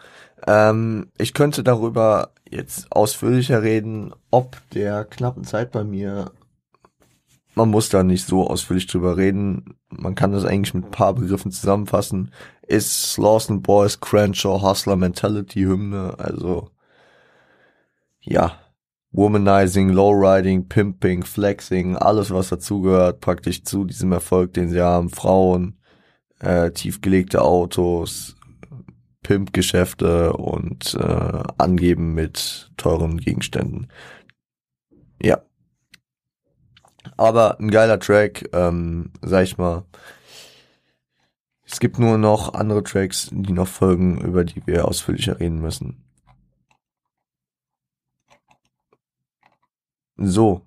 Ähm, 0.47 1.11
ich 1.19 1.35
könnte 1.35 1.63
darüber 1.63 2.31
jetzt 2.51 2.91
ausführlicher 2.91 3.63
reden, 3.63 4.15
ob 4.31 4.57
der 4.71 5.05
knappen 5.05 5.45
Zeit 5.45 5.71
bei 5.71 5.85
mir 5.85 6.33
man 7.55 7.69
muss 7.69 7.91
da 7.91 8.03
nicht 8.03 8.27
so 8.27 8.49
ausführlich 8.49 8.87
drüber 8.87 9.19
reden. 9.19 9.77
Man 9.91 10.15
kann 10.15 10.33
das 10.33 10.47
eigentlich 10.47 10.73
mit 10.73 10.87
ein 10.87 10.91
paar 10.91 11.13
Begriffen 11.13 11.53
zusammenfassen. 11.53 12.33
Ist 12.63 13.19
Lawson 13.19 13.61
Boys 13.61 14.01
Crenshaw 14.01 14.63
Hustler 14.63 14.97
Mentality 14.97 15.65
Hymne, 15.65 16.15
also 16.17 16.71
ja, 18.23 18.59
Womanizing, 19.13 19.91
Lowriding, 19.91 20.69
Pimping, 20.69 21.23
Flexing, 21.23 21.97
alles 21.97 22.31
was 22.31 22.49
dazugehört, 22.49 23.21
praktisch 23.21 23.63
zu 23.65 23.85
diesem 23.85 24.11
Erfolg, 24.13 24.55
den 24.55 24.71
sie 24.71 24.81
haben. 24.81 25.11
Frauen, 25.11 25.79
äh, 26.41 26.71
tiefgelegte 26.71 27.43
Autos, 27.43 28.37
Pimp-Geschäfte 29.23 30.33
und 30.33 30.95
äh, 30.95 31.43
Angeben 31.59 32.15
mit 32.15 32.71
teuren 32.79 33.19
Gegenständen. 33.19 33.89
Ja. 35.21 35.43
Aber 37.17 37.61
ein 37.61 37.71
geiler 37.71 38.01
Track, 38.01 38.49
ähm, 38.53 39.11
sag 39.21 39.45
ich 39.45 39.59
mal. 39.59 39.85
Es 41.65 41.81
gibt 41.81 41.99
nur 41.99 42.19
noch 42.19 42.55
andere 42.55 42.83
Tracks, 42.83 43.29
die 43.33 43.53
noch 43.53 43.69
folgen, 43.69 44.21
über 44.21 44.45
die 44.45 44.67
wir 44.67 44.87
ausführlicher 44.89 45.39
reden 45.39 45.61
müssen. 45.61 46.05
So. 50.17 50.63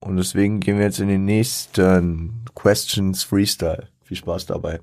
Und 0.00 0.16
deswegen 0.16 0.60
gehen 0.60 0.78
wir 0.78 0.84
jetzt 0.84 1.00
in 1.00 1.08
den 1.08 1.24
nächsten 1.24 2.44
Questions 2.54 3.22
Freestyle. 3.22 3.88
Viel 4.02 4.16
Spaß 4.16 4.46
dabei. 4.46 4.80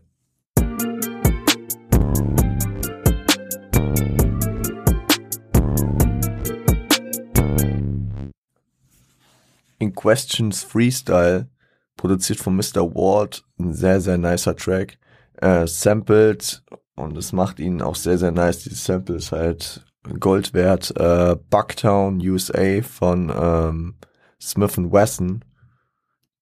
in 9.80 9.96
Questions 9.96 10.64
Freestyle, 10.64 11.48
produziert 11.96 12.40
von 12.40 12.56
Mr. 12.56 12.94
Ward, 12.94 13.44
ein 13.58 13.74
sehr, 13.74 14.00
sehr 14.00 14.18
nicer 14.18 14.56
Track, 14.56 14.98
äh, 15.38 15.66
sampled 15.66 16.64
und 16.96 17.18
es 17.18 17.32
macht 17.32 17.60
ihn 17.60 17.82
auch 17.82 17.96
sehr, 17.96 18.18
sehr 18.18 18.32
nice. 18.32 18.64
Dieses 18.64 18.84
Sample 18.84 19.16
ist 19.16 19.32
halt 19.32 19.86
Gold 20.20 20.54
wert. 20.54 20.96
Äh, 20.98 21.36
Bucktown, 21.50 22.20
USA 22.22 22.82
von 22.82 23.32
ähm, 23.36 23.96
Smith 24.42 24.78
Wesson, 24.78 25.44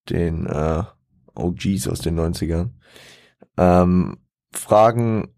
den 0.10 0.46
äh, 0.46 0.84
OGs 1.36 1.88
aus 1.88 2.00
den 2.00 2.20
90ern. 2.20 2.72
Ähm, 3.58 4.18
Fragen 4.54 5.34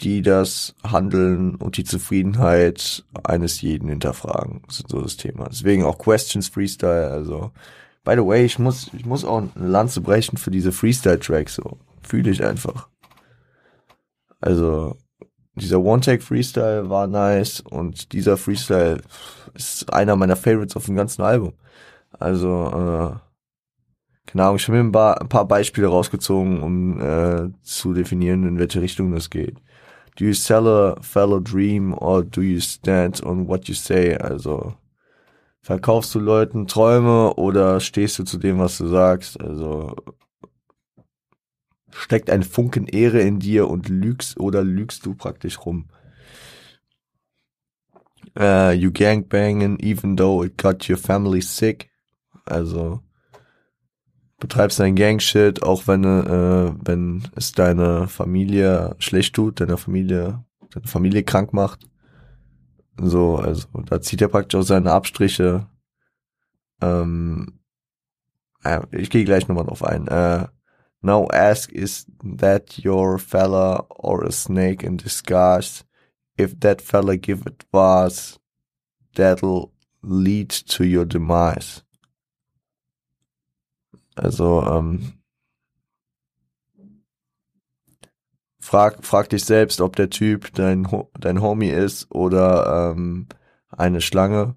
die 0.00 0.22
das 0.22 0.74
Handeln 0.82 1.56
und 1.56 1.76
die 1.76 1.84
Zufriedenheit 1.84 3.04
eines 3.24 3.60
jeden 3.60 3.88
hinterfragen. 3.88 4.62
Ist 4.68 4.88
so 4.88 5.00
das 5.00 5.16
Thema. 5.16 5.48
Deswegen 5.48 5.84
auch 5.84 5.98
Questions 5.98 6.48
Freestyle. 6.48 7.10
Also, 7.10 7.52
by 8.04 8.12
the 8.12 8.24
way, 8.24 8.44
ich 8.44 8.58
muss, 8.58 8.90
ich 8.92 9.06
muss 9.06 9.24
auch 9.24 9.38
eine 9.38 9.68
Lanze 9.68 10.00
brechen 10.00 10.36
für 10.38 10.50
diese 10.50 10.72
Freestyle-Tracks. 10.72 11.56
So 11.56 11.78
fühle 12.02 12.30
ich 12.30 12.44
einfach. 12.44 12.88
Also 14.40 14.96
dieser 15.54 15.80
One-Take-Freestyle 15.80 16.88
war 16.88 17.06
nice 17.06 17.60
und 17.60 18.12
dieser 18.12 18.36
Freestyle 18.36 19.02
ist 19.54 19.92
einer 19.92 20.16
meiner 20.16 20.36
Favorites 20.36 20.76
auf 20.76 20.86
dem 20.86 20.96
ganzen 20.96 21.22
Album. 21.22 21.52
Also 22.18 22.66
äh, 22.68 23.32
keine 24.26 24.44
Ahnung, 24.44 24.56
ich 24.56 24.66
habe 24.68 24.78
mir 24.78 24.84
ein 24.84 24.92
paar, 24.92 25.20
ein 25.20 25.28
paar 25.28 25.46
Beispiele 25.46 25.88
rausgezogen, 25.88 26.62
um 26.62 27.00
äh, 27.00 27.50
zu 27.62 27.92
definieren, 27.92 28.46
in 28.46 28.58
welche 28.58 28.80
Richtung 28.80 29.12
das 29.12 29.28
geht. 29.28 29.58
Do 30.16 30.24
you 30.24 30.34
sell 30.34 30.66
a 30.66 30.96
fellow 31.00 31.40
dream 31.40 31.94
or 31.94 32.22
do 32.22 32.42
you 32.42 32.60
stand 32.60 33.22
on 33.22 33.48
what 33.48 33.68
you 33.68 33.74
say? 33.74 34.16
Also 34.16 34.74
verkaufst 35.62 36.14
du 36.14 36.18
Leuten 36.18 36.66
Träume 36.66 37.34
oder 37.34 37.80
stehst 37.80 38.18
du 38.18 38.24
zu 38.24 38.38
dem, 38.38 38.58
was 38.58 38.78
du 38.78 38.88
sagst? 38.88 39.40
Also 39.40 39.96
steckt 41.92 42.30
ein 42.30 42.42
Funken 42.42 42.86
Ehre 42.86 43.20
in 43.20 43.38
dir 43.38 43.68
und 43.68 43.88
lügst 43.88 44.38
oder 44.38 44.64
lügst 44.64 45.06
du 45.06 45.14
praktisch 45.14 45.64
rum? 45.64 45.88
Uh, 48.38 48.70
you 48.70 48.90
gangbanging 48.90 49.78
even 49.80 50.16
though 50.16 50.42
it 50.42 50.56
got 50.56 50.88
your 50.88 50.96
family 50.96 51.42
sick. 51.42 51.90
Also 52.46 53.02
betreibst 54.42 54.80
dein 54.80 54.96
Gangshit, 54.96 55.62
auch 55.62 55.86
wenn, 55.86 56.02
äh, 56.02 56.74
wenn 56.84 57.28
es 57.36 57.52
deine 57.52 58.08
Familie 58.08 58.96
schlecht 58.98 59.36
tut, 59.36 59.60
deine 59.60 59.76
Familie, 59.76 60.44
deine 60.70 60.86
Familie 60.86 61.22
krank 61.22 61.52
macht. 61.52 61.88
So, 63.00 63.36
also 63.36 63.68
da 63.86 64.00
zieht 64.00 64.20
er 64.20 64.28
praktisch 64.28 64.58
auch 64.58 64.64
seine 64.64 64.90
Abstriche. 64.90 65.68
Ähm, 66.80 67.60
äh, 68.64 68.80
ich 68.90 69.10
gehe 69.10 69.24
gleich 69.24 69.46
nochmal 69.46 69.64
drauf 69.64 69.84
ein. 69.84 70.08
Äh, 70.08 70.48
now 71.02 71.26
ask, 71.32 71.72
is 71.72 72.06
that 72.22 72.78
your 72.84 73.18
fella 73.18 73.84
or 73.90 74.24
a 74.24 74.32
snake 74.32 74.84
in 74.84 74.96
disguise? 74.96 75.84
If 76.38 76.58
that 76.60 76.80
fella 76.80 77.16
give 77.16 77.46
advice, 77.46 78.38
that'll 79.14 79.72
lead 80.02 80.50
to 80.50 80.84
your 80.84 81.04
demise. 81.04 81.82
Also 84.16 84.62
ähm, 84.62 85.14
frag, 88.60 89.04
frag 89.04 89.28
dich 89.30 89.44
selbst, 89.44 89.80
ob 89.80 89.96
der 89.96 90.10
Typ 90.10 90.52
dein, 90.54 90.86
dein 91.18 91.40
Homie 91.40 91.70
ist 91.70 92.10
oder 92.10 92.92
ähm, 92.92 93.26
eine 93.70 94.00
Schlange, 94.00 94.56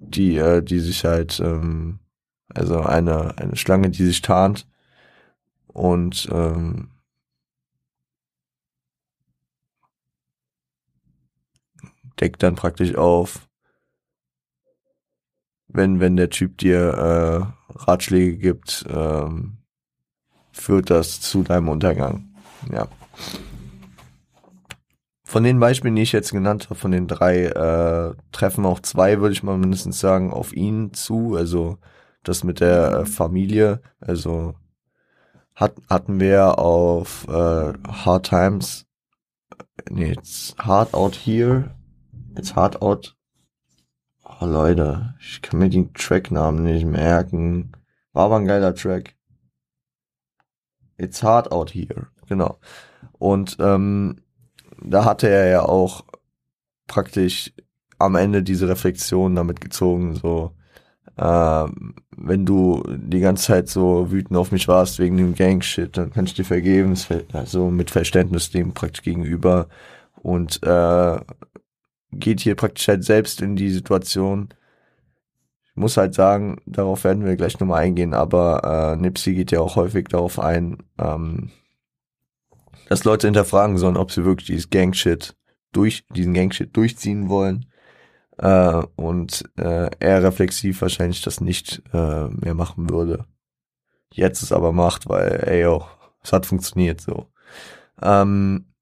die, 0.00 0.36
äh, 0.36 0.62
die 0.62 0.80
sich 0.80 1.04
halt, 1.04 1.40
ähm, 1.40 2.00
also 2.54 2.80
eine, 2.80 3.36
eine 3.38 3.56
Schlange, 3.56 3.90
die 3.90 4.04
sich 4.04 4.22
tarnt 4.22 4.66
und 5.78 6.28
ähm, 6.32 6.90
deckt 12.20 12.42
dann 12.42 12.56
praktisch 12.56 12.94
auf, 12.96 13.48
wenn, 15.68 16.00
wenn 16.00 16.16
der 16.16 16.30
Typ 16.30 16.58
dir 16.58 17.54
äh, 17.68 17.72
Ratschläge 17.72 18.36
gibt, 18.38 18.84
ähm, 18.88 19.58
führt 20.50 20.90
das 20.90 21.20
zu 21.20 21.42
deinem 21.42 21.68
Untergang. 21.68 22.34
Ja. 22.72 22.88
Von 25.24 25.44
den 25.44 25.60
Beispielen, 25.60 25.94
die 25.94 26.02
ich 26.02 26.12
jetzt 26.12 26.32
genannt 26.32 26.70
habe, 26.70 26.80
von 26.80 26.90
den 26.90 27.06
drei, 27.06 27.44
äh, 27.44 28.14
treffen 28.32 28.64
auch 28.64 28.80
zwei, 28.80 29.20
würde 29.20 29.34
ich 29.34 29.42
mal 29.42 29.58
mindestens 29.58 30.00
sagen, 30.00 30.32
auf 30.32 30.54
ihn 30.54 30.94
zu. 30.94 31.36
Also 31.36 31.78
das 32.24 32.44
mit 32.44 32.60
der 32.60 33.00
äh, 33.00 33.06
Familie. 33.06 33.82
Also 34.00 34.54
hat, 35.58 35.74
hatten 35.88 36.20
wir 36.20 36.58
auf 36.58 37.26
äh, 37.28 37.72
Hard 37.88 38.26
Times, 38.26 38.86
nee, 39.90 40.12
it's 40.12 40.54
Hard 40.58 40.94
Out 40.94 41.14
Here, 41.14 41.74
it's 42.36 42.54
Hard 42.54 42.80
Out 42.80 43.16
Oh 44.40 44.46
Leute, 44.46 45.14
ich 45.18 45.42
kann 45.42 45.58
mir 45.58 45.68
den 45.68 45.92
Tracknamen 45.94 46.62
nicht 46.62 46.84
merken. 46.84 47.72
War 48.12 48.26
aber 48.26 48.36
ein 48.36 48.46
geiler 48.46 48.72
Track. 48.74 49.16
It's 50.96 51.22
hard 51.22 51.50
out 51.50 51.70
here. 51.70 52.08
Genau. 52.28 52.58
Und 53.12 53.56
ähm, 53.58 54.22
da 54.80 55.04
hatte 55.04 55.28
er 55.28 55.48
ja 55.48 55.62
auch 55.62 56.04
praktisch 56.86 57.52
am 57.98 58.14
Ende 58.14 58.42
diese 58.44 58.68
Reflexion 58.68 59.34
damit 59.34 59.60
gezogen, 59.60 60.14
so 60.14 60.52
äh, 61.18 61.66
wenn 62.16 62.46
du 62.46 62.82
die 62.88 63.20
ganze 63.20 63.46
Zeit 63.46 63.68
so 63.68 64.10
wütend 64.10 64.36
auf 64.38 64.52
mich 64.52 64.68
warst 64.68 64.98
wegen 64.98 65.16
dem 65.16 65.34
Gang-Shit, 65.34 65.96
dann 65.96 66.12
kann 66.12 66.24
ich 66.24 66.34
dir 66.34 66.44
vergeben, 66.44 66.94
also 67.32 67.70
mit 67.70 67.90
Verständnis 67.90 68.50
dem 68.50 68.72
praktisch 68.72 69.02
gegenüber 69.02 69.68
und 70.22 70.62
äh, 70.62 71.18
geht 72.12 72.40
hier 72.40 72.54
praktisch 72.54 72.88
halt 72.88 73.04
selbst 73.04 73.42
in 73.42 73.56
die 73.56 73.70
Situation. 73.70 74.48
Ich 75.64 75.76
muss 75.76 75.96
halt 75.96 76.14
sagen, 76.14 76.60
darauf 76.66 77.04
werden 77.04 77.24
wir 77.24 77.36
gleich 77.36 77.58
nochmal 77.60 77.82
eingehen, 77.82 78.14
aber 78.14 78.94
äh, 78.94 79.00
Nipsey 79.00 79.34
geht 79.34 79.50
ja 79.50 79.60
auch 79.60 79.76
häufig 79.76 80.08
darauf 80.08 80.38
ein, 80.38 80.78
ähm, 80.98 81.50
dass 82.88 83.04
Leute 83.04 83.26
hinterfragen 83.26 83.78
sollen, 83.78 83.96
ob 83.96 84.10
sie 84.10 84.24
wirklich 84.24 84.46
dieses 84.46 84.70
Gangshit 84.70 85.36
durch, 85.72 86.04
diesen 86.14 86.34
Gangshit 86.34 86.76
durchziehen 86.76 87.28
wollen. 87.28 87.66
Äh, 88.38 88.82
und 88.96 89.44
äh, 89.56 89.90
er 89.98 90.22
reflexiv 90.22 90.80
wahrscheinlich 90.82 91.22
das 91.22 91.40
nicht 91.40 91.82
äh, 91.92 92.28
mehr 92.28 92.54
machen 92.54 92.88
würde. 92.90 93.26
Jetzt 94.12 94.42
es 94.42 94.52
aber 94.52 94.72
macht, 94.72 95.08
weil, 95.08 95.44
ey, 95.46 95.62
yo, 95.62 95.84
es 96.22 96.32
hat 96.32 96.46
funktioniert 96.46 97.00
so. 97.00 97.26
Ähm, 98.00 98.72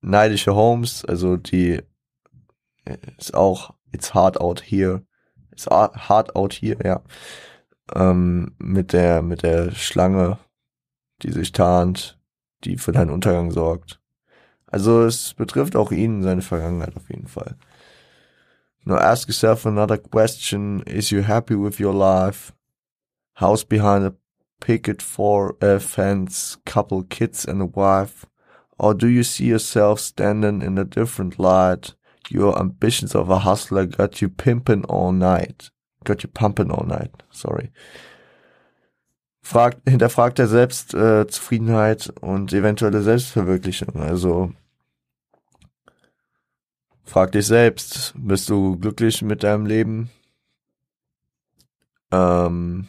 neidische 0.00 0.54
Homes, 0.54 1.04
also 1.04 1.36
die 1.36 1.82
ist 3.18 3.34
auch 3.34 3.74
It's 3.92 4.14
Hard 4.14 4.40
Out 4.40 4.62
Here. 4.64 5.02
It's 5.52 5.66
Hard 5.66 6.36
Out 6.36 6.54
Here, 6.54 6.78
ja. 6.84 7.02
Ähm, 7.94 8.54
mit 8.58 8.92
der, 8.92 9.22
mit 9.22 9.42
der 9.42 9.72
Schlange, 9.72 10.38
die 11.22 11.32
sich 11.32 11.52
tarnt, 11.52 12.18
die 12.64 12.76
für 12.76 12.92
deinen 12.92 13.10
Untergang 13.10 13.50
sorgt. 13.50 14.00
Also 14.66 15.02
es 15.02 15.34
betrifft 15.34 15.74
auch 15.74 15.90
ihn, 15.90 16.22
seine 16.22 16.42
Vergangenheit 16.42 16.96
auf 16.96 17.08
jeden 17.10 17.26
Fall. 17.26 17.56
Now 18.84 18.96
ask 18.96 19.28
yourself 19.28 19.66
another 19.66 19.96
question. 19.96 20.82
Is 20.86 21.12
you 21.12 21.22
happy 21.22 21.54
with 21.54 21.78
your 21.78 21.94
life? 21.94 22.52
House 23.34 23.64
behind 23.64 24.04
a 24.04 24.14
picket 24.60 25.02
for 25.02 25.56
a 25.60 25.80
fence, 25.80 26.56
couple 26.64 27.02
kids 27.02 27.44
and 27.44 27.60
a 27.60 27.66
wife. 27.66 28.26
Or 28.78 28.94
do 28.94 29.08
you 29.08 29.22
see 29.22 29.46
yourself 29.46 30.00
standing 30.00 30.62
in 30.62 30.78
a 30.78 30.84
different 30.84 31.38
light? 31.38 31.94
Your 32.30 32.58
ambitions 32.58 33.14
of 33.14 33.28
a 33.28 33.40
hustler 33.40 33.86
got 33.86 34.22
you 34.22 34.28
pimping 34.28 34.84
all 34.84 35.12
night. 35.12 35.70
Got 36.04 36.22
you 36.22 36.30
pumping 36.30 36.70
all 36.70 36.86
night. 36.86 37.10
Sorry. 37.30 37.70
Fragt, 39.42 39.80
hinterfragt 39.88 40.38
der 40.38 40.46
Selbstzufriedenheit 40.46 42.08
äh, 42.08 42.24
und 42.24 42.52
eventuelle 42.52 43.02
Selbstverwirklichung. 43.02 44.00
Also 44.00 44.52
frag 47.10 47.32
dich 47.32 47.46
selbst, 47.46 48.14
bist 48.16 48.48
du 48.48 48.78
glücklich 48.78 49.20
mit 49.22 49.42
deinem 49.42 49.66
Leben? 49.66 50.10
Ähm, 52.12 52.86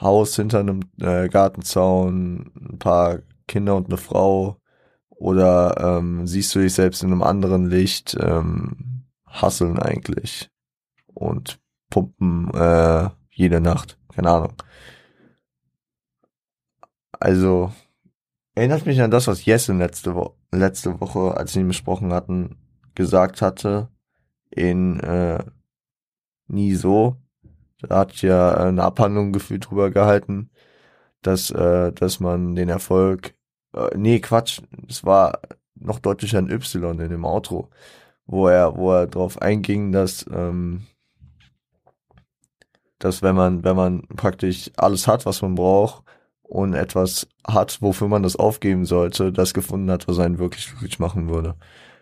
Haus 0.00 0.34
hinter 0.34 0.60
einem 0.60 0.80
äh, 1.00 1.28
Gartenzaun, 1.28 2.52
ein 2.56 2.78
paar 2.78 3.20
Kinder 3.46 3.76
und 3.76 3.86
eine 3.86 3.96
Frau? 3.96 4.60
Oder 5.08 5.98
ähm, 5.98 6.26
siehst 6.26 6.54
du 6.54 6.58
dich 6.58 6.74
selbst 6.74 7.02
in 7.04 7.12
einem 7.12 7.22
anderen 7.22 7.70
Licht? 7.70 8.16
Ähm, 8.20 9.04
hasseln 9.26 9.78
eigentlich 9.78 10.50
und 11.14 11.60
pumpen 11.90 12.50
äh, 12.54 13.08
jede 13.30 13.60
Nacht. 13.60 13.98
Keine 14.14 14.30
Ahnung. 14.30 14.54
Also 17.12 17.72
erinnert 18.54 18.84
mich 18.84 19.00
an 19.00 19.10
das, 19.10 19.28
was 19.28 19.44
Jesse 19.44 19.72
letzte, 19.74 20.14
Wo 20.14 20.36
letzte 20.56 21.00
Woche, 21.00 21.36
als 21.36 21.54
wir 21.54 21.62
ihn 21.62 21.68
besprochen 21.68 22.12
hatten, 22.12 22.56
gesagt 22.94 23.42
hatte. 23.42 23.88
In 24.50 25.00
äh, 25.00 25.44
Nie 26.48 26.74
so. 26.74 27.16
Da 27.80 27.98
hat 28.00 28.22
ja 28.22 28.54
eine 28.56 28.82
Abhandlung 28.84 29.32
gefühlt 29.32 29.68
drüber 29.70 29.90
gehalten, 29.90 30.50
dass, 31.22 31.50
äh, 31.50 31.92
dass 31.92 32.20
man 32.20 32.54
den 32.56 32.68
Erfolg, 32.68 33.34
äh, 33.74 33.96
nee, 33.96 34.20
Quatsch, 34.20 34.62
es 34.88 35.04
war 35.04 35.40
noch 35.74 35.98
deutlicher 36.00 36.38
ein 36.38 36.50
Y 36.50 37.00
in 37.00 37.10
dem 37.10 37.24
Outro, 37.24 37.70
wo 38.26 38.48
er, 38.48 38.76
wo 38.76 38.92
er 38.92 39.06
darauf 39.08 39.42
einging, 39.42 39.92
dass, 39.92 40.26
ähm, 40.32 40.86
dass 42.98 43.22
wenn 43.22 43.36
man, 43.36 43.64
wenn 43.64 43.76
man 43.76 44.02
praktisch 44.08 44.70
alles 44.76 45.06
hat, 45.06 45.26
was 45.26 45.42
man 45.42 45.54
braucht 45.54 46.04
und 46.48 46.74
etwas 46.74 47.26
hat, 47.46 47.82
wofür 47.82 48.08
man 48.08 48.22
das 48.22 48.36
aufgeben 48.36 48.84
sollte, 48.84 49.32
das 49.32 49.54
gefunden 49.54 49.90
hat, 49.90 50.06
was 50.08 50.18
einen 50.18 50.38
wirklich 50.38 50.68
glücklich 50.68 50.98
machen 50.98 51.28
würde. 51.28 51.56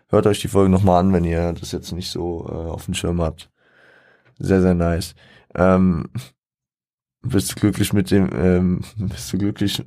Hört 0.09 0.27
euch 0.27 0.39
die 0.39 0.47
Folge 0.47 0.69
nochmal 0.69 0.99
an, 1.01 1.13
wenn 1.13 1.23
ihr 1.23 1.53
das 1.53 1.71
jetzt 1.71 1.91
nicht 1.91 2.11
so 2.11 2.45
äh, 2.47 2.51
auf 2.51 2.85
dem 2.85 2.93
Schirm 2.93 3.21
habt. 3.21 3.49
Sehr, 4.37 4.61
sehr 4.61 4.75
nice. 4.75 5.15
Ähm, 5.55 6.09
bist 7.21 7.51
du 7.51 7.59
glücklich 7.59 7.91
mit 7.93 8.11
dem, 8.11 8.29
ähm, 8.33 8.81
bist 8.97 9.33
du 9.33 9.37
glücklich? 9.37 9.83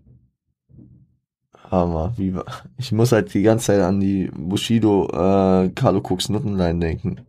Hammer, 1.71 2.15
wie 2.17 2.35
war, 2.35 2.47
ich 2.79 2.93
muss 2.93 3.13
halt 3.13 3.35
die 3.35 3.43
ganze 3.43 3.67
Zeit 3.67 3.83
an 3.83 4.01
die 4.01 4.31
Bushido, 4.35 5.07
äh, 5.09 5.69
Carlo 5.71 6.01
Cooks 6.01 6.31
Nuttenlein 6.31 6.81
denken. 6.81 7.27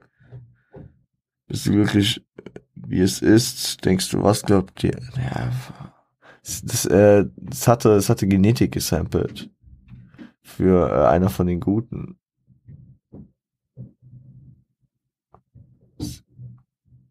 Bist 1.48 1.66
du 1.66 1.72
glücklich, 1.72 2.26
wie 2.76 3.02
es 3.02 3.22
ist? 3.22 3.84
Denkst 3.84 4.10
du, 4.12 4.24
was 4.24 4.44
glaubt 4.44 4.84
ihr? 4.84 4.98
Ja, 5.18 5.52
das, 6.62 6.86
äh, 6.86 7.26
das 7.38 7.68
hatte, 7.68 7.90
das 7.96 8.10
hatte 8.10 8.28
Genetik 8.28 8.72
gesampelt. 8.72 9.50
Für 10.42 10.90
äh, 10.90 11.08
einer 11.08 11.30
von 11.30 11.48
den 11.48 11.60
Guten. 11.60 12.20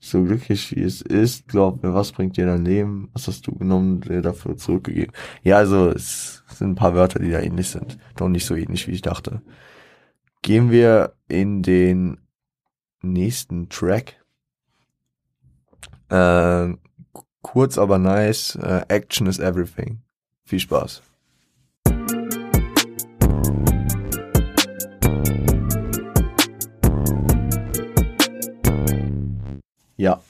so 0.09 0.23
glücklich 0.25 0.75
wie 0.75 0.83
es 0.83 1.03
ist, 1.03 1.49
glaub 1.49 1.83
mir, 1.83 1.95
was 1.95 2.13
bringt 2.13 2.37
dir 2.37 2.47
dein 2.47 2.65
Leben? 2.65 3.11
Was 3.13 3.29
hast 3.29 3.47
du 3.47 3.55
genommen, 3.55 4.01
dir 4.01 4.23
dafür 4.23 4.57
zurückgegeben? 4.57 5.13
Ja, 5.43 5.59
also 5.59 5.91
es 5.91 6.43
sind 6.49 6.71
ein 6.71 6.75
paar 6.75 6.95
Wörter, 6.95 7.19
die 7.19 7.31
da 7.31 7.41
ähnlich 7.41 7.69
sind. 7.69 7.99
Doch 8.17 8.29
nicht 8.29 8.47
so 8.47 8.55
ähnlich, 8.55 8.89
wie 8.89 8.93
ich 8.93 9.03
dachte. 9.03 9.43
Gehen 10.43 10.71
wir 10.71 11.15
in 11.29 11.63
den 11.63 12.19
nächsten 13.03 13.69
Track. 13.69 14.25
Äh, 16.09 16.75
kurz 17.53 17.79
aber 17.79 17.99
nice. 17.99 18.57
Äh, 18.57 18.85
Action 18.89 19.27
is 19.27 19.39
everything. 19.39 20.03
Viel 20.45 20.61
Spaß. 20.61 21.03
Ja. 29.97 30.21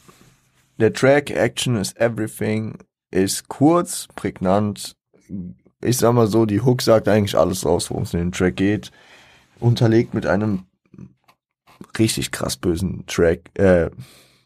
Der 0.78 0.92
Track 0.92 1.30
Action 1.30 1.76
is 1.76 1.92
Everything 1.96 2.78
ist 3.10 3.48
kurz, 3.48 4.06
prägnant. 4.14 4.94
Ich 5.82 5.96
sag 5.98 6.12
mal 6.12 6.28
so, 6.28 6.46
die 6.46 6.60
Hook 6.60 6.82
sagt 6.82 7.08
eigentlich 7.08 7.36
alles 7.36 7.66
aus, 7.66 7.90
worum 7.90 8.04
es 8.04 8.14
in 8.14 8.20
dem 8.20 8.32
Track 8.32 8.56
geht. 8.56 8.92
Unterlegt 9.58 10.14
mit 10.14 10.24
einem 10.24 10.66
richtig 11.98 12.30
krass 12.30 12.56
bösen 12.56 13.04
Track, 13.06 13.50
äh, 13.54 13.90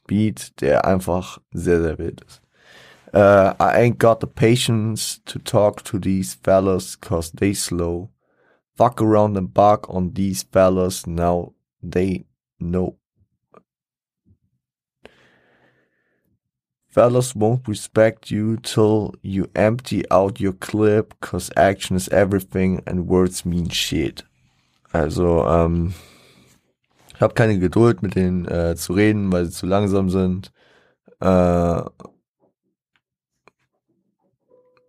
Beat, 0.06 0.60
der 0.62 0.86
einfach 0.86 1.38
sehr, 1.52 1.82
sehr 1.82 1.98
wild 1.98 2.22
ist. 2.22 2.41
Uh, 3.12 3.52
I 3.60 3.80
ain't 3.82 3.98
got 3.98 4.20
the 4.20 4.26
patience 4.26 5.20
to 5.26 5.38
talk 5.38 5.82
to 5.84 5.98
these 5.98 6.34
fellas 6.34 6.96
cause 6.96 7.30
they 7.30 7.52
slow. 7.52 8.10
Fuck 8.74 9.02
around 9.02 9.36
and 9.36 9.52
bark 9.52 9.88
on 9.90 10.14
these 10.14 10.42
fellas 10.44 11.06
now 11.06 11.52
they 11.82 12.24
know. 12.58 12.96
Fellas 16.88 17.34
won't 17.34 17.68
respect 17.68 18.30
you 18.30 18.56
till 18.58 19.14
you 19.22 19.50
empty 19.54 20.04
out 20.10 20.40
your 20.40 20.52
clip, 20.52 21.18
cause 21.20 21.50
action 21.56 21.96
is 21.96 22.08
everything 22.10 22.82
and 22.86 23.06
words 23.06 23.44
mean 23.44 23.68
shit. 23.68 24.24
Also, 24.92 25.46
ähm, 25.46 25.94
ich 27.14 27.20
habe 27.20 27.34
keine 27.34 27.58
Geduld 27.58 28.02
mit 28.02 28.14
denen 28.14 28.46
äh, 28.46 28.76
zu 28.76 28.92
reden, 28.92 29.32
weil 29.32 29.46
sie 29.46 29.52
zu 29.52 29.66
langsam 29.66 30.10
sind. 30.10 30.52
Äh, 31.20 31.82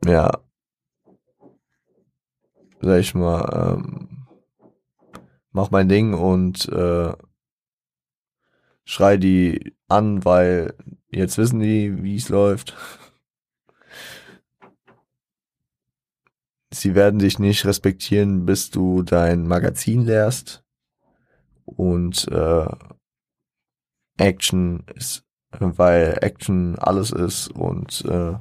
ja, 0.05 0.31
sag 2.81 2.99
ich 2.99 3.13
mal, 3.15 3.77
ähm, 3.77 4.27
mach 5.51 5.71
mein 5.71 5.89
Ding 5.89 6.13
und 6.13 6.67
äh, 6.69 7.13
schrei 8.85 9.17
die 9.17 9.75
an, 9.87 10.25
weil 10.25 10.75
Jetzt 11.15 11.37
wissen 11.37 11.59
die, 11.59 12.01
wie 12.01 12.15
es 12.15 12.29
läuft. 12.29 12.75
Sie 16.73 16.95
werden 16.95 17.19
dich 17.19 17.37
nicht 17.37 17.65
respektieren, 17.65 18.47
bis 18.47 18.71
du 18.71 19.03
dein 19.03 19.47
Magazin 19.47 20.05
leerst. 20.05 20.63
Und 21.65 22.27
äh, 22.29 22.65
Action 24.17 24.83
ist, 24.95 25.23
weil 25.51 26.17
Action 26.21 26.79
alles 26.79 27.11
ist 27.11 27.49
und 27.49 28.03
äh, 28.05 28.33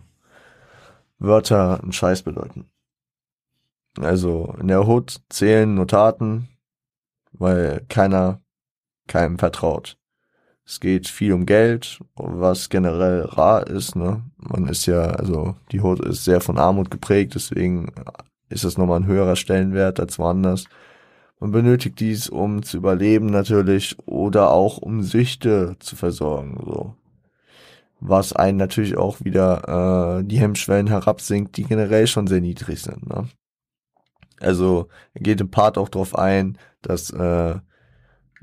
Wörter 1.23 1.83
einen 1.83 1.93
Scheiß 1.93 2.23
bedeuten. 2.23 2.71
Also 3.99 4.55
in 4.61 4.69
der 4.69 4.87
Hood 4.87 5.21
zählen 5.29 5.75
nur 5.75 5.87
Taten, 5.87 6.49
weil 7.33 7.85
keiner 7.89 8.41
keinem 9.07 9.39
vertraut. 9.39 9.99
Es 10.65 10.81
geht 10.81 11.09
viel 11.09 11.33
um 11.33 11.45
Geld, 11.45 12.01
was 12.15 12.69
generell 12.69 13.23
rar 13.23 13.67
ist. 13.67 13.97
Ne? 13.97 14.23
Man 14.37 14.69
ist 14.69 14.87
ja, 14.87 15.03
also 15.03 15.57
die 15.73 15.81
Hut 15.81 16.01
ist 16.01 16.25
sehr 16.25 16.41
von 16.41 16.57
Armut 16.59 16.91
geprägt, 16.91 17.35
deswegen 17.35 17.93
ist 18.49 18.65
das 18.65 18.79
nochmal 18.79 19.01
ein 19.01 19.07
höherer 19.07 19.37
Stellenwert 19.37 19.99
als 19.99 20.19
woanders. 20.19 20.65
Man 21.41 21.51
benötigt 21.51 21.99
dies, 21.99 22.29
um 22.29 22.63
zu 22.63 22.77
überleben 22.77 23.27
natürlich 23.27 23.97
oder 24.07 24.51
auch 24.53 24.79
um 24.79 25.03
Süchte 25.03 25.77
zu 25.81 25.97
versorgen. 25.97 26.57
So. 26.65 26.95
Was 28.05 28.33
einen 28.33 28.59
natürlich 28.59 28.97
auch 28.97 29.21
wieder 29.21 30.19
äh, 30.19 30.25
die 30.25 30.41
Hemmschwellen 30.41 30.89
herabsinkt, 30.89 31.57
die 31.57 31.63
generell 31.63 32.09
schon 32.09 32.27
sehr 32.27 32.41
niedrig 32.41 32.83
sind. 32.83 33.09
Ne? 33.09 33.29
Also 34.41 34.89
er 35.15 35.21
geht 35.21 35.41
im 35.41 35.53
Part 35.53 35.79
auch 35.79 35.89
darauf 35.89 36.19
ein, 36.19 36.59
dass 36.81 37.11
äh, 37.11 37.55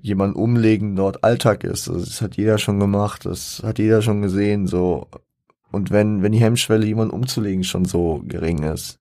jemand 0.01 0.38
umlegen 0.38 0.95
dort 0.95 1.26
Alltag 1.26 1.66
ist. 1.66 1.89
Also 1.89 2.05
das 2.05 2.22
hat 2.22 2.38
jeder 2.38 2.57
schon 2.57 2.80
gemacht, 2.80 3.26
das 3.26 3.62
hat 3.62 3.80
jeder 3.80 4.01
schon 4.01 4.22
gesehen, 4.22 4.66
so. 4.66 5.07
Und 5.72 5.91
wenn, 5.91 6.24
wenn 6.24 6.32
die 6.32 6.39
Hemmschwelle, 6.39 6.86
jemand 6.86 7.12
umzulegen, 7.12 7.66
schon 7.66 7.84
so 7.84 8.24
gering 8.26 8.64
ist, 8.64 8.97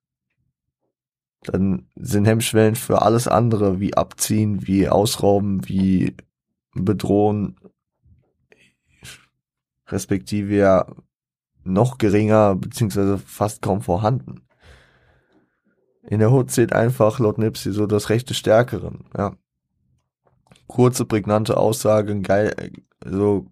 dann 1.43 1.87
sind 1.95 2.25
Hemmschwellen 2.25 2.75
für 2.75 3.01
alles 3.01 3.29
andere, 3.29 3.79
wie 3.79 3.95
abziehen, 3.95 4.67
wie 4.67 4.89
ausrauben, 4.89 5.67
wie 5.69 6.15
bedrohen, 6.73 7.55
respektive 9.91 10.55
ja 10.55 10.85
noch 11.63 11.97
geringer, 11.97 12.55
beziehungsweise 12.55 13.17
fast 13.17 13.61
kaum 13.61 13.81
vorhanden. 13.81 14.41
In 16.03 16.19
der 16.19 16.31
Hut 16.31 16.51
zählt 16.51 16.73
einfach 16.73 17.19
laut 17.19 17.37
Nipsey 17.37 17.71
so 17.71 17.85
das 17.85 18.09
Recht 18.09 18.29
des 18.29 18.37
Stärkeren, 18.37 19.05
ja 19.15 19.35
kurze, 20.69 21.03
prägnante 21.03 21.57
Aussage, 21.57 22.21
geil, 22.21 22.71
so 23.03 23.47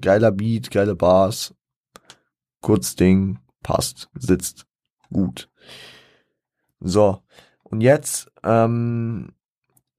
geiler 0.00 0.30
Beat, 0.30 0.70
geile 0.70 0.94
Bars, 0.94 1.54
kurz 2.60 2.94
Ding, 2.94 3.40
passt, 3.62 4.08
sitzt 4.14 4.66
gut. 5.10 5.50
So, 6.80 7.22
und 7.64 7.80
jetzt 7.80 8.30
ähm, 8.44 9.32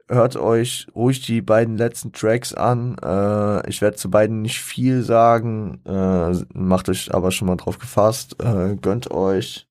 hört 0.10 0.36
euch 0.36 0.88
ruhig 0.96 1.22
die 1.22 1.42
beiden 1.42 1.78
letzten 1.78 2.12
Tracks 2.12 2.54
an. 2.54 2.98
Äh, 2.98 3.70
ich 3.70 3.82
werde 3.82 3.96
zu 3.96 4.10
beiden 4.10 4.42
nicht 4.42 4.60
viel 4.60 5.04
sagen, 5.04 5.82
äh, 5.86 6.34
macht 6.54 6.90
euch 6.90 7.14
aber 7.14 7.32
schon 7.32 7.48
mal 7.48 7.56
drauf 7.56 7.78
gefasst. 7.78 8.36
Äh, 8.44 8.76
gönnt 8.76 9.12
euch 9.12 9.68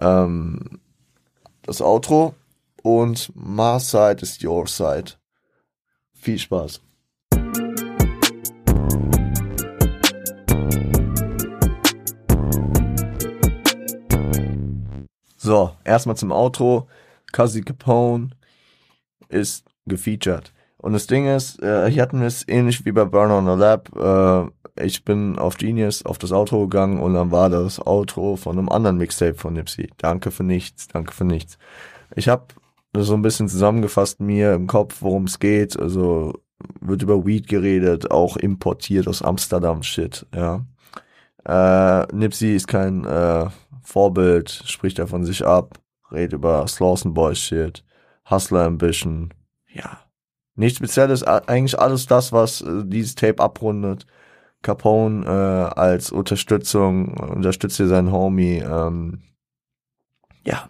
ähm, 0.00 0.80
das 1.62 1.82
Outro 1.82 2.34
und 2.82 3.30
My 3.34 3.78
Side 3.78 4.22
is 4.22 4.42
Your 4.42 4.66
Side. 4.66 5.12
Viel 6.14 6.38
Spaß. 6.38 6.80
So, 15.36 15.76
erstmal 15.84 16.16
zum 16.16 16.32
Outro. 16.32 16.88
Kazi 17.30 17.60
Capone 17.60 18.30
ist 19.34 19.66
gefeatured. 19.86 20.52
Und 20.78 20.92
das 20.92 21.06
Ding 21.06 21.26
ist, 21.26 21.62
äh, 21.62 21.90
hier 21.90 22.02
hatten 22.02 22.20
wir 22.20 22.26
es 22.26 22.46
ähnlich 22.46 22.84
wie 22.84 22.92
bei 22.92 23.04
Burn 23.04 23.30
on 23.30 23.46
the 23.46 23.60
Lab. 23.60 23.90
Äh, 23.96 24.84
ich 24.84 25.04
bin 25.04 25.38
auf 25.38 25.56
Genius 25.56 26.04
auf 26.04 26.18
das 26.18 26.32
Outro 26.32 26.62
gegangen 26.62 27.00
und 27.00 27.14
dann 27.14 27.30
war 27.30 27.48
das 27.48 27.84
Outro 27.86 28.36
von 28.36 28.58
einem 28.58 28.68
anderen 28.68 28.98
Mixtape 28.98 29.34
von 29.34 29.54
Nipsey. 29.54 29.90
Danke 29.98 30.30
für 30.30 30.42
nichts, 30.42 30.88
danke 30.88 31.14
für 31.14 31.24
nichts. 31.24 31.58
Ich 32.16 32.28
habe 32.28 32.46
so 32.96 33.14
ein 33.14 33.22
bisschen 33.22 33.48
zusammengefasst 33.48 34.20
mir 34.20 34.52
im 34.54 34.66
Kopf, 34.66 35.00
worum 35.00 35.24
es 35.24 35.38
geht. 35.38 35.78
Also 35.78 36.34
wird 36.80 37.02
über 37.02 37.24
Weed 37.24 37.48
geredet, 37.48 38.10
auch 38.10 38.36
importiert 38.36 39.08
aus 39.08 39.22
Amsterdam 39.22 39.82
Shit, 39.82 40.26
ja. 40.34 40.64
Äh, 41.46 42.06
Nipsey 42.14 42.56
ist 42.56 42.68
kein 42.68 43.04
äh, 43.04 43.46
Vorbild, 43.82 44.50
spricht 44.50 44.98
er 44.98 45.06
von 45.06 45.24
sich 45.24 45.44
ab, 45.44 45.78
redet 46.10 46.34
über 46.34 46.66
Slawson 46.66 47.12
Boy 47.12 47.34
Shit, 47.34 47.84
Hustler 48.28 48.64
Ambition, 48.64 49.32
ja. 49.72 50.00
Nichts 50.56 50.78
Spezielles, 50.78 51.24
eigentlich 51.24 51.78
alles 51.78 52.06
das, 52.06 52.30
was 52.32 52.60
äh, 52.60 52.84
dieses 52.84 53.16
Tape 53.16 53.42
abrundet. 53.42 54.06
Capone 54.62 55.26
äh, 55.26 55.78
als 55.78 56.10
Unterstützung, 56.10 57.14
unterstützt 57.18 57.76
hier 57.76 57.88
seinen 57.88 58.12
Homie, 58.12 58.58
ähm, 58.58 59.22
ja, 60.44 60.68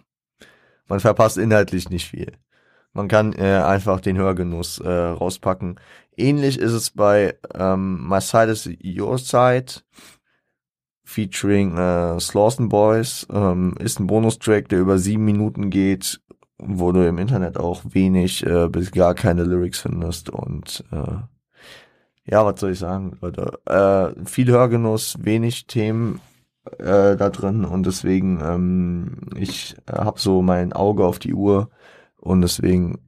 man 0.87 0.99
verpasst 0.99 1.37
inhaltlich 1.37 1.89
nicht 1.89 2.09
viel. 2.09 2.33
Man 2.93 3.07
kann 3.07 3.33
äh, 3.33 3.61
einfach 3.61 3.99
den 3.99 4.17
Hörgenuss 4.17 4.79
äh, 4.79 4.89
rauspacken. 4.89 5.79
Ähnlich 6.15 6.57
ist 6.57 6.71
es 6.71 6.91
bei 6.91 7.37
ähm, 7.53 8.07
My 8.07 8.21
Side 8.21 8.51
is 8.51 8.69
Your 8.83 9.17
Side 9.17 9.81
featuring 11.03 11.77
äh, 11.77 12.19
Slawson 12.19 12.69
Boys. 12.69 13.27
Ähm, 13.29 13.75
ist 13.79 13.99
ein 13.99 14.07
Bonustrack, 14.07 14.69
der 14.69 14.79
über 14.79 14.97
sieben 14.97 15.25
Minuten 15.25 15.69
geht, 15.69 16.21
wo 16.57 16.91
du 16.91 17.07
im 17.07 17.17
Internet 17.17 17.57
auch 17.57 17.81
wenig 17.89 18.45
äh, 18.45 18.67
bis 18.69 18.91
gar 18.91 19.13
keine 19.13 19.43
Lyrics 19.43 19.79
findest. 19.79 20.29
Und 20.29 20.83
äh, 20.91 21.17
ja, 22.25 22.45
was 22.45 22.59
soll 22.59 22.71
ich 22.71 22.79
sagen, 22.79 23.17
Leute? 23.21 23.59
Äh, 23.65 24.25
viel 24.25 24.49
Hörgenuss, 24.51 25.17
wenig 25.21 25.67
Themen 25.67 26.21
äh, 26.79 27.15
da 27.15 27.29
drin 27.29 27.65
und 27.65 27.85
deswegen 27.85 28.39
ähm, 28.41 29.17
ich 29.35 29.75
äh, 29.87 29.93
habe 29.93 30.19
so 30.19 30.41
mein 30.41 30.73
Auge 30.73 31.05
auf 31.05 31.19
die 31.19 31.33
Uhr 31.33 31.69
und 32.17 32.41
deswegen 32.41 32.99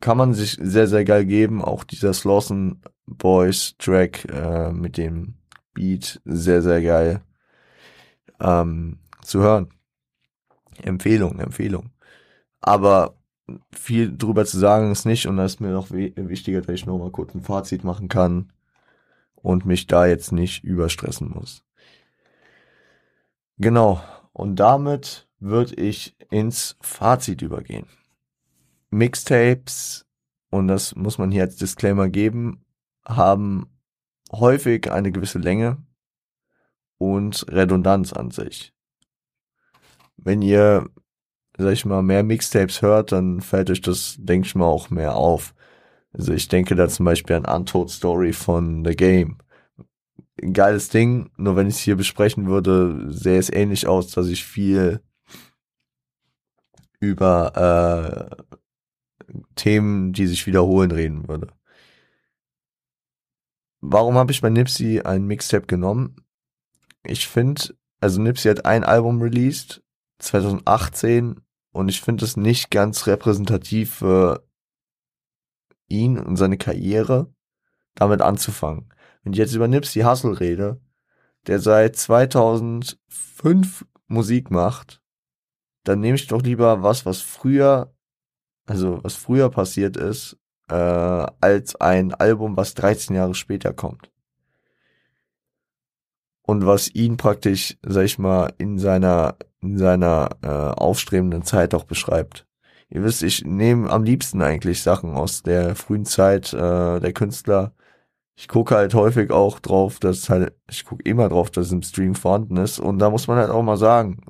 kann 0.00 0.18
man 0.18 0.34
sich 0.34 0.58
sehr 0.60 0.86
sehr 0.86 1.04
geil 1.04 1.24
geben 1.24 1.62
auch 1.62 1.84
dieser 1.84 2.12
Slawson 2.12 2.82
Boys 3.06 3.74
Track 3.78 4.26
äh, 4.30 4.72
mit 4.72 4.98
dem 4.98 5.34
Beat 5.72 6.20
sehr 6.24 6.62
sehr 6.62 6.82
geil 6.82 7.22
ähm, 8.40 8.98
zu 9.22 9.40
hören 9.40 9.68
Empfehlung 10.82 11.38
Empfehlung 11.38 11.90
aber 12.60 13.16
viel 13.72 14.16
drüber 14.16 14.44
zu 14.44 14.58
sagen 14.58 14.90
ist 14.90 15.06
nicht 15.06 15.26
und 15.26 15.36
da 15.36 15.44
ist 15.44 15.60
mir 15.60 15.70
noch 15.70 15.90
wichtiger 15.90 16.60
dass 16.60 16.74
ich 16.74 16.86
noch 16.86 16.98
mal 16.98 17.10
kurz 17.10 17.34
ein 17.34 17.42
Fazit 17.42 17.84
machen 17.84 18.08
kann 18.08 18.52
und 19.34 19.66
mich 19.66 19.86
da 19.86 20.06
jetzt 20.06 20.32
nicht 20.32 20.64
überstressen 20.64 21.30
muss 21.30 21.66
Genau. 23.58 24.02
Und 24.32 24.56
damit 24.56 25.28
würde 25.38 25.74
ich 25.76 26.16
ins 26.30 26.76
Fazit 26.80 27.42
übergehen. 27.42 27.86
Mixtapes, 28.90 30.06
und 30.50 30.68
das 30.68 30.94
muss 30.94 31.18
man 31.18 31.30
hier 31.30 31.42
als 31.42 31.56
Disclaimer 31.56 32.08
geben, 32.08 32.64
haben 33.04 33.66
häufig 34.30 34.90
eine 34.90 35.10
gewisse 35.10 35.38
Länge 35.38 35.78
und 36.98 37.46
Redundanz 37.48 38.12
an 38.12 38.30
sich. 38.30 38.72
Wenn 40.16 40.42
ihr, 40.42 40.88
sag 41.58 41.72
ich 41.72 41.84
mal, 41.84 42.02
mehr 42.02 42.22
Mixtapes 42.22 42.82
hört, 42.82 43.12
dann 43.12 43.40
fällt 43.40 43.70
euch 43.70 43.80
das, 43.80 44.16
denke 44.18 44.46
ich 44.46 44.54
mal, 44.54 44.66
auch 44.66 44.90
mehr 44.90 45.16
auf. 45.16 45.54
Also 46.12 46.32
ich 46.32 46.48
denke 46.48 46.74
da 46.74 46.88
zum 46.88 47.04
Beispiel 47.04 47.36
an 47.36 47.44
Untold 47.44 47.90
Story 47.90 48.32
von 48.32 48.84
The 48.84 48.96
Game 48.96 49.38
ein 50.42 50.52
geiles 50.52 50.88
Ding. 50.88 51.30
Nur 51.36 51.56
wenn 51.56 51.68
ich 51.68 51.76
es 51.76 51.80
hier 51.80 51.96
besprechen 51.96 52.46
würde, 52.46 53.06
sähe 53.12 53.38
es 53.38 53.52
ähnlich 53.52 53.86
aus, 53.86 54.10
dass 54.10 54.28
ich 54.28 54.44
viel 54.44 55.00
über 57.00 58.30
äh, 58.40 59.34
Themen, 59.54 60.12
die 60.12 60.26
sich 60.26 60.46
wiederholen, 60.46 60.90
reden 60.90 61.28
würde. 61.28 61.48
Warum 63.80 64.16
habe 64.16 64.32
ich 64.32 64.40
bei 64.40 64.50
Nipsey 64.50 65.02
ein 65.02 65.26
Mixtape 65.26 65.66
genommen? 65.66 66.16
Ich 67.04 67.28
finde, 67.28 67.74
also 68.00 68.20
Nipsey 68.20 68.50
hat 68.50 68.64
ein 68.64 68.84
Album 68.84 69.20
released, 69.20 69.82
2018, 70.18 71.40
und 71.76 71.88
ich 71.88 72.00
finde 72.00 72.24
es 72.24 72.36
nicht 72.36 72.70
ganz 72.70 73.06
repräsentativ 73.06 73.96
für 73.96 74.42
ihn 75.88 76.18
und 76.18 76.36
seine 76.36 76.56
Karriere, 76.56 77.32
damit 77.94 78.22
anzufangen. 78.22 78.92
Wenn 79.22 79.34
ich 79.34 79.38
jetzt 79.38 79.54
über 79.54 79.68
Nipsey 79.68 80.02
Hussle 80.02 80.40
rede, 80.40 80.80
der 81.46 81.60
seit 81.60 81.96
2005 81.96 83.84
Musik 84.08 84.50
macht, 84.50 85.02
dann 85.84 86.00
nehme 86.00 86.16
ich 86.16 86.26
doch 86.26 86.42
lieber 86.42 86.82
was, 86.82 87.04
was 87.04 87.20
früher, 87.20 87.94
also 88.66 89.04
was 89.04 89.14
früher 89.14 89.50
passiert 89.50 89.96
ist, 89.96 90.38
äh, 90.68 90.74
als 90.74 91.76
ein 91.76 92.14
Album, 92.14 92.56
was 92.56 92.74
13 92.74 93.14
Jahre 93.14 93.34
später 93.34 93.72
kommt. 93.72 94.10
Und 96.42 96.64
was 96.64 96.88
ihn 96.94 97.16
praktisch, 97.16 97.76
sag 97.82 98.04
ich 98.04 98.18
mal, 98.18 98.54
in 98.56 98.78
seiner, 98.78 99.36
in 99.70 99.78
seiner 99.78 100.30
äh, 100.42 100.48
aufstrebenden 100.48 101.42
Zeit 101.42 101.74
auch 101.74 101.84
beschreibt. 101.84 102.46
Ihr 102.88 103.02
wisst, 103.02 103.22
ich 103.22 103.44
nehme 103.44 103.90
am 103.90 104.04
liebsten 104.04 104.42
eigentlich 104.42 104.82
Sachen 104.82 105.14
aus 105.14 105.42
der 105.42 105.74
frühen 105.74 106.04
Zeit 106.04 106.52
äh, 106.52 107.00
der 107.00 107.12
Künstler, 107.12 107.72
ich 108.36 108.48
gucke 108.48 108.76
halt 108.76 108.94
häufig 108.94 109.30
auch 109.30 109.60
drauf, 109.60 109.98
dass 109.98 110.28
halt, 110.28 110.54
ich 110.70 110.84
gucke 110.84 111.02
immer 111.04 111.28
drauf, 111.28 111.50
dass 111.50 111.66
es 111.66 111.72
im 111.72 111.82
Stream 111.82 112.14
vorhanden 112.14 112.58
ist. 112.58 112.78
Und 112.78 112.98
da 112.98 113.08
muss 113.08 113.26
man 113.28 113.38
halt 113.38 113.50
auch 113.50 113.62
mal 113.62 113.78
sagen, 113.78 114.20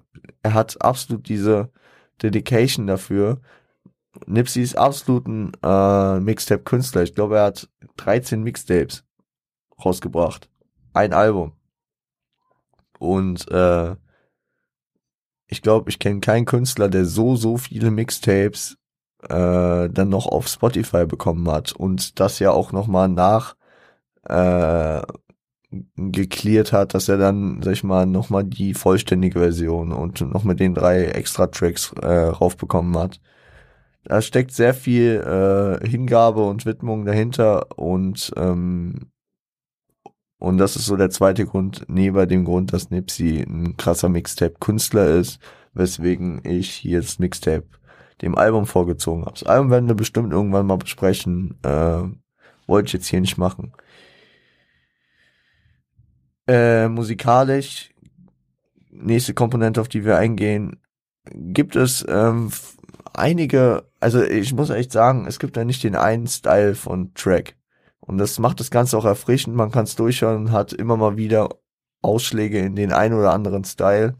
er 0.43 0.55
hat 0.55 0.80
absolut 0.80 1.28
diese 1.28 1.70
Dedication 2.22 2.87
dafür. 2.87 3.41
Nipsey 4.26 4.62
ist 4.62 4.78
absolut 4.78 5.26
ein 5.26 5.53
äh, 5.62 6.20
Mixtape-Künstler. 6.20 7.03
Ich 7.03 7.14
glaube, 7.14 7.39
er 7.39 7.47
hat 7.47 7.68
13 7.97 8.43
Mixtapes 8.43 9.05
rausgebracht. 9.84 10.49
Ein 10.95 11.12
Album. 11.12 11.53
Und 12.99 13.51
äh, 13.51 13.97
ich 15.49 15.62
glaube, 15.62 15.90
ich 15.90 15.99
kenne 15.99 16.20
keinen 16.20 16.44
Künstler, 16.44 16.88
der 16.88 17.05
so, 17.05 17.36
so 17.36 17.57
viele 17.57 17.90
Mixtapes 17.90 18.76
äh, 19.22 19.88
dann 19.88 20.09
noch 20.09 20.26
auf 20.26 20.49
Spotify 20.49 21.07
bekommen 21.07 21.49
hat. 21.51 21.72
Und 21.72 22.20
das 22.20 22.38
ja 22.38 22.51
auch 22.51 22.72
nochmal 22.72 23.09
nach 23.09 23.57
äh, 24.24 25.03
geklärt 25.97 26.72
hat, 26.72 26.94
dass 26.94 27.09
er 27.09 27.18
dann, 27.18 27.62
sag 27.62 27.72
ich 27.72 27.84
mal, 27.84 28.07
nochmal 28.07 28.44
die 28.44 28.74
vollständige 28.74 29.40
Version 29.40 29.92
und 29.92 30.20
noch 30.20 30.44
mit 30.44 30.61
den 30.61 30.74
drei 30.74 31.05
extra 31.07 31.49
Tracks 31.49 31.92
äh, 32.01 32.07
raufbekommen 32.07 32.97
hat. 32.99 33.20
Da 34.05 34.22
steckt 34.22 34.53
sehr 34.53 34.74
viel 34.74 35.80
äh, 35.82 35.86
Hingabe 35.88 36.44
und 36.44 36.64
Widmung 36.64 37.05
dahinter 37.05 37.76
und 37.78 38.32
ähm, 38.36 39.11
und 40.39 40.59
das 40.59 40.76
ist 40.76 40.87
so 40.87 40.97
der 40.97 41.11
zweite 41.11 41.47
Grund, 41.47 41.84
neben 41.89 42.28
dem 42.28 42.45
Grund, 42.45 42.72
dass 42.72 42.91
Nipsey 42.91 43.43
ein 43.43 43.76
krasser 43.76 44.09
Mixtape-Künstler 44.09 45.07
ist, 45.09 45.41
weswegen 45.72 46.41
ich 46.45 46.70
hier 46.70 47.01
das 47.01 47.18
Mixtape 47.18 47.66
dem 48.22 48.37
Album 48.37 48.66
vorgezogen 48.66 49.22
habe. 49.22 49.39
Das 49.39 49.45
Album 49.45 49.70
werden 49.70 49.89
wir 49.89 49.95
bestimmt 49.95 50.32
irgendwann 50.32 50.66
mal 50.66 50.78
besprechen. 50.78 51.59
Äh, 51.62 52.03
wollte 52.66 52.87
ich 52.87 52.93
jetzt 52.95 53.07
hier 53.07 53.20
nicht 53.20 53.39
machen. 53.39 53.72
Äh, 56.47 56.89
musikalisch, 56.89 57.91
nächste 58.91 59.34
Komponente, 59.34 59.80
auf 59.80 59.89
die 59.89 60.05
wir 60.05 60.16
eingehen, 60.16 60.80
gibt 61.32 61.76
es 61.76 62.05
ähm, 62.09 62.51
einige, 63.12 63.84
also 64.01 64.22
ich 64.22 64.53
muss 64.53 64.70
echt 64.70 64.93
sagen, 64.93 65.26
es 65.26 65.39
gibt 65.39 65.57
da 65.57 65.64
nicht 65.64 65.82
den 65.82 65.97
einen 65.97 66.26
Style 66.26 66.74
von 66.74 67.12
Track. 67.14 67.57
Und 68.01 68.18
das 68.18 68.38
macht 68.38 68.61
das 68.61 68.70
Ganze 68.70 68.97
auch 68.97 69.05
erfrischend, 69.05 69.57
man 69.57 69.70
kann 69.70 69.84
es 69.84 69.97
durchhören, 69.97 70.53
hat 70.53 70.72
immer 70.72 70.97
mal 70.97 71.16
wieder 71.16 71.49
Ausschläge 72.03 72.61
in 72.61 72.76
den 72.76 72.92
ein 72.92 73.12
oder 73.12 73.32
anderen 73.32 73.64
Style. 73.64 74.14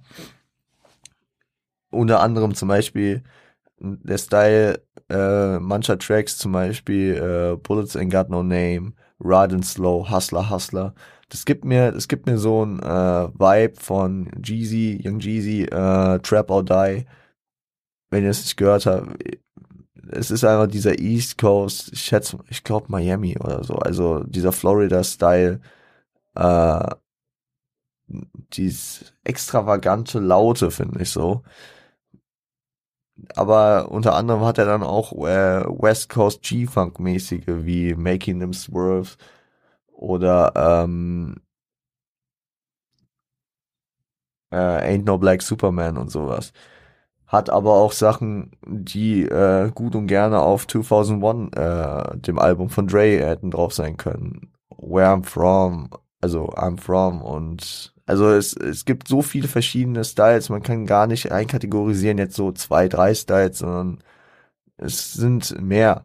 Unter 1.91 2.21
anderem 2.21 2.55
zum 2.55 2.69
Beispiel 2.69 3.23
der 3.79 4.19
Style 4.19 4.83
äh, 5.09 5.59
mancher 5.59 5.99
Tracks, 5.99 6.39
zum 6.39 6.53
Beispiel 6.53 7.15
äh, 7.15 7.57
Bullets 7.57 7.97
Ain't 7.97 8.11
Got 8.11 8.31
No 8.31 8.43
Name, 8.43 8.93
Ride 9.21 9.55
and 9.55 9.65
Slow, 9.65 10.11
Hustler, 10.11 10.51
Hustler. 10.51 10.95
Das 11.29 11.45
gibt 11.45 11.65
mir, 11.65 11.93
das 11.93 12.09
gibt 12.09 12.27
mir 12.27 12.39
so 12.39 12.65
ein 12.65 12.81
äh, 12.81 13.29
Vibe 13.35 13.81
von 13.81 14.31
Jeezy, 14.43 15.01
Young 15.05 15.19
Jeezy, 15.19 15.65
äh, 15.65 16.19
Trap 16.21 16.51
or 16.51 16.65
Die. 16.65 17.07
Wenn 18.11 18.25
ihr 18.25 18.31
es 18.31 18.43
nicht 18.43 18.57
gehört 18.57 18.87
habt, 18.87 19.17
es 20.13 20.31
ist 20.31 20.45
einfach 20.45 20.67
dieser 20.69 20.99
East 20.99 21.39
Coast, 21.39 21.93
ich 21.93 22.01
schätze, 22.03 22.39
ich 22.49 22.65
glaube 22.65 22.87
Miami 22.91 23.37
oder 23.39 23.65
so, 23.65 23.75
also 23.77 24.23
dieser 24.25 24.53
Florida-Style, 24.53 25.61
äh, 26.37 26.95
dieses 28.53 29.15
extravagante 29.25 30.19
Laute, 30.21 30.71
finde 30.71 31.03
ich 31.03 31.11
so. 31.11 31.43
Aber 33.35 33.91
unter 33.91 34.15
anderem 34.15 34.43
hat 34.45 34.59
er 34.59 34.67
dann 34.67 34.83
auch 34.83 35.13
äh, 35.13 35.65
West 35.65 36.09
Coast 36.11 36.43
G-Funk-mäßige 36.43 37.65
wie 37.65 37.95
Making 37.95 38.41
Them 38.41 38.53
Swerve 38.53 39.17
oder 39.89 40.53
ähm, 40.55 41.37
äh, 44.51 44.57
Ain't 44.57 45.05
No 45.05 45.19
Black 45.19 45.43
Superman 45.43 45.97
und 45.97 46.11
sowas. 46.11 46.53
Hat 47.27 47.51
aber 47.51 47.75
auch 47.75 47.93
Sachen, 47.93 48.53
die 48.67 49.23
äh, 49.25 49.71
gut 49.75 49.97
und 49.97 50.07
gerne 50.07 50.41
auf 50.41 50.67
2001, 50.67 51.57
äh, 51.57 52.19
dem 52.19 52.39
Album 52.39 52.71
von 52.71 52.87
Dre, 52.87 53.19
hätten 53.27 53.51
drauf 53.51 53.73
sein 53.75 53.97
können. 53.97 54.53
Where 54.77 55.09
I'm 55.09 55.25
From, 55.25 55.89
also 56.21 56.51
I'm 56.51 56.79
From 56.79 57.23
und 57.23 57.93
also 58.07 58.31
es, 58.31 58.55
es 58.55 58.85
gibt 58.85 59.09
so 59.09 59.21
viele 59.23 59.49
verschiedene 59.49 60.05
Styles, 60.05 60.49
man 60.49 60.63
kann 60.63 60.87
gar 60.87 61.09
nicht 61.09 61.33
einkategorisieren 61.33 62.19
jetzt 62.19 62.37
so 62.37 62.53
zwei, 62.53 62.89
drei 62.89 63.15
Styles, 63.15 63.59
sondern 63.59 63.99
es 64.77 65.13
sind 65.13 65.61
mehr. 65.61 66.05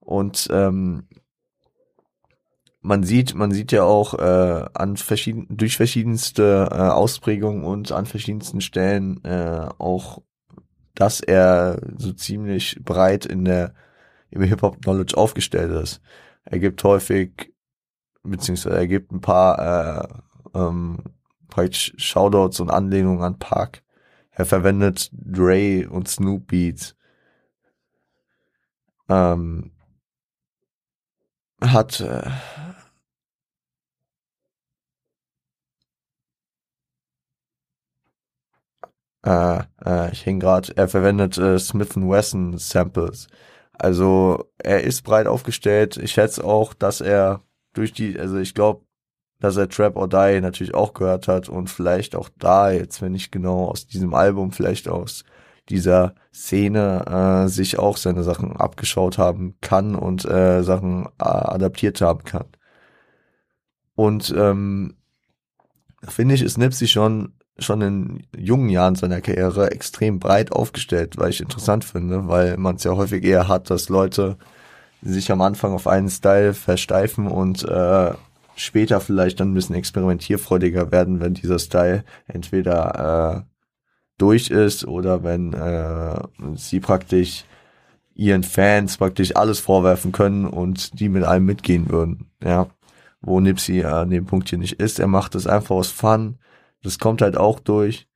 Und 0.00 0.48
ähm, 0.50 1.04
man 2.80 3.02
sieht, 3.02 3.34
man 3.34 3.50
sieht 3.52 3.72
ja 3.72 3.82
auch 3.82 4.14
äh, 4.14 4.64
an 4.74 4.96
verschieden, 4.96 5.46
durch 5.50 5.76
verschiedenste 5.76 6.68
äh, 6.70 6.76
Ausprägungen 6.76 7.64
und 7.64 7.92
an 7.92 8.06
verschiedensten 8.06 8.60
Stellen 8.60 9.22
äh, 9.24 9.68
auch, 9.78 10.22
dass 10.96 11.20
er 11.20 11.80
so 11.96 12.12
ziemlich 12.12 12.80
breit 12.84 13.26
in 13.26 13.44
der 13.44 13.74
im 14.30 14.42
Hip-Hop-Knowledge 14.42 15.16
aufgestellt 15.16 15.70
ist. 15.82 16.00
Er 16.44 16.58
gibt 16.58 16.82
häufig, 16.82 17.52
beziehungsweise 18.22 18.76
er 18.76 18.86
gibt 18.88 19.12
ein 19.12 19.20
paar 19.20 20.22
äh, 20.54 20.58
ähm, 20.58 20.98
praktisch 21.48 21.94
Shoutouts 21.96 22.60
und 22.60 22.70
Anlehnungen 22.70 23.22
an 23.22 23.38
Park. 23.38 23.82
Er 24.30 24.46
verwendet 24.46 25.10
Dre 25.12 25.88
und 25.88 26.08
Snoop 26.08 26.48
Beats. 26.48 26.96
Ähm, 29.08 29.70
hat 31.60 32.00
äh, 32.00 32.28
äh, 39.26 39.58
äh, 39.84 40.12
ich 40.12 40.24
hänge 40.24 40.38
gerade, 40.38 40.72
er 40.76 40.88
verwendet 40.88 41.36
äh, 41.36 41.58
Smith 41.58 41.96
Wesson 41.96 42.58
Samples. 42.58 43.26
Also 43.72 44.50
er 44.58 44.84
ist 44.84 45.02
breit 45.02 45.26
aufgestellt. 45.26 45.96
Ich 45.96 46.12
schätze 46.12 46.44
auch, 46.44 46.74
dass 46.74 47.00
er 47.00 47.42
durch 47.74 47.92
die, 47.92 48.18
also 48.18 48.38
ich 48.38 48.54
glaube, 48.54 48.82
dass 49.40 49.56
er 49.56 49.68
Trap 49.68 49.96
or 49.96 50.08
Die 50.08 50.40
natürlich 50.40 50.74
auch 50.74 50.94
gehört 50.94 51.28
hat 51.28 51.48
und 51.48 51.68
vielleicht 51.68 52.16
auch 52.16 52.30
da 52.38 52.70
jetzt, 52.70 53.02
wenn 53.02 53.12
nicht 53.12 53.32
genau 53.32 53.66
aus 53.66 53.86
diesem 53.86 54.14
Album, 54.14 54.52
vielleicht 54.52 54.88
aus 54.88 55.24
dieser 55.68 56.14
Szene 56.32 57.44
äh, 57.44 57.48
sich 57.48 57.78
auch 57.78 57.96
seine 57.96 58.22
Sachen 58.22 58.56
abgeschaut 58.56 59.18
haben 59.18 59.56
kann 59.60 59.96
und 59.96 60.24
äh, 60.24 60.62
Sachen 60.62 61.06
äh, 61.18 61.24
adaptiert 61.24 62.00
haben 62.00 62.22
kann. 62.24 62.46
Und 63.96 64.32
ähm, 64.36 64.96
finde 66.06 66.36
ich, 66.36 66.42
ist 66.42 66.58
Nipsey 66.58 66.86
schon 66.86 67.35
schon 67.58 67.80
in 67.80 68.26
jungen 68.36 68.68
Jahren 68.68 68.96
seiner 68.96 69.20
Karriere 69.20 69.70
extrem 69.70 70.18
breit 70.18 70.52
aufgestellt, 70.52 71.16
weil 71.16 71.30
ich 71.30 71.40
interessant 71.40 71.84
finde, 71.84 72.28
weil 72.28 72.56
man 72.56 72.76
es 72.76 72.84
ja 72.84 72.92
häufig 72.92 73.24
eher 73.24 73.48
hat, 73.48 73.70
dass 73.70 73.88
Leute 73.88 74.36
sich 75.02 75.30
am 75.32 75.40
Anfang 75.40 75.72
auf 75.72 75.86
einen 75.86 76.10
Style 76.10 76.54
versteifen 76.54 77.26
und 77.26 77.64
äh, 77.64 78.12
später 78.56 79.00
vielleicht 79.00 79.40
dann 79.40 79.52
ein 79.52 79.54
bisschen 79.54 79.76
experimentierfreudiger 79.76 80.90
werden, 80.90 81.20
wenn 81.20 81.34
dieser 81.34 81.58
Style 81.58 82.04
entweder 82.26 83.44
äh, 83.46 83.50
durch 84.18 84.50
ist 84.50 84.86
oder 84.86 85.22
wenn 85.22 85.52
äh, 85.52 86.18
sie 86.54 86.80
praktisch 86.80 87.44
ihren 88.14 88.42
Fans 88.42 88.96
praktisch 88.96 89.36
alles 89.36 89.60
vorwerfen 89.60 90.10
können 90.10 90.46
und 90.46 90.98
die 90.98 91.10
mit 91.10 91.24
allem 91.24 91.44
mitgehen 91.44 91.90
würden. 91.90 92.30
Ja, 92.42 92.68
wo 93.20 93.40
Nipsey 93.40 93.84
an 93.84 94.10
dem 94.10 94.24
Punkt 94.24 94.48
hier 94.48 94.58
nicht 94.58 94.80
ist. 94.80 94.98
Er 94.98 95.06
macht 95.06 95.34
es 95.34 95.46
einfach 95.46 95.76
aus 95.76 95.90
Fun. 95.90 96.38
Das 96.82 96.98
kommt 96.98 97.22
halt 97.22 97.36
auch 97.36 97.60
durch, 97.60 98.08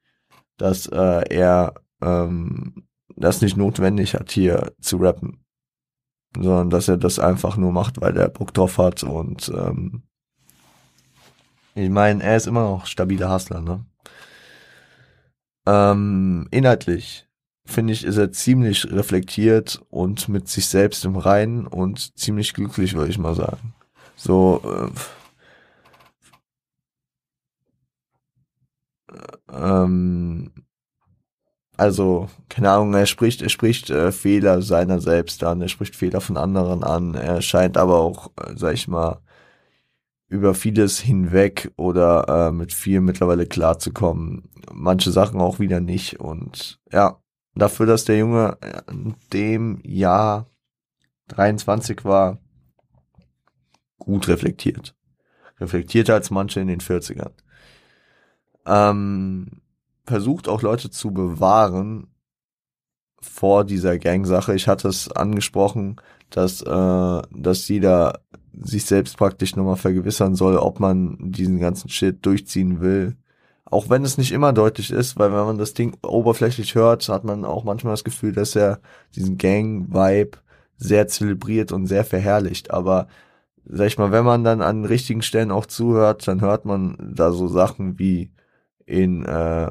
dass 0.57 0.87
äh, 0.87 1.25
er 1.29 1.75
ähm, 2.03 2.87
das 3.17 3.43
nicht 3.43 3.57
notwendig 3.57 4.15
hat, 4.15 4.31
hier 4.31 4.73
zu 4.81 4.99
rappen, 4.99 5.45
sondern 6.35 6.71
dass 6.71 6.89
er 6.89 6.97
das 6.97 7.19
einfach 7.19 7.57
nur 7.57 7.73
macht, 7.73 8.01
weil 8.01 8.17
er 8.17 8.29
Bock 8.29 8.55
drauf 8.55 8.79
hat 8.79 9.03
und 9.03 9.51
ähm, 9.55 10.03
ich 11.75 11.91
meine, 11.91 12.23
er 12.23 12.37
ist 12.37 12.47
immer 12.47 12.63
noch 12.63 12.87
stabiler 12.87 13.33
Hustler, 13.33 13.61
ne? 13.61 13.85
Ähm, 15.67 16.49
inhaltlich 16.51 17.29
finde 17.65 17.93
ich, 17.93 18.05
ist 18.05 18.17
er 18.17 18.33
ziemlich 18.33 18.91
reflektiert 18.91 19.81
und 19.89 20.29
mit 20.29 20.49
sich 20.49 20.67
selbst 20.67 21.05
im 21.05 21.17
Reinen 21.17 21.67
und 21.67 22.19
ziemlich 22.19 22.53
glücklich, 22.55 22.95
würde 22.95 23.11
ich 23.11 23.19
mal 23.19 23.35
sagen. 23.35 23.75
So, 24.17 24.61
äh, 24.65 24.91
ähm, 29.53 30.53
also, 31.77 32.29
keine 32.51 32.71
Ahnung, 32.71 32.93
er 32.93 33.07
spricht, 33.07 33.41
er 33.41 33.49
spricht 33.49 33.89
äh, 33.89 34.13
Fehler 34.13 34.61
seiner 34.61 35.01
selbst 35.01 35.43
an, 35.45 35.63
er 35.63 35.69
spricht 35.69 35.97
Fehler 35.97 36.21
von 36.21 36.37
anderen 36.37 36.85
an, 36.85 37.15
er 37.15 37.41
scheint 37.41 37.79
aber 37.79 38.01
auch, 38.01 38.33
äh, 38.37 38.53
sag 38.55 38.75
ich 38.75 38.87
mal, 38.87 39.23
über 40.29 40.55
vieles 40.55 41.01
hinweg 41.01 41.73
oder 41.77 42.49
äh, 42.49 42.53
mit 42.53 42.73
viel 42.73 43.01
mittlerweile 43.01 43.47
klarzukommen. 43.47 44.49
Manche 44.73 45.11
Sachen 45.11 45.41
auch 45.41 45.59
wieder 45.59 45.81
nicht. 45.81 46.21
Und 46.21 46.79
ja, 46.93 47.19
dafür, 47.55 47.87
dass 47.87 48.05
der 48.05 48.19
Junge 48.19 48.59
in 48.91 49.15
dem 49.33 49.81
Jahr 49.83 50.51
23 51.29 52.05
war, 52.05 52.39
gut 53.99 54.29
reflektiert. 54.29 54.95
Reflektierter 55.59 56.15
als 56.15 56.31
manche 56.31 56.61
in 56.61 56.69
den 56.69 56.81
40ern. 56.81 57.33
Ähm, 58.67 59.63
versucht 60.05 60.49
auch 60.49 60.63
Leute 60.63 60.91
zu 60.91 61.13
bewahren 61.13 62.09
vor 63.21 63.65
dieser 63.65 63.99
Gang-Sache. 63.99 64.55
Ich 64.55 64.67
hatte 64.67 64.89
es 64.89 65.11
angesprochen, 65.11 65.97
dass, 66.31 66.63
äh, 66.63 67.23
dass 67.31 67.69
jeder 67.69 68.21
sich 68.53 68.85
selbst 68.85 69.17
praktisch 69.17 69.57
nochmal 69.57 69.77
vergewissern 69.77 70.35
soll, 70.35 70.57
ob 70.57 70.81
man 70.81 71.17
diesen 71.21 71.61
ganzen 71.61 71.89
Shit 71.89 72.25
durchziehen 72.25 72.81
will. 72.81 73.17
Auch 73.65 73.89
wenn 73.89 74.05
es 74.05 74.19
nicht 74.19 74.33
immer 74.33 74.53
deutlich 74.53 74.91
ist, 74.91 75.19
weil 75.19 75.33
wenn 75.33 75.45
man 75.45 75.59
das 75.59 75.75
Ding 75.75 75.97
oberflächlich 76.03 76.75
hört, 76.75 77.09
hat 77.09 77.25
man 77.25 77.45
auch 77.45 77.63
manchmal 77.65 77.93
das 77.93 78.05
Gefühl, 78.05 78.33
dass 78.33 78.57
er 78.57 78.81
diesen 79.15 79.39
Gang-Vibe 79.39 80.39
sehr 80.77 81.07
zelebriert 81.07 81.71
und 81.71 81.87
sehr 81.87 82.05
verherrlicht. 82.05 82.73
Aber 82.73 83.07
sag 83.65 83.87
ich 83.87 83.99
mal, 83.99 84.11
wenn 84.11 84.25
man 84.25 84.43
dann 84.43 84.63
an 84.63 84.85
richtigen 84.85 85.23
Stellen 85.23 85.53
auch 85.53 85.67
zuhört, 85.67 86.27
dann 86.27 86.41
hört 86.41 86.65
man 86.65 86.97
da 87.15 87.31
so 87.31 87.47
Sachen 87.47 87.99
wie 87.99 88.33
in 88.91 89.25
äh, 89.25 89.71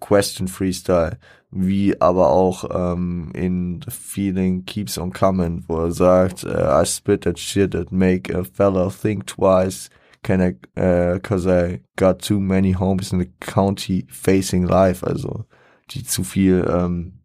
Question 0.00 0.48
Freestyle, 0.48 1.18
wie 1.50 2.00
aber 2.00 2.30
auch 2.30 2.64
ähm, 2.72 3.30
in 3.34 3.80
The 3.84 3.90
Feeling 3.90 4.64
Keeps 4.64 4.98
on 4.98 5.12
Coming, 5.12 5.64
wo 5.68 5.78
er 5.84 5.92
sagt, 5.92 6.44
uh, 6.44 6.80
I 6.82 6.84
spit 6.84 7.22
that 7.22 7.38
shit 7.38 7.72
that 7.72 7.92
make 7.92 8.34
a 8.34 8.42
fella 8.42 8.90
think 8.90 9.26
twice, 9.26 9.90
can 10.22 10.40
I, 10.40 10.56
uh, 10.80 11.18
cause 11.20 11.46
I 11.46 11.82
got 11.96 12.20
too 12.20 12.40
many 12.40 12.74
homies 12.74 13.12
in 13.12 13.20
the 13.20 13.30
county 13.40 14.06
facing 14.10 14.66
life, 14.66 15.06
also 15.06 15.44
die 15.90 16.04
zu 16.04 16.24
viel, 16.24 16.66
ähm, 16.68 17.20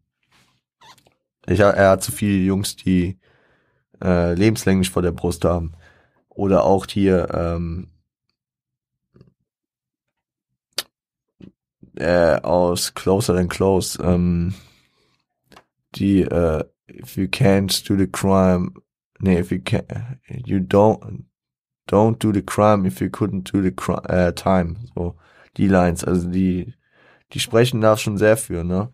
ich, 1.47 1.59
er 1.59 1.91
hat 1.91 2.03
zu 2.03 2.11
viele 2.11 2.43
Jungs, 2.43 2.75
die 2.75 3.17
äh, 4.03 4.33
lebenslänglich 4.33 4.89
vor 4.89 5.01
der 5.01 5.13
Brust 5.13 5.45
haben. 5.45 5.71
Oder 6.29 6.65
auch 6.65 6.85
hier, 6.85 7.29
ähm, 7.33 7.87
äh, 11.97 12.39
aus 12.41 12.93
Closer 12.93 13.35
Than 13.35 13.49
Close, 13.49 14.01
ähm, 14.01 14.53
die 15.95 16.21
äh, 16.21 16.63
If 16.89 17.17
you 17.17 17.27
can't 17.27 17.83
do 17.85 17.97
the 17.97 18.07
crime, 18.07 18.71
nee, 19.19 19.37
if 19.37 19.51
you 19.51 19.59
can, 19.59 20.19
you 20.45 20.59
don't, 20.59 21.25
don't 21.87 22.17
do 22.17 22.31
the 22.31 22.41
crime 22.41 22.85
if 22.85 23.01
you 23.01 23.09
couldn't 23.09 23.51
do 23.51 23.61
the 23.61 23.71
crime, 23.71 24.03
äh, 24.07 24.33
time. 24.33 24.77
So, 24.95 25.15
die 25.57 25.67
Lines, 25.67 26.05
also 26.05 26.29
die, 26.29 26.73
die 27.33 27.39
sprechen 27.39 27.81
da 27.81 27.97
schon 27.97 28.17
sehr 28.17 28.37
für, 28.37 28.63
ne? 28.63 28.89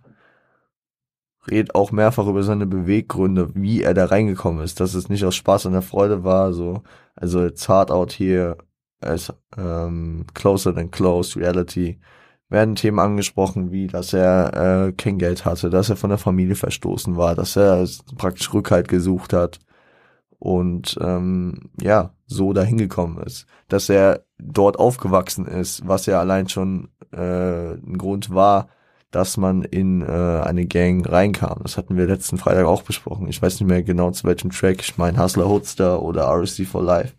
Red 1.47 1.75
auch 1.75 1.91
mehrfach 1.91 2.25
über 2.25 2.41
seine 2.41 2.65
Beweggründe, 2.65 3.51
wie 3.53 3.83
er 3.83 3.93
da 3.93 4.05
reingekommen 4.05 4.63
ist, 4.63 4.79
dass 4.79 4.93
es 4.95 5.09
nicht 5.09 5.25
aus 5.25 5.35
Spaß 5.35 5.65
und 5.67 5.73
der 5.73 5.81
Freude 5.81 6.23
war, 6.23 6.53
so, 6.53 6.83
also 7.15 7.45
it's 7.45 7.67
hard 7.67 7.91
out 7.91 8.13
here, 8.13 8.57
as 9.01 9.31
ähm, 9.57 10.25
closer 10.33 10.73
than 10.73 10.89
close, 10.89 11.37
reality, 11.37 11.99
werden 12.49 12.75
Themen 12.75 12.99
angesprochen, 12.99 13.71
wie 13.71 13.87
dass 13.87 14.13
er 14.13 14.87
äh, 14.87 14.91
kein 14.93 15.17
Geld 15.17 15.45
hatte, 15.45 15.69
dass 15.69 15.89
er 15.89 15.95
von 15.95 16.09
der 16.09 16.19
Familie 16.19 16.55
verstoßen 16.55 17.17
war, 17.17 17.35
dass 17.35 17.55
er 17.55 17.87
praktisch 18.17 18.53
Rückhalt 18.53 18.87
gesucht 18.87 19.33
hat 19.33 19.59
und 20.43 20.97
ähm, 21.01 21.69
ja, 21.79 22.11
so 22.27 22.51
dahin 22.51 22.77
gekommen 22.77 23.23
ist. 23.23 23.45
Dass 23.69 23.87
er 23.87 24.25
dort 24.37 24.77
aufgewachsen 24.77 25.45
ist, 25.45 25.87
was 25.87 26.05
ja 26.05 26.19
allein 26.19 26.49
schon 26.49 26.89
äh, 27.13 27.75
ein 27.75 27.97
Grund 27.97 28.29
war, 28.33 28.67
dass 29.09 29.37
man 29.37 29.61
in 29.61 30.01
äh, 30.01 30.05
eine 30.43 30.65
Gang 30.65 31.09
reinkam. 31.09 31.59
Das 31.61 31.77
hatten 31.77 31.95
wir 31.95 32.07
letzten 32.07 32.37
Freitag 32.37 32.65
auch 32.65 32.81
besprochen. 32.81 33.27
Ich 33.29 33.41
weiß 33.41 33.59
nicht 33.59 33.69
mehr 33.69 33.83
genau 33.83 34.11
zu 34.11 34.25
welchem 34.27 34.49
Track, 34.49 34.81
ich 34.81 34.97
meine 34.97 35.17
Hustler 35.17 35.47
Hoodster 35.47 36.01
oder 36.01 36.23
RSC 36.23 36.65
for 36.65 36.83
Life. 36.83 37.13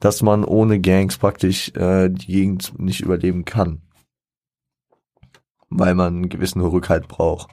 Dass 0.00 0.22
man 0.22 0.44
ohne 0.44 0.80
Gangs 0.80 1.18
praktisch 1.18 1.68
äh, 1.76 2.08
die 2.08 2.26
Gegend 2.26 2.72
nicht 2.76 3.02
überleben 3.02 3.44
kann. 3.44 3.82
Weil 5.78 5.94
man 5.94 6.14
einen 6.14 6.28
gewissen 6.28 6.60
Rückhalt 6.60 7.08
braucht. 7.08 7.50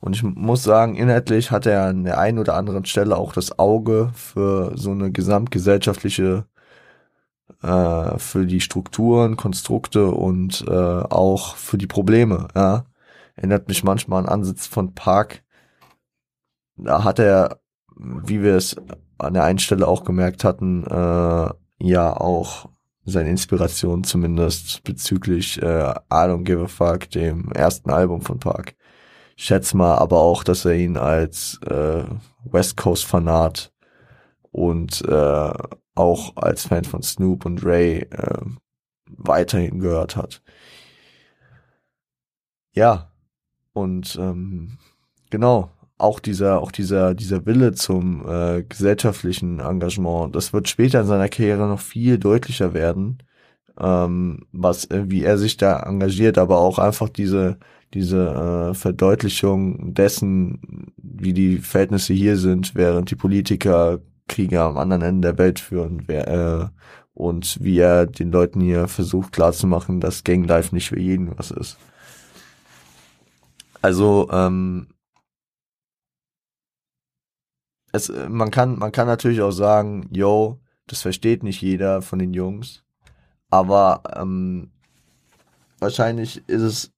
Und 0.00 0.16
ich 0.16 0.22
muss 0.24 0.64
sagen, 0.64 0.96
inhaltlich 0.96 1.52
hat 1.52 1.64
er 1.64 1.84
an 1.86 2.04
der 2.04 2.18
einen 2.18 2.38
oder 2.38 2.54
anderen 2.54 2.84
Stelle 2.84 3.16
auch 3.16 3.32
das 3.32 3.58
Auge 3.58 4.10
für 4.14 4.76
so 4.76 4.90
eine 4.90 5.12
gesamtgesellschaftliche 5.12 6.44
äh, 7.62 8.18
für 8.18 8.46
die 8.46 8.60
Strukturen, 8.60 9.36
Konstrukte 9.36 10.08
und 10.08 10.64
äh, 10.66 10.72
auch 10.72 11.54
für 11.56 11.78
die 11.78 11.86
Probleme. 11.86 12.48
Ja. 12.54 12.84
Erinnert 13.36 13.68
mich 13.68 13.84
manchmal 13.84 14.24
an 14.24 14.28
Ansitz 14.28 14.66
von 14.66 14.94
Park. 14.94 15.42
Da 16.76 17.04
hat 17.04 17.18
er, 17.18 17.60
wie 17.96 18.42
wir 18.42 18.56
es 18.56 18.76
an 19.18 19.34
der 19.34 19.44
einen 19.44 19.60
Stelle 19.60 19.86
auch 19.86 20.04
gemerkt 20.04 20.42
hatten, 20.42 20.84
äh, 20.84 21.50
ja 21.78 22.16
auch 22.16 22.68
seine 23.04 23.30
Inspiration 23.30 24.04
zumindest 24.04 24.82
bezüglich 24.84 25.60
äh, 25.60 25.90
I 25.90 25.94
Don't 26.10 26.44
Give 26.44 26.62
a 26.62 26.68
Fuck, 26.68 27.10
dem 27.10 27.50
ersten 27.52 27.90
Album 27.90 28.22
von 28.22 28.38
Park. 28.38 28.74
Ich 29.36 29.44
schätze 29.44 29.76
mal 29.76 29.96
aber 29.96 30.20
auch, 30.20 30.44
dass 30.44 30.64
er 30.64 30.74
ihn 30.74 30.96
als 30.96 31.58
äh, 31.66 32.04
West 32.44 32.76
Coast 32.76 33.04
Fanat 33.04 33.72
und 34.50 35.02
äh, 35.08 35.52
auch 35.94 36.36
als 36.36 36.66
Fan 36.66 36.84
von 36.84 37.02
Snoop 37.02 37.44
und 37.44 37.64
Ray 37.64 38.00
äh, 38.10 38.40
weiterhin 39.06 39.80
gehört 39.80 40.16
hat. 40.16 40.42
Ja, 42.74 43.12
und 43.72 44.16
ähm, 44.16 44.78
genau, 45.30 45.70
auch 46.02 46.20
dieser, 46.20 46.60
auch 46.60 46.72
dieser, 46.72 47.14
dieser 47.14 47.46
Wille 47.46 47.72
zum 47.72 48.28
äh, 48.28 48.64
gesellschaftlichen 48.64 49.60
Engagement, 49.60 50.34
das 50.34 50.52
wird 50.52 50.68
später 50.68 51.00
in 51.00 51.06
seiner 51.06 51.28
Karriere 51.28 51.68
noch 51.68 51.80
viel 51.80 52.18
deutlicher 52.18 52.74
werden, 52.74 53.18
ähm, 53.80 54.46
was, 54.52 54.86
äh, 54.90 55.04
wie 55.06 55.24
er 55.24 55.38
sich 55.38 55.56
da 55.56 55.80
engagiert, 55.80 56.38
aber 56.38 56.58
auch 56.58 56.78
einfach 56.78 57.08
diese, 57.08 57.58
diese 57.94 58.70
äh, 58.72 58.74
Verdeutlichung 58.74 59.94
dessen, 59.94 60.92
wie 60.96 61.32
die 61.32 61.58
Verhältnisse 61.58 62.14
hier 62.14 62.36
sind, 62.36 62.74
während 62.74 63.10
die 63.10 63.16
Politiker 63.16 64.00
Kriege 64.28 64.62
am 64.62 64.78
anderen 64.78 65.02
Ende 65.02 65.28
der 65.28 65.38
Welt 65.38 65.60
führen 65.60 66.04
wer, 66.06 66.28
äh, 66.28 66.68
und 67.14 67.58
wie 67.62 67.78
er 67.78 68.06
den 68.06 68.32
Leuten 68.32 68.60
hier 68.60 68.88
versucht 68.88 69.32
klarzumachen, 69.32 70.00
dass 70.00 70.24
Ganglife 70.24 70.74
nicht 70.74 70.88
für 70.88 70.98
jeden 70.98 71.36
was 71.38 71.50
ist. 71.50 71.76
Also 73.82 74.28
ähm, 74.32 74.86
es, 77.92 78.12
man 78.28 78.50
kann 78.50 78.78
man 78.78 78.92
kann 78.92 79.06
natürlich 79.06 79.42
auch 79.42 79.50
sagen, 79.52 80.08
yo, 80.12 80.58
das 80.86 81.02
versteht 81.02 81.42
nicht 81.42 81.62
jeder 81.62 82.02
von 82.02 82.18
den 82.18 82.34
Jungs, 82.34 82.82
aber 83.50 84.02
ähm, 84.16 84.70
wahrscheinlich 85.78 86.42
ist 86.48 86.62
es, 86.62 86.92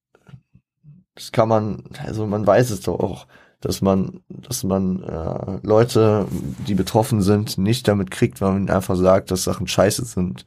das 1.15 1.33
kann 1.33 1.49
man, 1.49 1.85
also 2.05 2.27
man 2.27 2.47
weiß 2.47 2.71
es 2.71 2.81
doch 2.81 2.99
auch 3.01 3.27
dass 3.65 3.81
man, 3.81 4.21
dass 4.29 4.63
man 4.63 5.03
äh, 5.03 5.59
Leute, 5.67 6.27
die 6.69 6.75
betroffen 6.75 7.23
sind, 7.23 7.57
nicht 7.57 7.89
damit 7.89 8.11
kriegt, 8.11 8.43
weil 8.43 8.53
man 8.53 8.69
einfach 8.69 8.95
sagt, 8.95 9.31
dass 9.31 9.45
Sachen 9.45 9.67
scheiße 9.67 10.05
sind. 10.05 10.45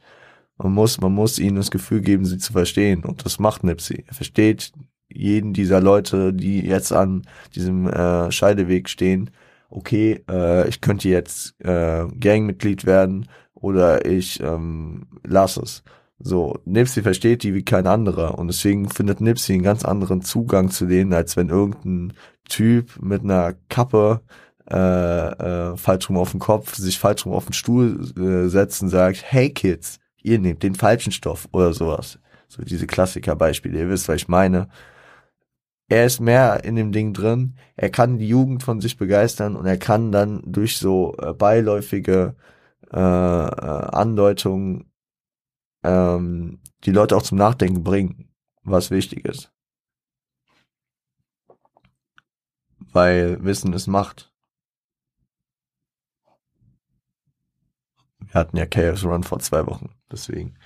Man 0.56 0.72
muss, 0.72 1.00
man 1.00 1.12
muss 1.12 1.40
ihnen 1.40 1.56
das 1.56 1.72
Gefühl 1.72 2.00
geben, 2.00 2.24
sie 2.24 2.38
zu 2.38 2.52
verstehen. 2.52 3.04
Und 3.04 3.24
das 3.24 3.40
macht 3.40 3.64
Nipsey. 3.64 4.04
Er 4.06 4.14
versteht 4.14 4.72
jeden 5.08 5.52
dieser 5.52 5.80
Leute, 5.80 6.32
die 6.32 6.60
jetzt 6.60 6.92
an 6.92 7.22
diesem 7.56 7.88
äh, 7.88 8.30
Scheideweg 8.30 8.88
stehen. 8.88 9.30
Okay, 9.68 10.24
äh, 10.30 10.68
ich 10.68 10.80
könnte 10.80 11.08
jetzt 11.08 11.60
äh, 11.60 12.06
Gangmitglied 12.18 12.86
werden 12.86 13.28
oder 13.54 14.06
ich 14.06 14.40
ähm, 14.40 15.06
lasse 15.24 15.62
es. 15.62 15.82
So, 16.20 16.58
Nipsey 16.64 17.02
versteht 17.02 17.42
die 17.44 17.54
wie 17.54 17.64
kein 17.64 17.86
anderer 17.86 18.38
und 18.38 18.48
deswegen 18.48 18.88
findet 18.88 19.20
Nipsey 19.20 19.54
einen 19.54 19.62
ganz 19.62 19.84
anderen 19.84 20.22
Zugang 20.22 20.70
zu 20.70 20.86
denen, 20.86 21.12
als 21.12 21.36
wenn 21.36 21.48
irgendein 21.48 22.14
Typ 22.48 23.00
mit 23.00 23.22
einer 23.22 23.54
Kappe 23.68 24.22
äh, 24.70 24.74
äh, 24.76 25.76
falsch 25.76 26.08
rum 26.08 26.16
auf 26.16 26.32
den 26.32 26.40
Kopf, 26.40 26.74
sich 26.74 26.98
falsch 26.98 27.24
rum 27.24 27.32
auf 27.34 27.44
den 27.44 27.52
Stuhl 27.52 28.10
äh, 28.18 28.48
setzt 28.48 28.82
und 28.82 28.88
sagt, 28.88 29.22
hey 29.24 29.50
Kids, 29.50 29.98
ihr 30.22 30.38
nehmt 30.38 30.62
den 30.62 30.74
falschen 30.74 31.12
Stoff 31.12 31.48
oder 31.52 31.72
sowas. 31.72 32.18
So 32.48 32.62
diese 32.62 32.86
Klassikerbeispiele, 32.86 33.78
ihr 33.78 33.88
wisst, 33.88 34.08
was 34.08 34.16
ich 34.16 34.28
meine. 34.28 34.68
Er 35.88 36.04
ist 36.04 36.20
mehr 36.20 36.64
in 36.64 36.76
dem 36.76 36.92
Ding 36.92 37.14
drin, 37.14 37.56
er 37.76 37.90
kann 37.90 38.18
die 38.18 38.28
Jugend 38.28 38.62
von 38.62 38.80
sich 38.80 38.98
begeistern 38.98 39.56
und 39.56 39.66
er 39.66 39.78
kann 39.78 40.12
dann 40.12 40.42
durch 40.44 40.78
so 40.78 41.16
äh, 41.18 41.32
beiläufige 41.32 42.36
äh, 42.92 42.98
äh, 42.98 43.00
Andeutungen 43.00 44.90
ähm, 45.82 46.60
die 46.84 46.92
Leute 46.92 47.16
auch 47.16 47.22
zum 47.22 47.38
Nachdenken 47.38 47.82
bringen, 47.84 48.28
was 48.62 48.90
wichtig 48.90 49.24
ist. 49.24 49.50
weil 52.92 53.42
Wissen 53.44 53.72
ist 53.72 53.86
Macht. 53.86 54.32
Wir 58.20 58.34
hatten 58.34 58.56
ja 58.56 58.66
Chaos 58.66 59.04
Run 59.04 59.22
vor 59.22 59.38
zwei 59.38 59.66
Wochen, 59.66 59.90
deswegen. 60.10 60.58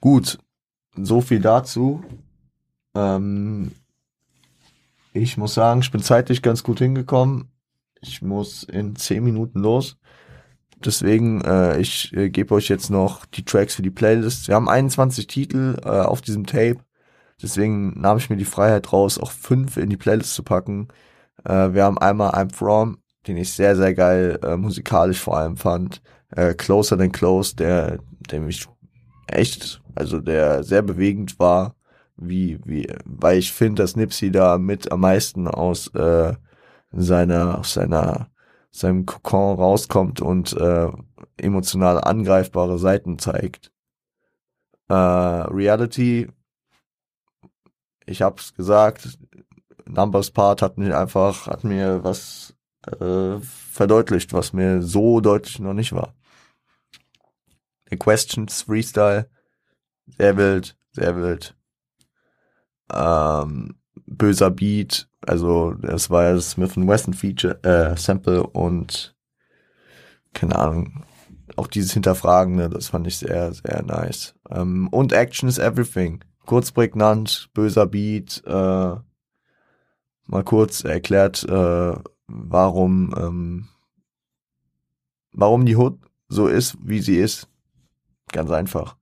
Gut, 0.00 0.38
so 0.94 1.20
viel 1.20 1.40
dazu. 1.40 2.04
Ähm, 2.94 3.72
ich 5.12 5.36
muss 5.36 5.54
sagen, 5.54 5.80
ich 5.80 5.90
bin 5.90 6.02
zeitlich 6.02 6.42
ganz 6.42 6.62
gut 6.62 6.78
hingekommen. 6.78 7.50
Ich 8.00 8.22
muss 8.22 8.62
in 8.62 8.96
zehn 8.96 9.22
Minuten 9.24 9.60
los. 9.60 9.96
Deswegen, 10.84 11.42
äh, 11.42 11.78
ich 11.78 12.12
äh, 12.14 12.30
gebe 12.30 12.54
euch 12.54 12.68
jetzt 12.68 12.90
noch 12.90 13.26
die 13.26 13.44
Tracks 13.44 13.74
für 13.74 13.82
die 13.82 13.90
Playlist. 13.90 14.48
Wir 14.48 14.54
haben 14.54 14.68
21 14.68 15.26
Titel 15.26 15.76
äh, 15.84 15.88
auf 15.88 16.22
diesem 16.22 16.46
Tape. 16.46 16.78
Deswegen 17.42 18.00
nahm 18.00 18.18
ich 18.18 18.30
mir 18.30 18.36
die 18.36 18.44
Freiheit 18.44 18.92
raus, 18.92 19.18
auch 19.18 19.30
fünf 19.30 19.76
in 19.76 19.90
die 19.90 19.96
Playlist 19.96 20.34
zu 20.34 20.42
packen. 20.42 20.88
Äh, 21.44 21.74
wir 21.74 21.84
haben 21.84 21.98
einmal 21.98 22.30
I'm 22.32 22.54
From, 22.54 22.98
den 23.26 23.36
ich 23.36 23.52
sehr, 23.52 23.76
sehr 23.76 23.94
geil 23.94 24.38
äh, 24.42 24.56
musikalisch 24.56 25.20
vor 25.20 25.36
allem 25.36 25.56
fand. 25.56 26.00
Äh, 26.30 26.54
Closer 26.54 26.96
Than 26.96 27.12
Close, 27.12 27.56
der, 27.56 27.98
der 28.30 28.40
mich 28.40 28.66
echt, 29.26 29.82
also 29.94 30.20
der 30.20 30.64
sehr 30.64 30.82
bewegend 30.82 31.38
war, 31.38 31.74
wie, 32.20 32.58
wie, 32.64 32.92
weil 33.04 33.38
ich 33.38 33.52
finde, 33.52 33.82
dass 33.82 33.96
Nipsey 33.96 34.30
da 34.30 34.58
mit 34.58 34.92
am 34.92 35.00
meisten 35.00 35.48
aus 35.48 35.88
äh, 35.88 36.34
seiner, 36.92 37.58
aus 37.58 37.72
seiner, 37.74 38.30
seinem 38.70 39.06
Kokon 39.06 39.56
rauskommt 39.56 40.20
und 40.20 40.52
äh, 40.54 40.88
emotional 41.36 42.00
angreifbare 42.02 42.78
Seiten 42.78 43.18
zeigt. 43.18 43.72
Äh, 44.88 44.94
Reality, 44.94 46.28
ich 48.06 48.22
hab's 48.22 48.54
gesagt, 48.54 49.18
Numbers 49.86 50.30
Part 50.30 50.62
hat 50.62 50.78
mir 50.78 50.98
einfach, 50.98 51.46
hat 51.46 51.64
mir 51.64 52.04
was 52.04 52.54
äh, 52.86 53.38
verdeutlicht, 53.40 54.32
was 54.32 54.52
mir 54.52 54.82
so 54.82 55.20
deutlich 55.20 55.58
noch 55.58 55.74
nicht 55.74 55.92
war. 55.92 56.14
The 57.90 57.96
Questions 57.96 58.62
Freestyle, 58.62 59.28
sehr 60.06 60.36
wild, 60.36 60.76
sehr 60.92 61.16
wild. 61.16 61.56
Ähm, 62.92 63.76
böser 64.06 64.50
Beat, 64.50 65.08
also 65.26 65.72
das 65.74 66.10
war 66.10 66.24
ja 66.24 66.34
das 66.34 66.52
Smith 66.52 66.76
Wesson 66.76 67.14
Feature, 67.14 67.62
äh, 67.62 67.96
Sample 67.96 68.46
und 68.46 69.14
keine 70.32 70.56
Ahnung, 70.56 71.04
auch 71.56 71.66
dieses 71.66 71.92
Hinterfragende, 71.92 72.68
das 72.68 72.88
fand 72.88 73.06
ich 73.06 73.18
sehr, 73.18 73.52
sehr 73.52 73.82
nice. 73.82 74.34
Ähm, 74.50 74.88
und 74.88 75.12
Action 75.12 75.48
is 75.48 75.58
Everything. 75.58 76.24
Kurz 76.46 76.72
prägnant, 76.72 77.50
böser 77.54 77.86
Beat, 77.86 78.42
äh, 78.46 78.94
mal 80.26 80.44
kurz 80.44 80.84
erklärt, 80.84 81.44
äh, 81.44 81.94
warum 82.26 83.14
ähm, 83.16 83.68
warum 85.32 85.66
die 85.66 85.76
Hood 85.76 85.98
so 86.28 86.46
ist, 86.46 86.76
wie 86.82 87.00
sie 87.00 87.16
ist. 87.16 87.48
Ganz 88.32 88.50
einfach. 88.50 88.96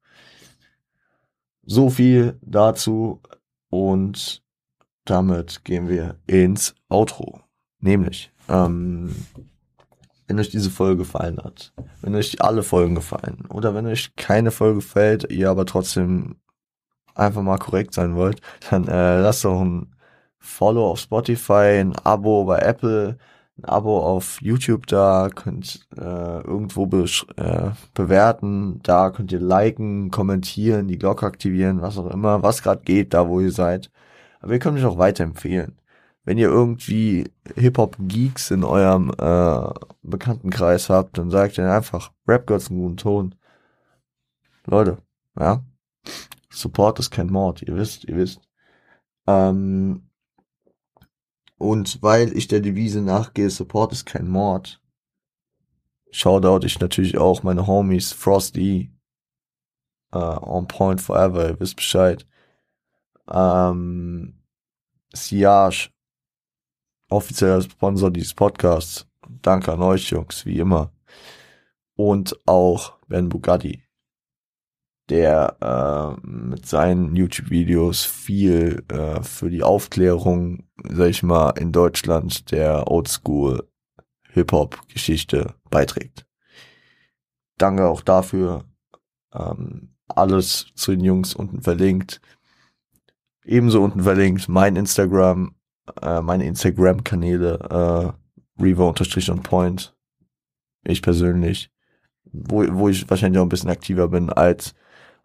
So 1.64 1.90
viel 1.90 2.38
dazu 2.42 3.20
und 3.70 4.42
damit 5.04 5.64
gehen 5.64 5.88
wir 5.88 6.16
ins 6.26 6.74
Outro. 6.88 7.40
Nämlich, 7.80 8.32
ähm, 8.48 9.14
wenn 10.26 10.38
euch 10.38 10.50
diese 10.50 10.70
Folge 10.70 10.98
gefallen 10.98 11.38
hat, 11.42 11.72
wenn 12.02 12.14
euch 12.14 12.42
alle 12.42 12.62
Folgen 12.62 12.94
gefallen 12.94 13.44
oder 13.48 13.74
wenn 13.74 13.86
euch 13.86 14.14
keine 14.16 14.50
Folge 14.50 14.76
gefällt, 14.76 15.30
ihr 15.30 15.48
aber 15.50 15.64
trotzdem 15.64 16.36
einfach 17.14 17.42
mal 17.42 17.58
korrekt 17.58 17.94
sein 17.94 18.14
wollt, 18.14 18.40
dann 18.70 18.86
äh, 18.88 19.20
lasst 19.20 19.44
doch 19.44 19.60
ein 19.60 19.94
Follow 20.38 20.90
auf 20.90 21.00
Spotify, 21.00 21.80
ein 21.80 21.96
Abo 22.04 22.44
bei 22.44 22.58
Apple, 22.58 23.18
ein 23.58 23.64
Abo 23.64 24.00
auf 24.00 24.40
YouTube 24.40 24.86
da, 24.86 25.30
könnt 25.34 25.86
äh, 25.96 26.00
irgendwo 26.42 26.86
be 26.86 27.04
äh, 27.36 27.70
bewerten, 27.94 28.80
da 28.82 29.10
könnt 29.10 29.32
ihr 29.32 29.40
liken, 29.40 30.10
kommentieren, 30.10 30.88
die 30.88 30.98
Glocke 30.98 31.26
aktivieren, 31.26 31.82
was 31.82 31.98
auch 31.98 32.10
immer, 32.10 32.42
was 32.42 32.62
gerade 32.62 32.82
geht, 32.82 33.14
da 33.14 33.28
wo 33.28 33.40
ihr 33.40 33.52
seid. 33.52 33.90
Aber 34.40 34.52
ihr 34.52 34.58
könnt 34.60 34.76
mich 34.76 34.84
auch 34.84 34.98
weiterempfehlen. 34.98 35.76
Wenn 36.24 36.38
ihr 36.38 36.48
irgendwie 36.48 37.32
Hip-Hop-Geeks 37.56 38.50
in 38.50 38.62
eurem 38.64 39.10
äh, 39.18 39.70
Bekanntenkreis 40.02 40.90
habt, 40.90 41.18
dann 41.18 41.30
sagt 41.30 41.58
ihr 41.58 41.72
einfach, 41.72 42.12
Rap 42.28 42.46
Gods 42.46 42.70
einen 42.70 42.80
guten 42.80 42.96
Ton. 42.98 43.34
Leute, 44.66 44.98
ja. 45.38 45.64
Support 46.50 46.98
ist 47.00 47.10
kein 47.10 47.28
Mord, 47.28 47.62
ihr 47.62 47.76
wisst, 47.76 48.04
ihr 48.04 48.16
wisst. 48.16 48.40
Ähm, 49.26 50.07
und 51.58 52.02
weil 52.02 52.36
ich 52.36 52.48
der 52.48 52.60
Devise 52.60 53.02
nachgehe, 53.02 53.50
Support 53.50 53.92
ist 53.92 54.06
kein 54.06 54.28
Mord, 54.28 54.80
shoutout 56.10 56.64
ich 56.64 56.80
natürlich 56.80 57.18
auch 57.18 57.42
meine 57.42 57.66
Homies 57.66 58.12
Frosty, 58.12 58.92
uh, 60.14 60.38
On 60.42 60.66
Point 60.66 61.00
Forever, 61.00 61.48
ihr 61.48 61.60
wisst 61.60 61.76
Bescheid. 61.76 62.26
Ähm, 63.30 64.40
Siage, 65.12 65.90
offizieller 67.10 67.60
Sponsor 67.62 68.10
dieses 68.10 68.34
Podcasts. 68.34 69.06
Danke 69.42 69.72
an 69.72 69.82
euch, 69.82 70.10
Jungs, 70.10 70.46
wie 70.46 70.58
immer. 70.58 70.92
Und 71.94 72.38
auch 72.46 72.98
Ben 73.08 73.28
Bugatti 73.28 73.87
der 75.08 75.56
äh, 76.22 76.26
mit 76.26 76.66
seinen 76.66 77.16
YouTube-Videos 77.16 78.04
viel 78.04 78.84
äh, 78.88 79.22
für 79.22 79.48
die 79.48 79.62
Aufklärung, 79.62 80.64
sag 80.84 81.08
ich 81.08 81.22
mal, 81.22 81.50
in 81.50 81.72
Deutschland 81.72 82.50
der 82.50 82.90
Oldschool 82.90 83.66
Hip-Hop-Geschichte 84.32 85.54
beiträgt. 85.70 86.26
Danke 87.56 87.86
auch 87.88 88.02
dafür. 88.02 88.64
Ähm, 89.32 89.94
alles 90.08 90.66
zu 90.74 90.92
den 90.92 91.04
Jungs 91.04 91.34
unten 91.34 91.62
verlinkt. 91.62 92.20
Ebenso 93.44 93.82
unten 93.82 94.02
verlinkt 94.02 94.48
mein 94.48 94.76
Instagram, 94.76 95.54
äh, 96.02 96.20
meine 96.20 96.44
Instagram-Kanäle, 96.44 98.14
äh, 98.58 98.62
Reaver-on 98.62 99.42
Point. 99.42 99.96
Ich 100.84 101.02
persönlich. 101.02 101.70
Wo, 102.30 102.64
wo 102.72 102.88
ich 102.88 103.08
wahrscheinlich 103.08 103.38
auch 103.38 103.46
ein 103.46 103.48
bisschen 103.48 103.70
aktiver 103.70 104.08
bin 104.08 104.30
als 104.30 104.74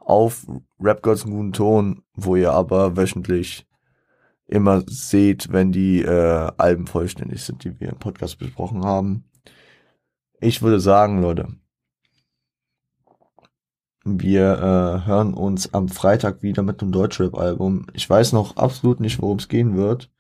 auf 0.06 0.46
Rap 0.80 1.06
einen 1.06 1.32
guten 1.32 1.54
Ton, 1.54 2.04
wo 2.14 2.36
ihr 2.36 2.52
aber 2.52 2.98
wöchentlich 2.98 3.66
immer 4.48 4.84
seht, 4.88 5.52
wenn 5.52 5.72
die 5.72 6.02
äh, 6.02 6.52
Alben 6.58 6.88
vollständig 6.88 7.44
sind, 7.44 7.64
die 7.64 7.80
wir 7.80 7.90
im 7.90 8.00
Podcast 8.00 8.38
besprochen 8.38 8.84
haben. 8.84 9.26
Ich 10.40 10.62
würde 10.62 10.80
sagen, 10.80 11.22
Leute, 11.22 11.48
wir 14.06 14.54
äh, 14.58 15.08
hören 15.08 15.34
uns 15.34 15.74
am 15.74 15.88
Freitag 15.88 16.44
wieder 16.44 16.62
mit 16.62 16.82
einem 16.82 16.92
Deutschrap-Album. 16.92 17.88
Ich 17.94 18.10
weiß 18.10 18.34
noch 18.34 18.58
absolut 18.58 19.00
nicht, 19.00 19.22
worum 19.22 19.38
es 19.38 19.48
gehen 19.48 19.78
wird. 19.78 20.12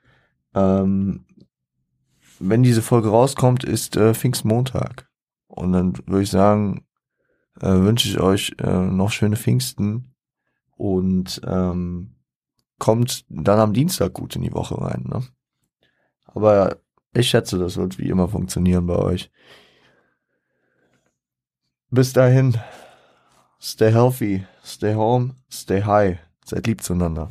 Ähm, 0.55 1.25
wenn 2.39 2.63
diese 2.63 2.81
Folge 2.81 3.09
rauskommt, 3.09 3.63
ist 3.63 3.97
äh, 3.97 4.13
Pfingstmontag. 4.13 5.09
Und 5.47 5.73
dann 5.73 5.97
würde 6.07 6.23
ich 6.23 6.31
sagen, 6.31 6.85
äh, 7.61 7.67
wünsche 7.67 8.07
ich 8.07 8.19
euch 8.19 8.55
äh, 8.59 8.85
noch 8.85 9.11
schöne 9.11 9.35
Pfingsten 9.35 10.13
und 10.75 11.41
ähm, 11.45 12.15
kommt 12.79 13.25
dann 13.29 13.59
am 13.59 13.73
Dienstag 13.73 14.13
gut 14.13 14.35
in 14.35 14.41
die 14.41 14.53
Woche 14.53 14.79
rein. 14.79 15.05
Ne? 15.07 15.23
Aber 16.25 16.77
ich 17.13 17.29
schätze, 17.29 17.57
das 17.57 17.77
wird 17.77 17.97
wie 17.99 18.09
immer 18.09 18.27
funktionieren 18.27 18.87
bei 18.87 18.95
euch. 18.95 19.31
Bis 21.89 22.11
dahin, 22.11 22.57
stay 23.61 23.91
healthy, 23.91 24.45
stay 24.63 24.95
home, 24.95 25.35
stay 25.51 25.83
high. 25.83 26.19
Seid 26.45 26.67
lieb 26.67 26.81
zueinander. 26.81 27.29